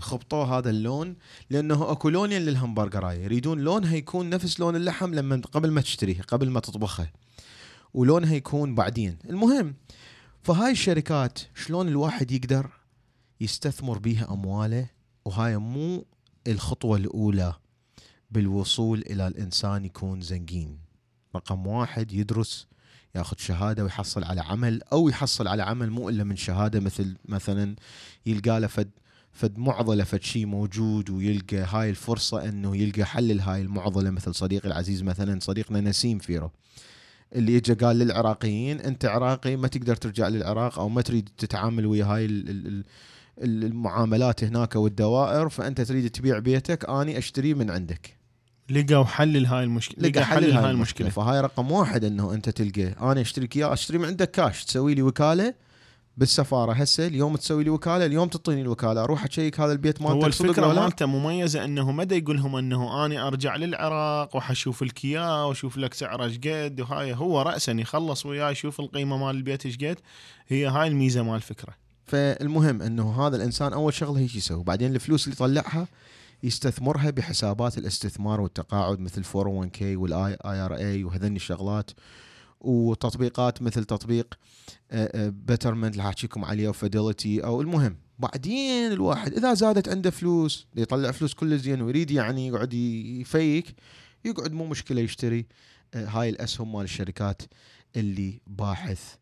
خبطوه 0.00 0.58
هذا 0.58 0.70
اللون 0.70 1.16
لأنه 1.50 1.92
أكو 1.92 2.08
لونين 2.08 2.42
للهمبرجرايه 2.42 3.24
يريدون 3.24 3.60
لونها 3.60 3.96
يكون 3.96 4.30
نفس 4.30 4.60
لون 4.60 4.76
اللحم 4.76 5.14
لما 5.14 5.42
قبل 5.52 5.70
ما 5.70 5.80
تشتريها 5.80 6.22
قبل 6.22 6.50
ما 6.50 6.60
تطبخها 6.60 7.12
ولونها 7.94 8.34
يكون 8.34 8.74
بعدين. 8.74 9.18
المهم 9.30 9.74
فهاي 10.42 10.72
الشركات 10.72 11.38
شلون 11.54 11.88
الواحد 11.88 12.30
يقدر 12.30 12.70
يستثمر 13.40 13.98
بيها 13.98 14.32
أمواله؟ 14.32 14.86
وهاي 15.24 15.56
مو 15.56 16.04
الخطوة 16.46 16.96
الأولى 16.96 17.54
بالوصول 18.30 19.04
إلى 19.10 19.26
الإنسان 19.26 19.84
يكون 19.84 20.20
زنقين. 20.20 20.78
رقم 21.36 21.66
واحد 21.66 22.12
يدرس 22.12 22.66
ياخذ 23.14 23.36
شهادة 23.38 23.84
ويحصل 23.84 24.24
على 24.24 24.40
عمل 24.40 24.82
أو 24.82 25.08
يحصل 25.08 25.48
على 25.48 25.62
عمل 25.62 25.90
مو 25.90 26.08
إلا 26.08 26.24
من 26.24 26.36
شهادة 26.36 26.80
مثل 26.80 27.16
مثلا 27.24 27.76
يلقى 28.26 28.60
له 28.60 28.66
فد 28.66 28.90
فد 29.40 29.58
معضلة 29.58 30.04
فد 30.04 30.22
شيء 30.22 30.46
موجود 30.46 31.10
ويلقى 31.10 31.56
هاي 31.56 31.90
الفرصة 31.90 32.48
إنه 32.48 32.76
يلقى 32.76 33.04
حل 33.04 33.36
لهاي 33.36 33.60
المعضلة 33.62 34.10
مثل 34.10 34.34
صديقي 34.34 34.68
العزيز 34.68 35.02
مثلا 35.02 35.40
صديقنا 35.40 35.80
نسيم 35.80 36.18
فيرو 36.18 36.50
اللي 37.34 37.56
اجى 37.56 37.72
قال 37.72 37.96
للعراقيين 37.98 38.80
أنت 38.80 39.04
عراقي 39.04 39.56
ما 39.56 39.68
تقدر 39.68 39.96
ترجع 39.96 40.28
للعراق 40.28 40.78
أو 40.78 40.88
ما 40.88 41.02
تريد 41.02 41.28
تتعامل 41.38 41.86
ويا 41.86 42.04
هاي 42.04 42.24
ال- 42.24 42.50
ال- 42.50 42.66
ال- 42.66 42.84
ال- 43.38 43.64
المعاملات 43.64 44.44
هناك 44.44 44.76
والدوائر 44.76 45.48
فأنت 45.48 45.80
تريد 45.80 46.10
تبيع 46.10 46.38
بيتك 46.38 46.88
أني 46.90 47.18
اشتري 47.18 47.54
من 47.54 47.70
عندك. 47.70 48.16
لقوا 48.70 49.04
حل 49.04 49.42
لهاي 49.42 49.64
المشكلة 49.64 50.08
لقى 50.08 50.24
حل 50.24 50.50
لهاي 50.50 50.70
المشكلة. 50.70 51.08
فهاي 51.08 51.40
رقم 51.40 51.72
واحد 51.72 52.04
إنه 52.04 52.34
أنت 52.34 52.48
تلقى 52.48 52.84
أنا 53.12 53.20
أشتريك 53.20 53.56
إياه 53.56 53.72
اشتري 53.72 53.98
من 53.98 54.04
عندك 54.04 54.30
كاش 54.30 54.64
تسوي 54.64 54.94
لي 54.94 55.02
وكالة 55.02 55.54
بالسفارة. 56.20 56.72
هسه 56.72 57.06
اليوم 57.06 57.36
تسوي 57.36 57.64
لي 57.64 57.70
وكالة 57.70 58.06
اليوم 58.06 58.28
تعطيني 58.28 58.60
الوكالة. 58.60 59.04
أروح 59.04 59.24
أشيك 59.24 59.60
هذا 59.60 59.72
البيت 59.72 60.02
مالتك 60.02 60.58
هو 60.60 60.72
لا؟ 60.72 60.80
مالته 60.80 61.06
مميزة 61.06 61.64
إنه 61.64 61.90
ما 61.90 62.04
دا 62.04 62.16
يقول 62.16 62.36
لهم 62.36 62.56
إنه 62.56 63.06
اني 63.06 63.20
أرجع 63.20 63.56
للعراق 63.56 64.36
وحشوف 64.36 64.82
لك 64.82 65.04
اياه 65.04 65.46
وأشوف 65.46 65.76
لك 65.76 65.94
سعره 65.94 66.24
إيش 66.24 66.38
قد 66.38 66.80
وهاي. 66.80 67.14
هو 67.14 67.42
راسا 67.42 67.72
يخلص 67.72 68.26
وياه 68.26 68.50
يشوف 68.50 68.80
القيمة 68.80 69.16
مال 69.16 69.36
البيت 69.36 69.66
إيش 69.66 69.76
قد. 69.76 69.98
هي 70.48 70.66
هاي 70.66 70.88
الميزة 70.88 71.22
مال 71.22 71.34
الفكرة. 71.34 71.74
فالمهم 72.06 72.82
إنه 72.82 73.26
هذا 73.26 73.36
الإنسان 73.36 73.72
أول 73.72 73.94
شغلة 73.94 74.18
هيك 74.18 74.36
يسوي. 74.36 74.64
بعدين 74.64 74.94
الفلوس 74.94 75.24
اللي 75.24 75.34
يطلعها 75.34 75.86
يستثمرها 76.42 77.10
بحسابات 77.10 77.78
الاستثمار 77.78 78.40
والتقاعد 78.40 79.00
مثل 79.00 79.24
401k 79.24 79.82
وال 79.82 80.36
IRA 80.44 81.04
وهذني 81.04 81.36
الشغلات. 81.36 81.90
وتطبيقات 82.60 83.62
مثل 83.62 83.84
تطبيق 83.84 84.38
Betterment 85.16 85.92
اللي 85.92 86.02
حاحكيكم 86.02 86.44
عليه 86.44 86.68
وفيدلتي 86.68 87.44
أو 87.44 87.60
المهم 87.60 87.96
بعدين 88.18 88.92
الواحد 88.92 89.32
إذا 89.32 89.54
زادت 89.54 89.88
عنده 89.88 90.10
فلوس 90.10 90.66
يطلع 90.76 91.10
فلوس 91.10 91.34
كل 91.34 91.58
زين 91.58 91.82
ويريد 91.82 92.10
يعني 92.10 92.46
يقعد 92.46 92.74
يفيك 92.74 93.74
يقعد 94.24 94.52
مو 94.52 94.66
مشكلة 94.66 95.00
يشتري 95.00 95.46
آه، 95.94 96.06
هاي 96.06 96.28
الأسهم 96.28 96.72
مال 96.72 96.84
الشركات 96.84 97.42
اللي 97.96 98.40
باحث 98.46 99.14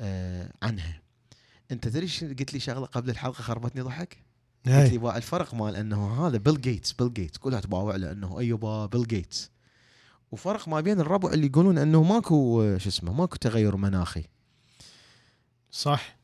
آه، 0.00 0.52
عنها. 0.62 1.02
أنت 1.70 1.88
تدري 1.88 2.06
قلت 2.38 2.54
لي 2.54 2.60
شغلة 2.60 2.86
قبل 2.86 3.10
الحلقة 3.10 3.42
خربتني 3.42 3.82
ضحك؟ 3.82 4.16
قلت 4.66 4.92
لي 4.92 5.16
الفرق 5.16 5.54
مال 5.54 5.76
أنه 5.76 6.26
هذا 6.26 6.36
بيل 6.36 6.60
جيتس 6.60 6.92
بيل 6.92 7.14
جيتس 7.14 7.38
كلها 7.38 7.60
تباوع 7.60 7.96
له 7.96 8.12
انه 8.12 8.38
أيوبا 8.38 8.86
بيل 8.86 9.06
جيتس 9.06 9.50
وفرق 10.30 10.68
ما 10.68 10.80
بين 10.80 11.00
الربع 11.00 11.32
اللي 11.32 11.46
يقولون 11.46 11.78
أنه 11.78 12.02
ماكو 12.02 12.62
آه، 12.62 12.78
شو 12.78 12.88
اسمه 12.88 13.12
ماكو 13.12 13.36
تغير 13.36 13.76
مناخي. 13.76 14.24
صح. 15.70 16.16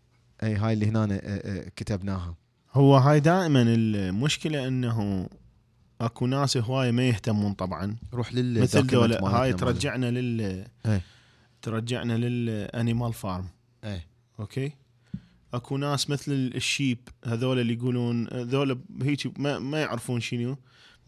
أي 0.43 0.55
هاي 0.55 0.73
اللي 0.73 0.87
هنا 0.87 1.05
آه، 1.05 1.19
آه، 1.23 1.69
كتبناها. 1.77 2.35
هو 2.73 2.97
هاي 2.97 3.21
دائما 3.21 3.63
المشكلة 3.63 4.69
أنه 4.69 5.29
أكو 6.01 6.27
ناس 6.27 6.57
هواية 6.57 6.91
ما 6.91 7.09
يهتمون 7.09 7.53
طبعا. 7.53 7.97
روح 8.15 8.35
لل 8.35 8.61
مثل 8.63 8.87
دولة 8.87 9.19
هاي 9.19 9.53
ترجعنا 9.53 10.11
لل. 10.11 10.67
ترجعنا 11.63 12.13
لل 12.13 12.38
Animal 12.38 13.13
Farm 13.13 13.49
إيه. 13.85 14.07
أوكي؟ 14.41 14.73
أكو 15.55 15.77
ناس 15.77 16.11
مثل 16.11 16.33
الشيب 16.55 16.99
هذول 17.25 17.59
اللي 17.59 17.75
يقولون 17.75 18.29
هذول 18.33 18.81
هيك 19.03 19.41
ما, 19.41 19.59
ما 19.59 19.81
يعرفون 19.81 20.21
شنو. 20.21 20.57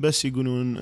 بس 0.01 0.24
يقولون 0.24 0.76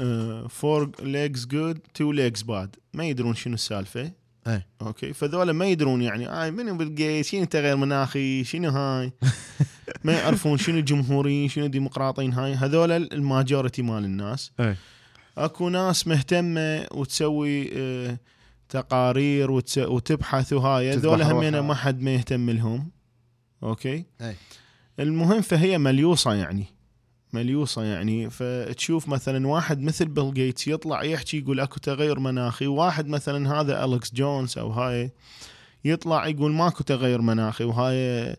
four 0.48 0.90
legs 1.02 1.46
good 1.46 1.78
two 1.94 2.12
legs 2.12 2.42
bad 2.42 2.76
ما 2.94 3.04
يدرون 3.04 3.34
شنو 3.34 3.54
السالفة. 3.54 4.12
إيه. 4.46 4.66
أوكي. 4.82 5.12
فذولا 5.12 5.52
ما 5.52 5.66
يدرون 5.66 6.02
يعني 6.02 6.26
هاي 6.26 6.50
منو 6.50 6.76
بيل 6.76 7.01
جيت 7.01 7.26
شنو 7.26 7.44
تغير 7.44 7.76
مناخي؟ 7.76 8.44
شنو 8.44 8.70
هاي؟ 8.70 9.12
ما 10.04 10.12
يعرفون 10.12 10.58
شنو 10.58 10.80
جمهوريين 10.80 11.48
شنو 11.48 11.66
ديمقراطيين 11.66 12.32
هاي. 12.32 12.54
هذول 12.54 12.90
ال 12.92 13.02
majority 13.02 13.82
مال 13.82 14.04
الناس. 14.04 14.52
إيه. 14.60 14.76
أكو 15.38 15.68
ناس 15.68 16.06
مهتمة 16.08 16.86
وتسوي 16.92 17.70
آه، 17.78 18.18
تقارير 18.68 19.50
وتس- 19.60 19.78
وتبحث 19.78 20.52
وهاي. 20.52 20.92
هذول 20.92 21.22
همينه. 21.22 21.60
ما 21.60 21.74
حد 21.74 22.00
ما 22.02 22.14
يهتم 22.14 22.50
لهم. 22.50 22.90
أوكي. 23.62 24.04
إيه. 24.20 24.36
المهم 25.00 25.40
فهي 25.40 25.78
مليوصة 25.78 26.34
يعني. 26.34 26.66
مليوصة 27.34 27.82
يعني 27.84 28.30
فتشوف 28.30 29.08
مثلا 29.08 29.46
واحد 29.46 29.80
مثل 29.80 30.04
بيل 30.08 30.34
جيتس 30.34 30.68
يطلع 30.68 31.04
يحكي 31.04 31.38
يقول 31.38 31.60
أكو 31.60 31.80
تغير 31.80 32.18
مناخي 32.18 32.66
واحد 32.66 33.06
مثلا 33.06 33.60
هذا 33.60 33.84
أليكس 33.84 34.14
جونز 34.14 34.58
أو 34.58 34.70
هاي 34.70 35.10
يطلع 35.84 36.26
يقول 36.26 36.52
ماكو 36.52 36.82
تغير 36.84 37.20
مناخي 37.20 37.64
وهاي 37.64 38.36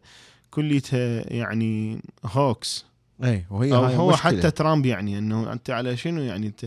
كليتها 0.51 1.33
يعني 1.33 2.01
hoax 2.25 2.85
اي 3.23 3.45
وهي 3.49 3.71
هاي 3.73 3.95
هو 3.95 4.09
مشكلة. 4.09 4.37
حتى 4.39 4.51
ترامب 4.51 4.85
يعني 4.85 5.17
إنه 5.17 5.53
أنت 5.53 5.69
على 5.69 5.97
شنو 5.97 6.21
يعني 6.21 6.47
أنت 6.47 6.65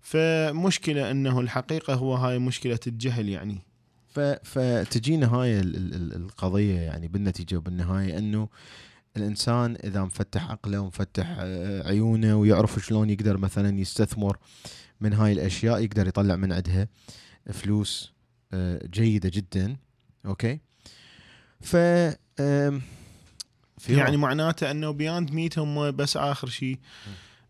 فمشكلة 0.00 1.10
إنه 1.10 1.40
الحقيقة 1.40 1.94
هو 1.94 2.14
هاي 2.14 2.38
مشكلة 2.38 2.78
الجهل 2.86 3.28
يعني. 3.28 3.58
فتجينا 4.42 5.34
هاي 5.34 5.60
ال... 5.60 5.76
ال... 5.76 5.94
ال- 5.94 6.16
القضية 6.16 6.80
يعني 6.80 7.08
بالنتيجة 7.08 7.56
وبالنهاية 7.56 8.18
إنه 8.18 8.48
الإنسان 9.16 9.76
إذا 9.84 10.02
مفتح 10.04 10.50
عقله 10.50 10.80
ومفتح 10.80 11.36
آه، 11.38 11.88
عيونه 11.88 12.36
ويعرف 12.36 12.78
شلون 12.86 13.10
يقدر 13.10 13.36
مثلا 13.36 13.78
يستثمر 13.78 14.36
من 15.00 15.12
هاي 15.12 15.32
الأشياء 15.32 15.80
يقدر 15.80 16.08
يطلع 16.08 16.36
من 16.36 16.52
عندها 16.52 16.88
فلوس 17.52 18.12
آه، 18.52 18.86
جيدة 18.86 19.30
جدا. 19.34 19.76
أوكي؟ 20.26 20.60
ف 21.60 21.74
يعني 23.88 24.16
معناته 24.16 24.70
إنه 24.70 24.90
Beyond 24.90 25.30
Meat 25.30 25.58
هم 25.58 25.90
بس 25.90 26.16
آخر 26.16 26.48
شيء 26.48 26.78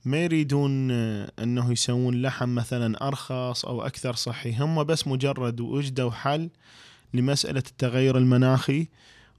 ما 0.05 0.19
يريدون 0.19 0.91
آه، 0.91 1.33
إنه 1.39 1.73
يسوون 1.73 2.23
لحم 2.23 2.49
مثلا 2.49 3.07
أرخص 3.07 3.65
أو 3.65 3.83
أكثر 3.83 4.15
صحي. 4.15 4.57
هم 4.57 4.85
بس 4.85 5.07
مجرد 5.07 5.61
وجدوا 5.61 6.11
حل 6.11 6.51
لمسألة 7.15 7.63
التغير 7.67 8.19
المناخي. 8.19 8.89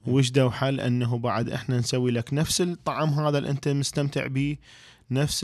وجدوا 0.06 0.50
حل 0.50 0.80
أنه 0.80 1.18
بعد 1.18 1.50
إحنا 1.50 1.78
نسوي 1.78 2.10
لك 2.10 2.34
نفس 2.34 2.60
الطعم 2.60 3.08
هذا 3.08 3.38
اللي 3.38 3.50
أنت 3.50 3.68
مستمتع 3.68 4.26
به 4.26 4.56
نفس 5.10 5.40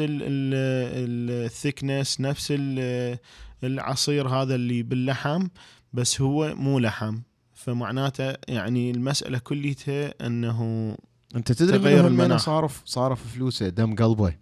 ال 1.13 1.24
thickness 1.24 2.21
نفس 2.21 2.49
ال- 2.57 3.19
العصير 3.65 4.29
هذا 4.29 4.55
اللي 4.55 4.83
باللحم 4.83 5.47
بس 5.93 6.21
هو 6.21 6.55
مو 6.55 6.79
لحم 6.79 7.19
فمعناته 7.55 8.35
يعني 8.49 8.91
المسألة 8.91 9.39
كليتها 9.39 10.27
أنه 10.27 10.97
أنت 11.37 11.53
تدري 11.53 11.79
تغير 11.79 12.07
المناخ. 12.07 12.41
صارف 12.45 12.83
صارف 12.85 13.33
فلوسه 13.35 13.69
دم 13.69 13.95
قلبه. 13.95 14.35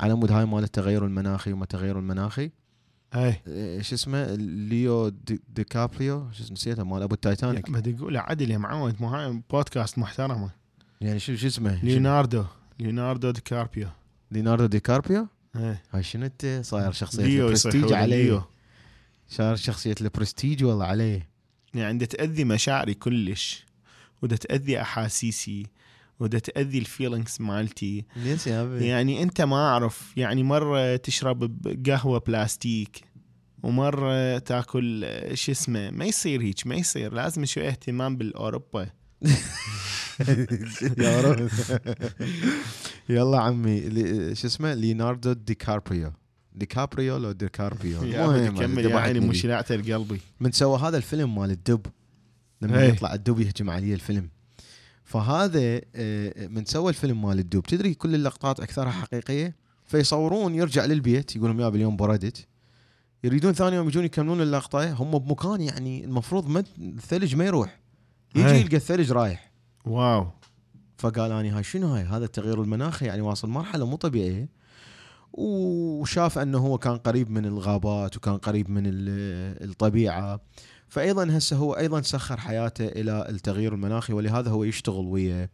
على 0.00 0.14
مود 0.14 0.32
هاي 0.32 0.46
مال 0.46 0.64
التغير 0.64 1.04
المناخي 1.06 1.52
وما 1.52 1.62
التغير 1.62 1.98
المناخي 1.98 2.50
اي 3.14 3.40
إيه، 3.46 3.82
شو 3.82 3.94
اسمه 3.94 4.34
ليو 4.34 5.08
دي, 5.08 5.40
دي 5.48 5.64
كابريو 5.64 6.32
شو 6.32 6.42
اسمه 6.42 6.52
نسيته 6.52 6.84
مال 6.84 7.02
أبو 7.02 7.14
التايتانيك. 7.14 7.70
بدي 7.70 7.96
أقول 7.96 8.16
عدل 8.16 8.50
يا 8.50 8.58
معود 8.58 9.02
مو 9.02 9.42
بودكاست 9.50 9.98
محترمة. 9.98 10.50
يعني 11.00 11.18
شو 11.18 11.36
شو 11.36 11.46
اسمه؟ 11.46 11.84
ليوناردو 11.84 12.44
ليوناردو 12.80 13.30
دي 13.30 13.40
كاربيو 13.40 13.88
ليوناردو 14.30 14.66
دي 14.66 14.80
كاربيو 14.80 15.26
إيه. 15.56 15.82
هاي 15.92 16.02
شنو 16.02 16.26
أنت؟ 16.26 16.60
صاير 16.64 16.92
شخصية 16.92 17.42
البرستيج 17.42 17.92
ليو. 17.92 18.42
صار 19.28 19.56
شخصية 19.56 19.94
البرستيج 20.00 20.64
والله 20.64 20.84
عليه. 20.84 21.28
يعني 21.74 21.98
دا 21.98 22.06
تأذي 22.06 22.44
مشاعري 22.44 22.94
كلش 22.94 23.66
ودا 24.22 24.36
تأذي 24.36 24.80
أحاسيسي 24.80 25.66
ودا 26.20 26.38
تأذي 26.38 26.78
ال 26.78 26.84
feelings 26.84 27.36
مالتي. 27.40 28.04
ليش 28.16 28.46
يا 28.46 28.62
أبي. 28.62 28.86
يعني 28.86 29.22
أنت 29.22 29.40
ما 29.40 29.56
أعرف. 29.56 30.12
يعني 30.16 30.42
مرة 30.42 30.96
تشرب 30.96 31.66
قهوة 31.86 32.18
بلاستيك 32.18 33.00
ومرة 33.62 34.38
تاكل 34.38 35.06
شو 35.34 35.52
اسمه 35.52 35.90
ما 35.90 36.04
يصير 36.04 36.42
هيك 36.42 36.66
ما 36.66 36.74
يصير. 36.74 37.12
لازم 37.12 37.44
شوية 37.44 37.68
اهتمام 37.68 38.16
بالأوروبا. 38.16 38.86
يا 40.98 41.20
رب. 41.20 41.50
يلا 43.08 43.40
عمي 43.40 43.80
شو 44.34 44.46
اسمه 44.46 44.74
ليوناردو 44.74 45.32
دي 45.32 45.54
كاربريو 45.54 46.12
دي 46.54 46.66
كابريو 46.66 47.16
لو 47.16 47.32
دي 47.32 47.48
كاربيو 47.48 48.00
كمل 48.00 48.14
يا 48.14 48.26
عيني 48.26 48.82
ذبحتني 48.82 49.20
مو 49.20 49.32
دي. 49.32 49.38
شلعته 49.38 49.76
لقلبي 49.76 50.20
من 50.40 50.52
سوى 50.52 50.78
هذا 50.78 50.96
الفيلم 50.96 51.34
مال 51.34 51.50
الدب. 51.50 51.86
لما 52.62 52.82
إيه. 52.82 52.88
يطلع 52.88 53.14
الدب 53.14 53.40
يهجم 53.40 53.70
عليه 53.70 53.94
الفيلم. 53.94 54.28
فهذا 55.10 55.80
آه، 55.94 56.46
من 56.46 56.64
سوى 56.64 56.88
الفيلم 56.88 57.22
مال 57.22 57.38
الدب 57.38 57.62
تدري 57.62 57.94
كل 57.94 58.14
اللقطات 58.14 58.60
أكثرها 58.60 58.90
حقيقية؟ 58.90 59.56
فيصورون 59.84 60.54
يرجع 60.54 60.84
للبيت 60.84 61.36
يقولون 61.36 61.60
يا 61.60 61.68
اليوم 61.68 61.96
بردت. 61.96 62.46
يريدون 63.24 63.52
ثاني 63.52 63.76
يوم 63.76 63.88
يجون 63.88 64.04
يكملون 64.04 64.40
اللقطة. 64.40 64.92
هم 64.92 65.18
بمكان 65.18 65.60
يعني 65.60 66.04
المفروض 66.04 66.48
ما 66.48 66.64
الثلج 66.78 67.34
ما 67.36 67.44
يروح. 67.44 67.80
يجي. 68.34 68.48
يلقى 68.60 68.76
الثلج 68.76 69.12
رايح. 69.12 69.52
wow. 69.84 70.26
فقال 70.98 71.32
اني 71.32 71.50
هاي 71.50 71.62
شنو 71.62 71.86
هاي؟ 71.86 72.02
هذا 72.02 72.24
التغير 72.24 72.62
المناخي 72.62 73.06
يعني 73.06 73.22
واصل 73.22 73.48
مرحلة 73.48 73.86
مو 73.86 73.96
طبيعية. 73.96 74.48
وشاف 75.32 76.38
أنه 76.38 76.58
هو 76.58 76.78
كان 76.78 76.96
قريب 76.96 77.30
من 77.30 77.46
الغابات 77.46 78.16
وكان 78.16 78.36
قريب 78.36 78.70
من 78.70 78.82
ال- 78.86 79.68
الطبيعة. 79.70 80.40
فايضا 80.90 81.38
هسه 81.38 81.56
هو 81.56 81.72
أيضا 81.72 82.00
سخر 82.00 82.40
حياته 82.40 82.86
إلى 82.86 83.28
التغيير 83.28 83.74
المناخي 83.74 84.12
ولهذا 84.12 84.50
هو 84.50 84.64
يشتغل 84.64 85.06
ويا 85.06 85.48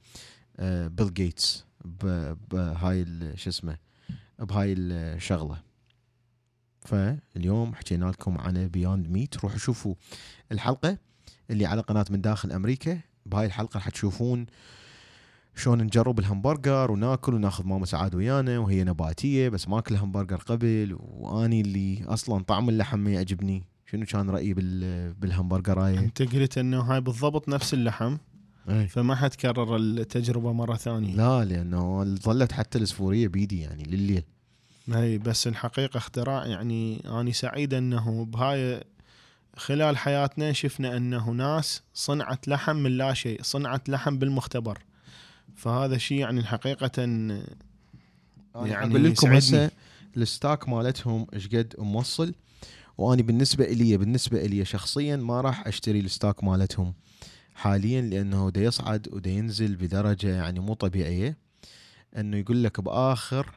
بيل 0.89 1.15
جيتس 1.15 1.65
بهاي 2.51 3.07
شو 3.35 3.51
اسمه 3.51 3.77
بهاي 4.39 4.73
الشغله 4.73 5.59
فاليوم 6.81 7.75
حكينا 7.75 8.05
لكم 8.05 8.39
عن 8.39 8.69
Beyond 8.69 9.09
Meat 9.09 9.37
روحوا 9.37 9.59
شوفوا 9.59 9.95
الحلقة 10.53 10.99
اللي 11.51 11.67
على 11.67 11.81
قناة 11.81 12.05
من 12.11 12.21
داخل 12.21 12.53
أمريكا. 12.53 13.01
بهاي 13.27 13.47
الحلقة 13.47 13.75
راح 13.75 13.89
تشوفون 13.89 14.47
شلون 15.57 15.83
نجرب 15.83 16.19
الهمبرجر 16.19 16.91
وناكل 16.91 17.35
وناخذ 17.35 17.65
ماما 17.65 17.87
سعاد 17.87 18.15
ويانا 18.15 18.59
وهي 18.59 18.85
نباتية 18.85 19.49
بس 19.49 19.69
ما 19.69 19.79
اكل 19.79 19.95
همبرجر 19.97 20.37
قبل 20.37 20.97
واني 21.01 21.61
اللي 21.61 22.05
أصلا 22.05 22.45
طعم 22.45 22.69
اللحم 22.69 22.99
ما 22.99 23.11
يعجبني. 23.11 23.65
شنو 23.91 24.07
كان 24.07 24.31
رأيي 24.31 24.55
بال 24.55 25.13
بالهمبرجرايه 25.13 25.99
أنت 25.99 26.23
قلت 26.23 26.59
إنه 26.59 26.81
هاي 26.81 27.01
بالضبط 27.01 27.49
نفس 27.49 27.75
اللحم 27.75 28.17
أي. 28.69 28.89
فما 28.89 29.15
حتكرر 29.15 29.77
التجربة 29.77 30.53
مرة 30.53 30.77
ثانية. 30.77 31.17
لا 31.17 31.45
لأنه 31.45 32.05
ظلت 32.05 32.53
حتى 32.53 32.79
الاسفوريه 32.79 33.29
بيدي 33.29 33.61
يعني 33.61 33.85
لليل. 33.85 34.23
اي 34.95 35.19
بس 35.19 35.47
الحقيقة 35.47 35.99
اختراع 35.99 36.47
يعني 36.47 37.03
اني 37.21 37.33
سعيد 37.33 37.75
إنه 37.75 38.25
بهاي 38.25 38.85
خلال 39.57 39.97
حياتنا 39.97 40.53
شفنا 40.53 40.97
إنه 40.97 41.31
ناس 41.31 41.83
صنعت 41.95 42.49
لحم 42.49 42.77
من 42.77 42.91
لا 42.91 43.15
شيء 43.15 43.43
صنعت 43.43 43.89
لحم 43.89 44.19
بالمختبر. 44.19 44.79
فهذا 45.57 45.99
شيء 45.99 46.19
يعني 46.19 46.45
حقيقة 46.45 47.03
يعني 48.55 48.91
أقول 48.91 49.05
لكم. 49.05 49.33
هسه 49.33 49.71
ال 50.17 50.26
stock 50.26 50.69
مالتهم 50.69 51.27
إيش 51.35 51.49
قد 51.49 51.75
موصل؟ 51.79 52.35
وأني 52.99 53.23
بالنسبة 53.23 53.65
إلي 53.65 53.97
بالنسبة 53.97 54.45
إلي 54.45 54.65
شخصيا 54.65 55.17
ما 55.17 55.41
راح 55.41 55.67
أشتري 55.67 56.01
ال 56.01 56.08
stock 56.08 56.45
مالتهم 56.45 56.95
حاليا 57.57 58.01
لأنه 58.01 58.51
دا 58.51 58.61
يصعد 58.61 59.09
ودا 59.13 59.31
ينزل 59.31 59.77
بدرجة 59.77 60.29
يعني 60.37 60.61
مو 60.61 60.75
طبيعية. 60.75 61.39
إنه 62.17 62.37
يقول 62.37 62.65
لك 62.65 62.81
بآخر 62.81 63.51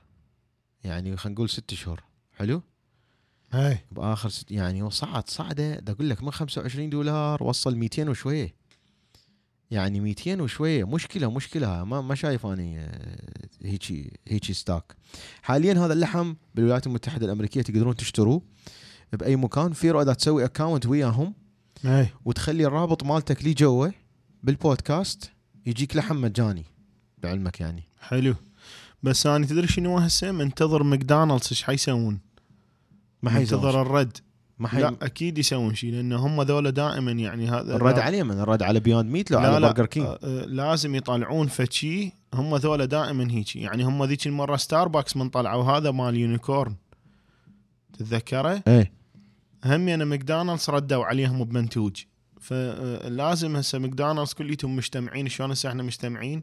يعني 0.83 1.17
خلينا 1.17 1.35
نقول 1.35 1.49
ست 1.49 1.73
شهور. 1.73 2.03
حلو؟ 2.37 2.61
اي 3.53 3.77
بآخر 3.91 4.29
ست 4.29 4.51
يعني 4.51 4.81
هو 4.81 4.89
صعد 4.89 5.29
صعده 5.29 5.79
دا 5.79 5.93
أقول 5.93 6.09
لك 6.09 6.23
من 6.23 6.31
25 6.31 6.89
دولار 6.89 7.43
وصل 7.43 7.75
200 7.75 8.09
وشوية. 8.09 8.55
يعني 9.71 9.99
200 9.99 10.41
وشوية. 10.41 10.87
مشكلة 10.87 11.31
مشكلة. 11.31 11.83
ما 11.83 12.01
ما 12.01 12.15
شايف 12.15 12.45
أني 12.45 12.79
آه، 12.79 13.47
هيجي 13.63 14.19
هيجي 14.27 14.53
stock. 14.53 14.95
حاليا 15.41 15.73
هذا 15.85 15.93
اللحم 15.93 16.33
بالولايات 16.55 16.87
المتحدة 16.87 17.25
الأمريكية 17.25 17.61
تقدرون 17.61 17.95
تشتروه. 17.95 18.41
بأي 19.13 19.35
مكان. 19.35 19.73
في 19.73 19.91
اذا 19.91 20.13
تسوي 20.13 20.45
account 20.45 20.85
وياهم. 20.85 21.33
اي 21.85 22.09
وتخلي 22.25 22.65
الرابط 22.65 23.03
مالتك 23.03 23.43
لي 23.43 23.53
جوا 23.53 23.87
بالبودكاست 24.43 25.31
يجيك 25.65 25.95
لحم 25.95 26.21
مجاني 26.21 26.65
بعلمك 27.17 27.59
يعني. 27.59 27.83
حلو. 27.99 28.35
بس 29.03 29.27
أنا 29.27 29.45
تدري 29.45 29.67
شنو 29.67 29.97
هسه 29.97 30.31
منتظر 30.31 30.83
ماكدونالدز 30.83 31.47
إيش 31.51 31.63
حيسوون. 31.63 32.19
ما 33.23 33.39
منتظر 33.39 33.81
الرد. 33.81 34.17
ما 34.59 34.67
حي... 34.67 34.81
لا 34.81 34.95
أكيد 35.01 35.37
يسوون 35.37 35.75
شيء 35.75 35.91
لأن 35.91 36.13
هم 36.13 36.41
ذولا 36.41 36.69
دائما 36.69 37.11
يعني 37.11 37.49
هذا 37.49 37.75
الرد 37.75 37.95
لا- 37.95 38.03
عليه 38.03 38.23
من 38.23 38.39
الرد 38.39 38.63
على 38.63 38.79
Beyond 38.79 39.11
Meat 39.11 39.31
لو 39.31 39.39
لا 39.39 39.47
على 39.47 39.67
برجر 39.67 39.85
كينج 39.85 40.05
آه، 40.05 40.19
آه، 40.23 40.45
لازم 40.45 40.95
يطلعون 40.95 41.47
فشي. 41.47 42.13
هم 42.33 42.55
ذولا 42.55 42.85
دائما 42.85 43.31
هيك. 43.31 43.55
يعني 43.55 43.83
هم 43.83 44.03
ذيك 44.03 44.27
المرة 44.27 44.55
ستاربكس 44.55 45.17
من 45.17 45.29
طلعوا 45.29 45.63
هذا 45.63 45.91
مال 45.91 46.15
unicorn 46.15 46.75
تتذكره؟ 47.93 48.63
إيه. 48.67 48.98
هم 49.65 49.87
يعني 49.87 50.05
ماكدونالدز 50.05 50.69
ردوا 50.69 51.05
عليهم 51.05 51.43
بمنتوج. 51.43 52.03
فلازم 52.39 53.55
هسه 53.55 53.79
ماكدونالدز 53.79 54.33
كليتهم 54.33 54.75
مجتمعين 54.75 55.27
شلون 55.27 55.51
هسه 55.51 55.69
إحنا 55.69 55.83
مجتمعين؟ 55.83 56.41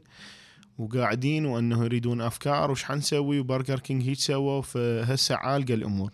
وقاعدين 0.77 1.45
وانه 1.45 1.85
يريدون 1.85 2.21
افكار 2.21 2.71
وش 2.71 2.83
حنسوي 2.83 3.39
وبرجر 3.39 3.79
كينج 3.79 4.03
هيك 4.03 4.19
سووا 4.19 4.61
فهسه 4.61 5.35
عالقة 5.35 5.73
الأمور. 5.73 6.11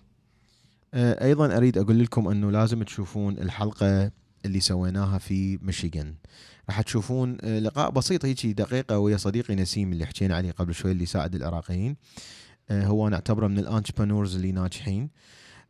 آه، 0.94 1.26
أيضا 1.26 1.58
اريد 1.58 1.78
أقول 1.78 2.00
لكم 2.00 2.28
انه 2.28 2.52
لازم 2.52 2.84
تشوفون 2.84 3.38
الحلقة 3.38 4.12
اللي 4.46 4.60
سويناها 4.60 5.18
في 5.18 5.58
ميشيغان. 5.62 6.16
راح 6.70 6.82
تشوفون 6.82 7.38
آه، 7.42 7.60
لقاء 7.60 7.92
بسيط 7.92 8.26
هيك 8.26 8.46
دقيقة 8.46 9.00
ويا 9.00 9.18
صديقي 9.18 9.56
نسيم 9.56 9.94
اللي 9.94 10.06
حكينا 10.06 10.36
عليه 10.36 10.52
قبل 10.52 10.74
شوي 10.74 10.92
اللي 10.92 11.04
يساعد 11.04 11.36
العراقيين. 11.36 11.96
آه، 12.70 12.86
هو 12.86 13.10
نعتبره 13.10 13.48
من 13.48 13.60
ال 13.60 13.65
entrepreneurs 13.65 14.36
اللي 14.36 14.52
ناجحين. 14.52 15.10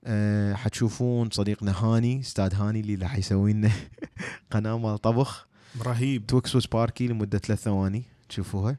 آه، 0.06 0.54
حتشوفون 0.54 1.30
صديقنا 1.30 1.72
هاني 1.86 2.20
أستاذ 2.20 2.54
هاني 2.56 2.80
اللي 2.80 2.96
راح 2.96 3.18
يسوي 3.18 3.54
لنا 3.54 3.72
قناة 4.52 4.78
مال 4.78 4.98
طبخ. 4.98 5.48
رهيب. 5.82 6.28
توكس 6.28 6.56
وسباركي 6.56 7.08
لمدة 7.08 7.38
ثلاث 7.38 7.60
ثواني 7.64 8.04
تشوفوها. 8.30 8.78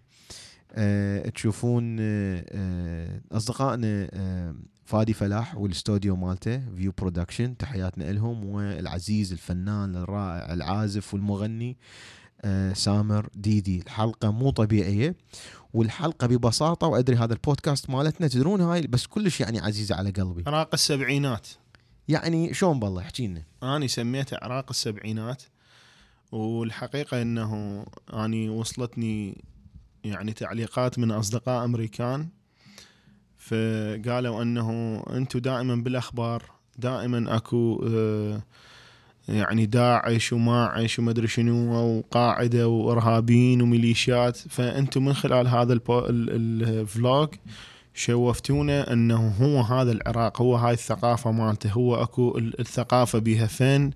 أه 0.72 1.28
تشوفون 1.28 1.96
أه 2.00 2.44
آه، 2.48 3.20
أصدقائنا 3.32 4.08
أه 4.12 4.54
فادي 4.84 5.12
فلاح 5.12 5.56
والاستوديو 5.56 6.16
مالته 6.16 6.62
View 6.76 6.92
Production 6.98 7.56
تحياتنا 7.56 8.12
لهم 8.12 8.44
والعزيز 8.44 9.32
الفنان 9.32 9.96
الرائع 9.96 10.52
العازف 10.52 11.14
والمغني 11.14 11.76
آه، 12.42 12.72
سامر 12.72 13.28
ديدي. 13.34 13.80
الحلقة 13.80 14.30
مو 14.30 14.50
طبيعية 14.50 15.14
والحلقة 15.74 16.26
ببساطة 16.26 16.86
وأدري 16.86 17.16
هذا 17.16 17.32
البودكاست 17.32 17.90
مالتنا 17.90 18.28
تدرون 18.28 18.60
هاي 18.60 18.80
بس 18.80 19.06
كلش 19.06 19.40
يعني 19.40 19.60
عزيزة 19.60 19.94
على 19.94 20.10
قلبي. 20.10 20.44
عراق 20.46 20.70
السبعينات. 20.72 21.48
يعني 22.08 22.54
شلون 22.54 22.80
بالله؟ 22.80 23.02
احكي 23.02 23.26
لنا. 23.26 23.42
أنا 23.62 23.86
سميته 23.86 24.36
عراق 24.42 24.66
السبعينات 24.70 25.42
والحقيقة 26.32 27.22
أنه 27.22 27.84
أني 28.12 28.48
وصلتني 28.48 29.44
يعني 30.04 30.32
تعليقات 30.32 30.98
من 30.98 31.10
أصدقاء 31.10 31.64
أمريكان 31.64 32.28
فقالوا 33.38 34.42
أنه 34.42 35.00
أنتم 35.10 35.38
دائما 35.38 35.74
بالأخبار 35.74 36.42
دائما 36.78 37.36
أكو 37.36 37.84
آه، 37.88 38.42
يعني 39.28 39.66
داعش 39.66 40.32
وماعش 40.32 40.98
وما 40.98 41.10
أدري 41.10 41.26
شنو 41.26 41.74
وقاعدة 41.74 42.68
وإرهابيين 42.68 43.62
وميليشيات. 43.62 44.36
فأنتم 44.36 45.04
من 45.04 45.12
خلال 45.12 45.48
هذا 45.48 45.80
الفلوج 45.88 47.28
شوفتونا 47.94 48.92
أنه 48.92 49.28
هو 49.28 49.60
هذا 49.60 49.92
العراق 49.92 50.42
هو 50.42 50.56
هاي 50.56 50.72
الثقافة 50.72 51.30
مالته. 51.32 51.70
هو 51.70 52.02
أكو 52.02 52.38
ال- 52.38 52.60
الثقافة 52.60 53.18
بها 53.18 53.46
فن 53.46 53.90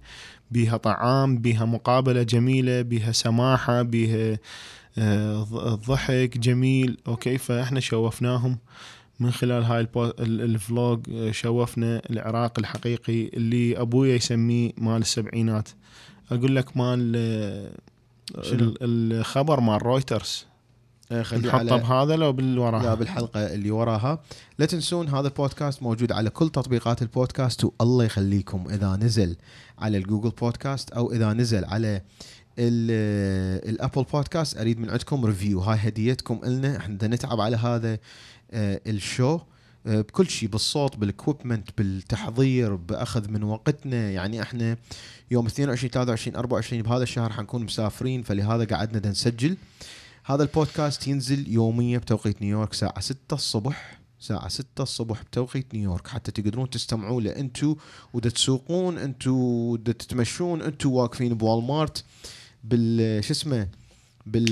بها 0.51 0.77
طعام 0.77 1.39
بها 1.39 1.65
مقابلة 1.65 2.23
جميلة 2.23 2.83
بها 2.83 3.13
سماحة 3.13 3.83
بها 3.83 4.39
آه، 4.99 5.45
ضحك 5.89 6.39
جميل. 6.39 6.97
أوكي؟ 7.09 7.39
فإحنا 7.39 7.81
شوفناهم. 7.81 8.59
من 9.21 9.31
خلال 9.31 9.63
هاي 9.63 9.89
ال 10.21 10.37
vlog 10.37 11.01
آه، 11.13 11.31
شوفنا 11.31 12.03
العراق 12.11 12.59
الحقيقي 12.59 13.29
اللي 13.29 13.81
ابويا 13.81 14.15
يسميه 14.17 14.73
مال 14.79 15.01
السبعينات. 15.01 15.69
أقول 16.31 16.57
لك 16.57 16.77
مال 16.77 17.13
آه، 17.17 17.71
الخبر 18.83 19.61
مال 19.61 19.83
رويترز. 19.83 20.47
آه، 21.13 21.21
نحطه 21.39 21.77
بهذا 21.77 22.17
لو 22.17 22.33
بالوراء 22.33 22.83
لا 22.83 22.95
بالحلقة 22.95 23.55
اللي 23.55 23.71
وراها. 23.71 24.23
لا 24.59 24.67
تنسون 24.67 25.09
هذا 25.09 25.29
البودكاست 25.29 25.83
موجود 25.83 26.13
على 26.13 26.31
كل 26.31 26.49
تطبيقات 26.49 27.03
البودكاست 27.03 27.65
والله 27.65 28.05
يخليكم 28.05 28.65
إذا 28.71 28.97
نزل 28.97 29.37
على 29.79 29.99
ال 29.99 30.03
Google 30.03 30.31
Podcast 30.31 30.91
أو 30.91 31.13
إذا 31.13 31.33
نزل 31.33 31.65
على 31.65 32.03
ال- 32.59 33.69
ال 33.71 33.76
Apple 33.76 34.03
Podcast. 34.13 34.57
أريد 34.59 34.79
من 34.81 34.91
عندكم 34.91 35.25
review 35.25 35.61
هاي 35.61 35.79
هديتكم 35.89 36.41
لنا 36.45 36.77
إحنا 36.77 37.07
نتعب 37.07 37.41
على 37.41 37.57
هذا. 37.57 37.99
ال 38.53 38.67
show. 38.67 39.39
آه، 39.87 40.01
بكل 40.01 40.31
شيء 40.31 40.49
بالصوت 40.49 40.97
بال 40.97 41.10
equipment 41.10 41.69
بالتحضير 41.79 42.75
بأخذ 42.75 43.31
من 43.31 43.43
وقتنا. 43.43 44.11
يعني 44.11 44.43
إحنا 44.43 44.77
يوم 45.31 45.47
22 45.47 45.91
23 45.91 46.37
24 46.37 46.83
بهذا 46.83 47.03
الشهر 47.03 47.33
حنكون 47.33 47.65
مسافرين 47.65 48.23
فلهذا 48.23 48.65
قعدنا 48.65 49.11
نسجل. 49.11 49.57
هذا 50.25 50.43
البودكاست 50.43 51.09
ينزل 51.09 51.49
يوميا 51.49 51.99
بتوقيت 51.99 52.43
نيويورك 52.43 52.73
الساعة 52.73 53.01
6 53.01 53.35
الصبح. 53.35 53.99
الساعة 54.21 54.49
6 54.49 54.83
الصبح 54.83 55.23
بتوقيت 55.23 55.75
نيويورك. 55.75 56.09
حتى 56.09 56.31
تقدرون 56.31 56.71
تستمعوا 56.71 57.21
له 57.21 57.31
انتو 57.31 57.77
ودا 58.13 58.31
تسوقون 58.31 58.99
أنتو 58.99 59.31
ودا 59.31 59.93
تتمشون 59.93 60.63
أنتو 60.63 60.93
واقفين 60.93 61.35
ب 61.35 61.43
Walmart 61.43 62.05
بال 62.65 63.25
شو 63.25 63.33
اسمه 63.33 63.69
بال 64.27 64.49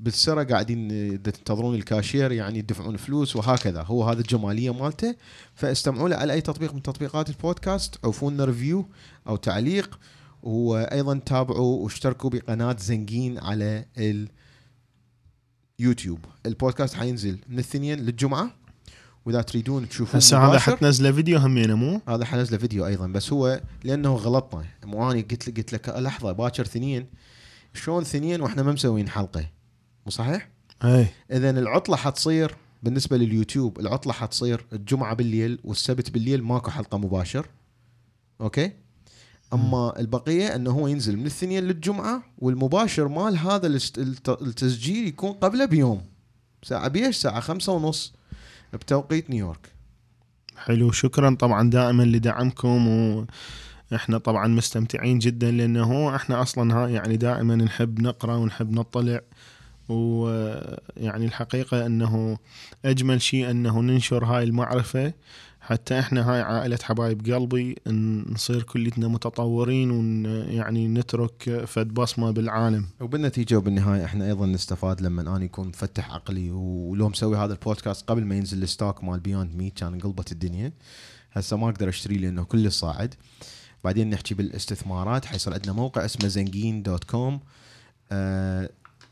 بالسرة 0.00 0.42
قاعدين 0.42 0.88
تنتظرون 1.22 1.74
الكاشير 1.74 2.32
يعني 2.32 2.58
يدفعون 2.58 2.96
فلوس 2.96 3.36
وهكذا. 3.36 3.82
هو 3.82 4.04
هذا 4.04 4.20
الجمالية 4.20 4.72
مالته. 4.72 5.14
فاستمعوا 5.54 6.08
له 6.08 6.16
على 6.16 6.32
أي 6.32 6.40
تطبيق 6.40 6.74
من 6.74 6.82
تطبيقات 6.82 7.28
البودكاست 7.28 7.96
عوفوا 8.04 8.30
لنا 8.30 8.44
review 8.44 8.88
أو 9.28 9.36
تعليق. 9.36 9.98
وأيضا 10.42 11.18
تابعوا 11.26 11.84
واشتركوا 11.84 12.30
بقناة 12.30 12.76
زنقين 12.78 13.38
على 13.38 13.84
ال 13.98 14.28
يوتيوب. 15.78 16.18
البودكاست 16.46 16.94
حينزل 16.94 17.38
من 17.48 17.54
الاثنين 17.54 17.98
للجمعة. 17.98 18.50
وإذا 19.26 19.42
تريدون 19.42 19.88
تشوفون 19.88 20.16
هسه 20.16 20.38
هذا 20.38 20.58
حتنزله 20.58 21.12
فيديو 21.12 21.38
همينه 21.38 21.74
مو؟ 21.74 22.00
هذا 22.08 22.24
حنزله 22.24 22.58
فيديو 22.58 22.86
أيضا. 22.86 23.06
بس 23.06 23.32
هو 23.32 23.60
لأنه 23.84 24.14
غلطنا. 24.14 24.64
مو 24.84 25.10
اني 25.10 25.22
قلت 25.22 25.48
لك 25.48 25.56
قلت 25.56 25.72
لك 25.72 25.88
لحظة 25.88 26.32
باكر 26.32 26.64
ثنين 26.64 27.06
شلون 27.74 28.04
ثنين 28.04 28.40
وإحنا 28.40 28.62
ما 28.62 28.72
مسوين 28.72 29.08
حلقة؟ 29.08 29.59
مو 30.06 30.10
صحيح؟ 30.10 30.48
اي 30.84 31.06
اذا 31.32 31.50
العطلة 31.50 31.96
حتصير 31.96 32.56
بالنسبة 32.82 33.16
لليوتيوب 33.16 33.80
العطلة 33.80 34.12
حتصير 34.12 34.66
الجمعة 34.72 35.14
بالليل 35.14 35.58
والسبت 35.64 36.10
بالليل 36.10 36.42
ماكو 36.42 36.70
حلقة 36.70 36.98
مباشر. 36.98 37.46
أوكي؟ 38.40 38.72
أما 39.52 40.00
البقية 40.00 40.54
إنه 40.54 40.70
هو 40.70 40.88
ينزل 40.88 41.16
من 41.16 41.22
الاثنين 41.22 41.64
للجمعة 41.64 42.22
والمباشر 42.38 43.08
مال 43.08 43.38
هذا 43.38 43.66
التسجيل 44.28 45.08
يكون 45.08 45.32
قبله 45.32 45.64
بيوم. 45.64 46.02
ساعة 46.62 46.88
بيش؟ 46.88 47.16
ساعة 47.16 47.40
خمسة 47.40 47.72
ونص 47.72 48.14
بتوقيت 48.72 49.30
نيويورك. 49.30 49.72
حلو 50.56 50.92
شكرا 50.92 51.36
طبعا 51.40 51.70
دائما 51.70 52.02
لدعمكم 52.02 52.88
وإحنا 53.92 54.18
طبعا 54.18 54.46
مستمتعين 54.46 55.18
جدا 55.18 55.50
لأنه 55.50 56.16
إحنا 56.16 56.42
أصلا 56.42 56.74
ها 56.74 56.88
يعني 56.88 57.16
دائما 57.16 57.56
نحب 57.56 58.00
نقرأ 58.00 58.34
ونحب 58.34 58.72
نطلع. 58.72 59.20
ويعني 59.90 61.24
الحقيقة 61.24 61.86
أنه 61.86 62.38
أجمل 62.84 63.22
شيء 63.22 63.50
أنه 63.50 63.80
ننشر 63.80 64.24
هاي 64.24 64.44
المعرفة 64.44 65.12
حتى 65.60 65.98
إحنا 65.98 66.30
هاي 66.30 66.40
عائلة 66.40 66.78
حبايب 66.82 67.32
قلبي 67.32 67.76
نصير 68.32 68.62
كلتنا 68.62 69.08
متطورين 69.08 69.90
ون 69.90 70.24
يعني 70.50 70.88
نترك 70.88 71.64
فد 71.66 71.94
بصمة 71.94 72.30
بالعالم. 72.30 72.86
وبالنتيجة 73.00 73.56
وبالنهاية 73.56 74.04
إحنا 74.04 74.26
أيضا 74.26 74.46
نستفاد 74.46 75.00
لما 75.00 75.22
أنا 75.22 75.44
يكون 75.44 75.68
مفتح 75.68 76.14
عقلي 76.14 76.50
ولو 76.50 77.08
مسوي 77.08 77.36
هذا 77.36 77.52
البودكاست 77.52 78.08
قبل 78.10 78.24
ما 78.24 78.34
ينزل 78.34 78.62
ال 78.62 78.69
stock 78.69 79.04
مال 79.04 79.20
Beyond 79.20 79.56
Meat 79.56 79.78
كان 79.78 79.92
انقلبت 79.92 80.32
الدنيا. 80.32 80.72
هسه 81.32 81.56
ما 81.56 81.68
أقدر 81.68 81.88
أشتري 81.88 82.18
لأنه 82.18 82.44
كل 82.44 82.72
صاعد. 82.72 83.14
بعدين 83.84 84.10
نحكي 84.10 84.34
بالاستثمارات 84.34 85.24
حيصير 85.24 85.54
عندنا 85.54 85.72
موقع 85.72 86.04
اسمه 86.04 86.28
زنجين 86.28 86.82
dot 86.82 87.04
com. 87.04 87.40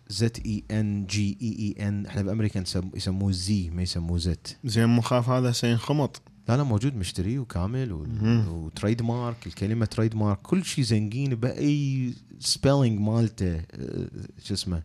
Z 0.08 0.46
A 0.46 0.64
N 0.70 1.06
G 1.06 1.38
E 1.42 1.74
E 1.78 1.88
N 1.88 2.06
إحنا 2.06 2.22
بأمريكا 2.22 2.64
يسموه 2.94 3.32
Zee 3.32 3.70
ما 3.70 3.82
يسموه 3.82 4.18
Zed 4.18 4.56
زين 4.64 4.84
مو 4.88 5.00
خاف 5.00 5.28
هذا 5.28 5.52
سينخمط 5.52 6.22
لا 6.48 6.56
لا 6.56 6.62
موجود 6.62 6.96
مشتري 6.96 7.38
وكامل 7.38 7.92
و-. 7.92 8.06
و 8.48 9.02
trademark 9.02 9.46
الكلمة 9.46 9.86
trademark 9.86 10.38
كل 10.42 10.64
شيء 10.64 10.84
زنقين 10.84 11.34
بأي 11.34 12.12
spelling 12.38 13.00
مالته 13.00 13.56
آه، 13.56 14.08
شو 14.44 14.54
اسمه. 14.54 14.82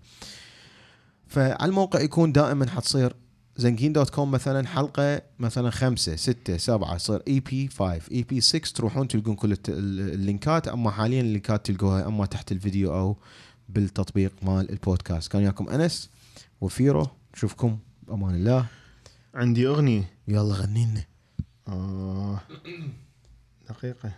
فعلى 1.27 1.69
الموقع 1.69 2.01
يكون 2.01 2.31
دائما 2.31 2.69
حتصير 2.69 3.15
زنقين 3.57 3.93
dot 3.93 4.09
com 4.09 4.31
مثلا 4.31 4.67
حلقة 4.67 5.21
مثلا 5.39 5.69
خمسة 5.69 6.15
ستة 6.15 6.57
سبعة 6.57 6.97
تصير 6.97 7.21
EP 7.27 7.67
5 7.67 8.01
EP 8.11 8.41
6 8.41 8.59
تروحون 8.75 9.07
تلقون 9.07 9.35
كل 9.35 9.57
اللينكات 9.69 10.67
أما 10.67 10.91
حاليا 10.91 11.21
اللينكات 11.21 11.65
تلقوها 11.65 12.07
أما 12.07 12.25
تحت 12.25 12.51
الفيديو 12.51 12.93
أو 12.93 13.17
بالتطبيق 13.73 14.31
مال 14.41 14.69
البودكاست. 14.71 15.31
كان 15.31 15.41
وياكم 15.41 15.69
أنس 15.69 16.09
وفيرو. 16.61 17.07
نشوفكم 17.35 17.77
بأمان 18.07 18.35
الله. 18.35 18.65
عندي 19.33 19.67
أغنية. 19.67 20.11
يلا 20.27 20.53
غنينا. 20.53 21.03
آه. 21.67 22.41
دقيقة. 23.69 24.11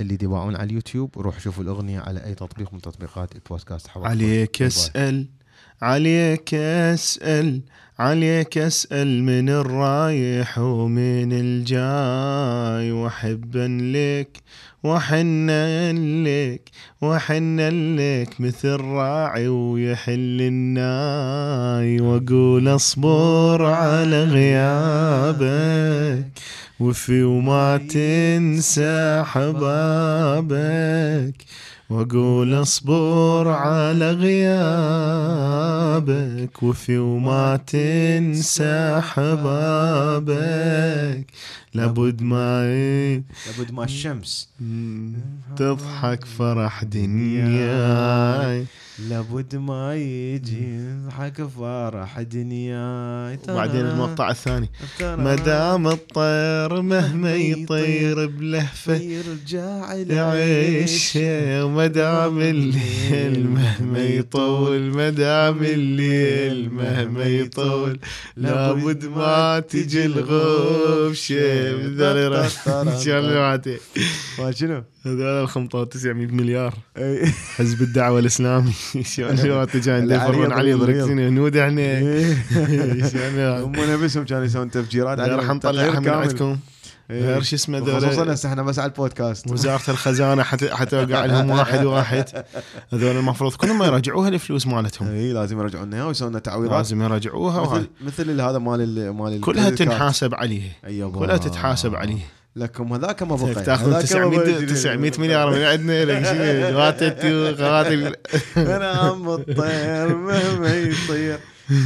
اللي 0.00 0.18
يباعون 0.22 0.56
على 0.56 0.64
اليوتيوب 0.64 1.18
روح 1.18 1.40
شوفوا 1.40 1.64
الأغنية 1.64 2.00
على 2.00 2.24
أي 2.24 2.34
تطبيق 2.34 2.74
من 2.74 2.80
تطبيقات 2.80 3.34
البودكاست 3.34 3.86
حوالي 3.86 4.08
عليك 4.08 4.62
أسأل. 4.62 5.26
عليك 5.82 6.54
أسأل 6.54 7.60
عليك 7.98 8.58
أسأل 8.58 9.22
من 9.22 9.48
الرايح 9.48 10.58
ومن 10.58 11.32
الجاي. 11.32 12.92
وحبا 12.92 13.68
لك 13.94 14.38
وحنا 14.84 15.92
لك 15.92 16.60
وحنا 17.02 17.70
لك 17.70 18.40
مثل 18.40 18.80
راعي 18.80 19.48
ويحل 19.48 20.38
الناي. 20.40 22.00
واقول 22.00 22.68
اصبر 22.68 23.64
على 23.64 24.24
غيابك 24.24 26.24
وفي 26.80 27.22
وما 27.22 27.76
تنسى 27.76 29.22
حبابك. 29.26 31.34
واقول 31.90 32.54
اصبر 32.54 33.48
على 33.48 34.12
غيابك 34.12 35.52
وفي 36.62 36.98
وما 36.98 37.56
تنسى 37.56 39.00
حبابك. 39.02 40.38
لابد 41.74 42.22
ما 42.22 42.64
لابد 43.46 43.72
ما 43.72 43.84
الشمس. 43.84 44.48
تضحك 45.56 46.24
فرح 46.24 46.84
دنياي. 46.84 48.66
لابد 48.98 49.56
ما 49.56 49.94
يجي 49.96 50.78
يضحك 51.08 51.42
فرح 51.42 52.20
دنياي. 52.20 53.38
وبعدين 53.48 53.80
المقطع 53.86 54.30
الثاني. 54.30 54.70
ما 55.00 55.34
دام 55.34 55.88
الطير 55.88 56.82
مهما 56.82 57.34
يطير 57.34 58.26
بلهفة 58.26 58.94
يرجع 58.96 59.94
يعيش 59.94 61.16
العيش. 61.16 61.66
مدام 61.66 62.40
الليل 62.40 63.46
مهما 63.48 63.98
يطول 63.98 64.82
مدام 64.82 65.62
الليل 65.62 66.70
مهما 66.74 67.24
يطول 67.24 67.98
لابد 68.36 69.04
ما 69.06 69.60
تجي 69.60 70.06
ما 74.38 74.52
شنو؟ 74.58 74.82
هذول 75.08 75.42
الخمطة 75.42 75.84
900 75.84 76.26
مليار 76.26 76.74
إي. 76.96 77.26
حزب 77.56 77.82
الدعوة 77.82 78.18
الإسلامي 78.18 78.72
شلواتي 79.14 79.80
كان 79.80 80.10
يفرون 80.10 80.52
علي. 80.52 80.74
مركزين 80.74 81.18
هنود 81.18 81.56
إحنا 81.56 81.82
إي. 81.82 82.36
شلوات. 83.10 83.62
هم 83.62 83.72
نفسهم 84.04 84.24
كانوا 84.24 84.44
يسوون 84.44 84.70
تفجيرات 84.70 85.18
راح 85.20 85.44
نطلعها 85.50 85.90
تغيير 85.90 86.00
من. 86.00 86.08
عندكم 86.08 86.58
إي. 87.10 87.20
غير 87.20 87.42
شو 87.42 87.56
اسمه 87.56 87.80
خصوصا 87.80 88.10
ذول 88.10 88.30
هسه 88.30 88.48
إحنا 88.48 88.62
بس 88.62 88.78
على 88.78 88.90
البودكاست 88.90 89.50
وزارة 89.50 89.90
الخزانة 89.90 90.42
حت- 90.42 90.64
حتوقع 90.72 91.24
لهم 91.24 91.50
واحد 91.58 91.84
واحد 91.84 92.24
هذول 92.92 93.16
المفروض 93.16 93.52
كلهم 93.54 93.82
يرجعوها 93.82 94.28
الفلوس 94.28 94.66
مالتهم 94.66 95.08
اي 95.08 95.32
لازم 95.32 95.60
يرجعون 95.60 95.86
لنا 95.90 96.06
ويسوون 96.06 96.30
لنا 96.30 96.38
تعويضات 96.38 96.76
لازم 96.76 97.02
يرجعوها. 97.02 97.78
مثل 97.78 97.88
مثل 98.06 98.40
هذا 98.40 98.58
مال 98.58 98.80
ال- 98.80 99.10
مال 99.10 99.32
ال- 99.32 99.40
كلها. 99.40 99.70
تنحاسب 99.70 100.34
عليه. 100.34 100.62
كلها 101.14 101.36
تتحاسب 101.36 101.94
عليه 101.94 102.20
لكم 102.58 102.92
هذاك 102.92 103.22
ما 103.22 103.36
بقى 103.36 103.54
تاخذ 103.54 103.86
هذاك 103.86 103.94
ما 103.94 104.00
900 104.02 104.38
بقى. 104.38 104.66
900 104.66 105.12
مليار 105.18 105.50
من 105.50 105.62
عندنا 105.62 106.04
لك 106.04 106.24
شنو 106.24 106.78
غاتت 106.78 107.24
وغاتل 107.24 108.14
أنا 108.56 108.88
عم 108.90 109.28
الطير 109.30 110.16
مهما 110.16 110.74
يطير 110.76 111.38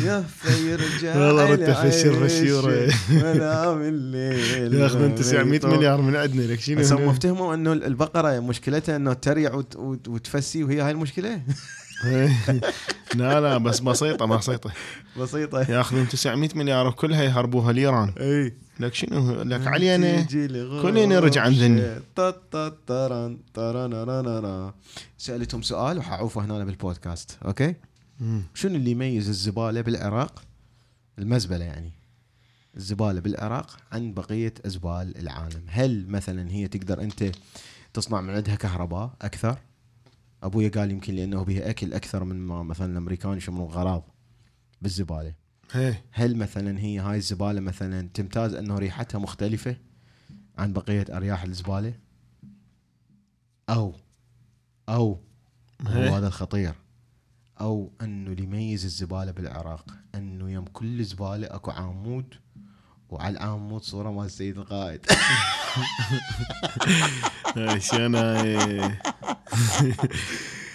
يا 0.04 0.24
يرجع 0.66 1.16
والله 1.16 1.54
الشر 1.54 2.22
عيشه 2.22 2.24
الشيورة. 2.24 2.88
منام 3.10 3.82
الليل 3.82 4.74
ياخذون 4.74 5.02
مهما 5.02 5.16
900 5.16 5.54
يطول. 5.56 5.76
مليار 5.76 6.00
من 6.00 6.16
عندنا 6.16 6.42
لك 6.42 6.60
شنو 6.60 6.78
بس 6.78 6.92
هم؟ 6.92 7.08
افتهموا 7.08 7.54
إنه 7.54 7.72
البقرة 7.72 8.40
مشكلتها 8.40 8.96
إنه 8.96 9.12
تريع 9.12 9.54
وت- 9.54 9.76
وت- 9.76 10.08
وتفسي 10.08 10.64
وهي 10.64 10.80
هاي 10.80 10.90
المشكلة 10.90 11.40
لا 13.14 13.40
لا 13.40 13.58
بس 13.58 13.80
بسيطة 13.80 14.26
بسيطة. 14.26 14.72
بسيطة. 15.18 15.60
ياخذون 15.70 16.08
900 16.08 16.48
مليار 16.54 16.86
وكلها 16.86 17.22
يهربوها 17.22 17.72
لإيران. 17.72 18.14
أي. 18.20 18.54
لك 18.80 18.94
شنو؟ 18.94 19.42
لك 19.42 19.66
علينا. 19.66 20.22
كلنا 20.82 21.06
نرجع 21.06 21.42
عن 21.42 21.52
ذني. 21.52 21.94
طا- 21.96 22.34
طا- 22.52 22.72
طرن- 22.86 23.38
طرنرنرا. 23.54 24.74
سألتهم 25.18 25.62
سؤال 25.62 25.98
وحعوفه 25.98 26.44
هنا 26.44 26.64
بالبودكاست 26.64 27.38
أوكي. 27.46 27.74
شنو 28.54 28.76
اللي 28.76 28.90
يميز 28.90 29.28
الزبالة 29.28 29.80
بالعراق؟ 29.80 30.42
المزبلة 31.18 31.64
يعني. 31.64 31.92
الزبالة 32.76 33.20
بالعراق 33.20 33.76
عن 33.92 34.14
بقية 34.14 34.54
ازبال 34.66 35.18
العالم. 35.18 35.62
هل 35.68 36.06
مثلا 36.08 36.50
هي 36.50 36.68
تقدر 36.68 37.00
أنت 37.02 37.24
تصنع 37.94 38.20
من 38.20 38.30
عندها 38.34 38.54
كهرباء 38.54 39.10
أكثر؟ 39.22 39.58
ابويا 40.42 40.68
قال 40.68 40.90
يمكن 40.90 41.14
لأنه 41.14 41.42
بها 41.42 41.70
أكل 41.70 41.94
أكثر 41.94 42.24
من 42.24 42.36
ما 42.36 42.62
مثلا 42.62 42.92
الأمريكان 42.92 43.36
يشمرون 43.36 43.70
غراض 43.70 44.04
بالزبالة. 44.82 45.34
هي. 45.72 45.94
هل 46.10 46.36
مثلا 46.36 46.78
هي 46.80 46.98
هاي 46.98 47.16
الزبالة 47.16 47.60
مثلا 47.60 48.08
تمتاز 48.14 48.54
أنه 48.54 48.78
ريحتها 48.78 49.18
مختلفة 49.18 49.76
عن 50.58 50.72
بقية 50.72 51.06
أرياح 51.10 51.42
الزبالة؟ 51.42 51.94
أو 53.68 53.94
أو 54.88 55.20
هي. 55.86 56.10
هو 56.10 56.14
هذا 56.14 56.26
الخطير. 56.26 56.74
أو 57.60 57.92
أنه 58.00 58.30
اللي 58.30 58.42
يميز 58.42 58.84
الزبالة 58.84 59.30
بالعراق 59.30 59.94
أنه 60.14 60.50
يم 60.50 60.64
كل 60.64 61.04
زبالة 61.04 61.46
أكو 61.46 61.70
عمود 61.70 62.34
وعلى 63.12 63.36
العمود 63.36 63.82
صوره 63.82 64.10
مال 64.12 64.24
السيد 64.26 64.58
القائد. 64.58 65.06
شنو 67.78 68.18
هاي؟ 68.24 68.58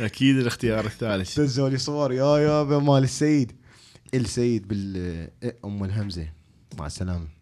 أكيد 0.01 0.37
الاختيار 0.37 0.85
الثالث. 0.85 1.39
دزوا 1.39 1.69
لي 1.69 1.77
صور. 1.77 2.13
يا 2.13 2.37
يا 2.37 2.63
مال 2.63 3.03
السيد. 3.03 3.55
السيد 4.13 4.67
بال 4.67 5.29
أم 5.65 5.83
الهمزة. 5.83 6.27
مع 6.79 6.85
السلامة. 6.85 7.36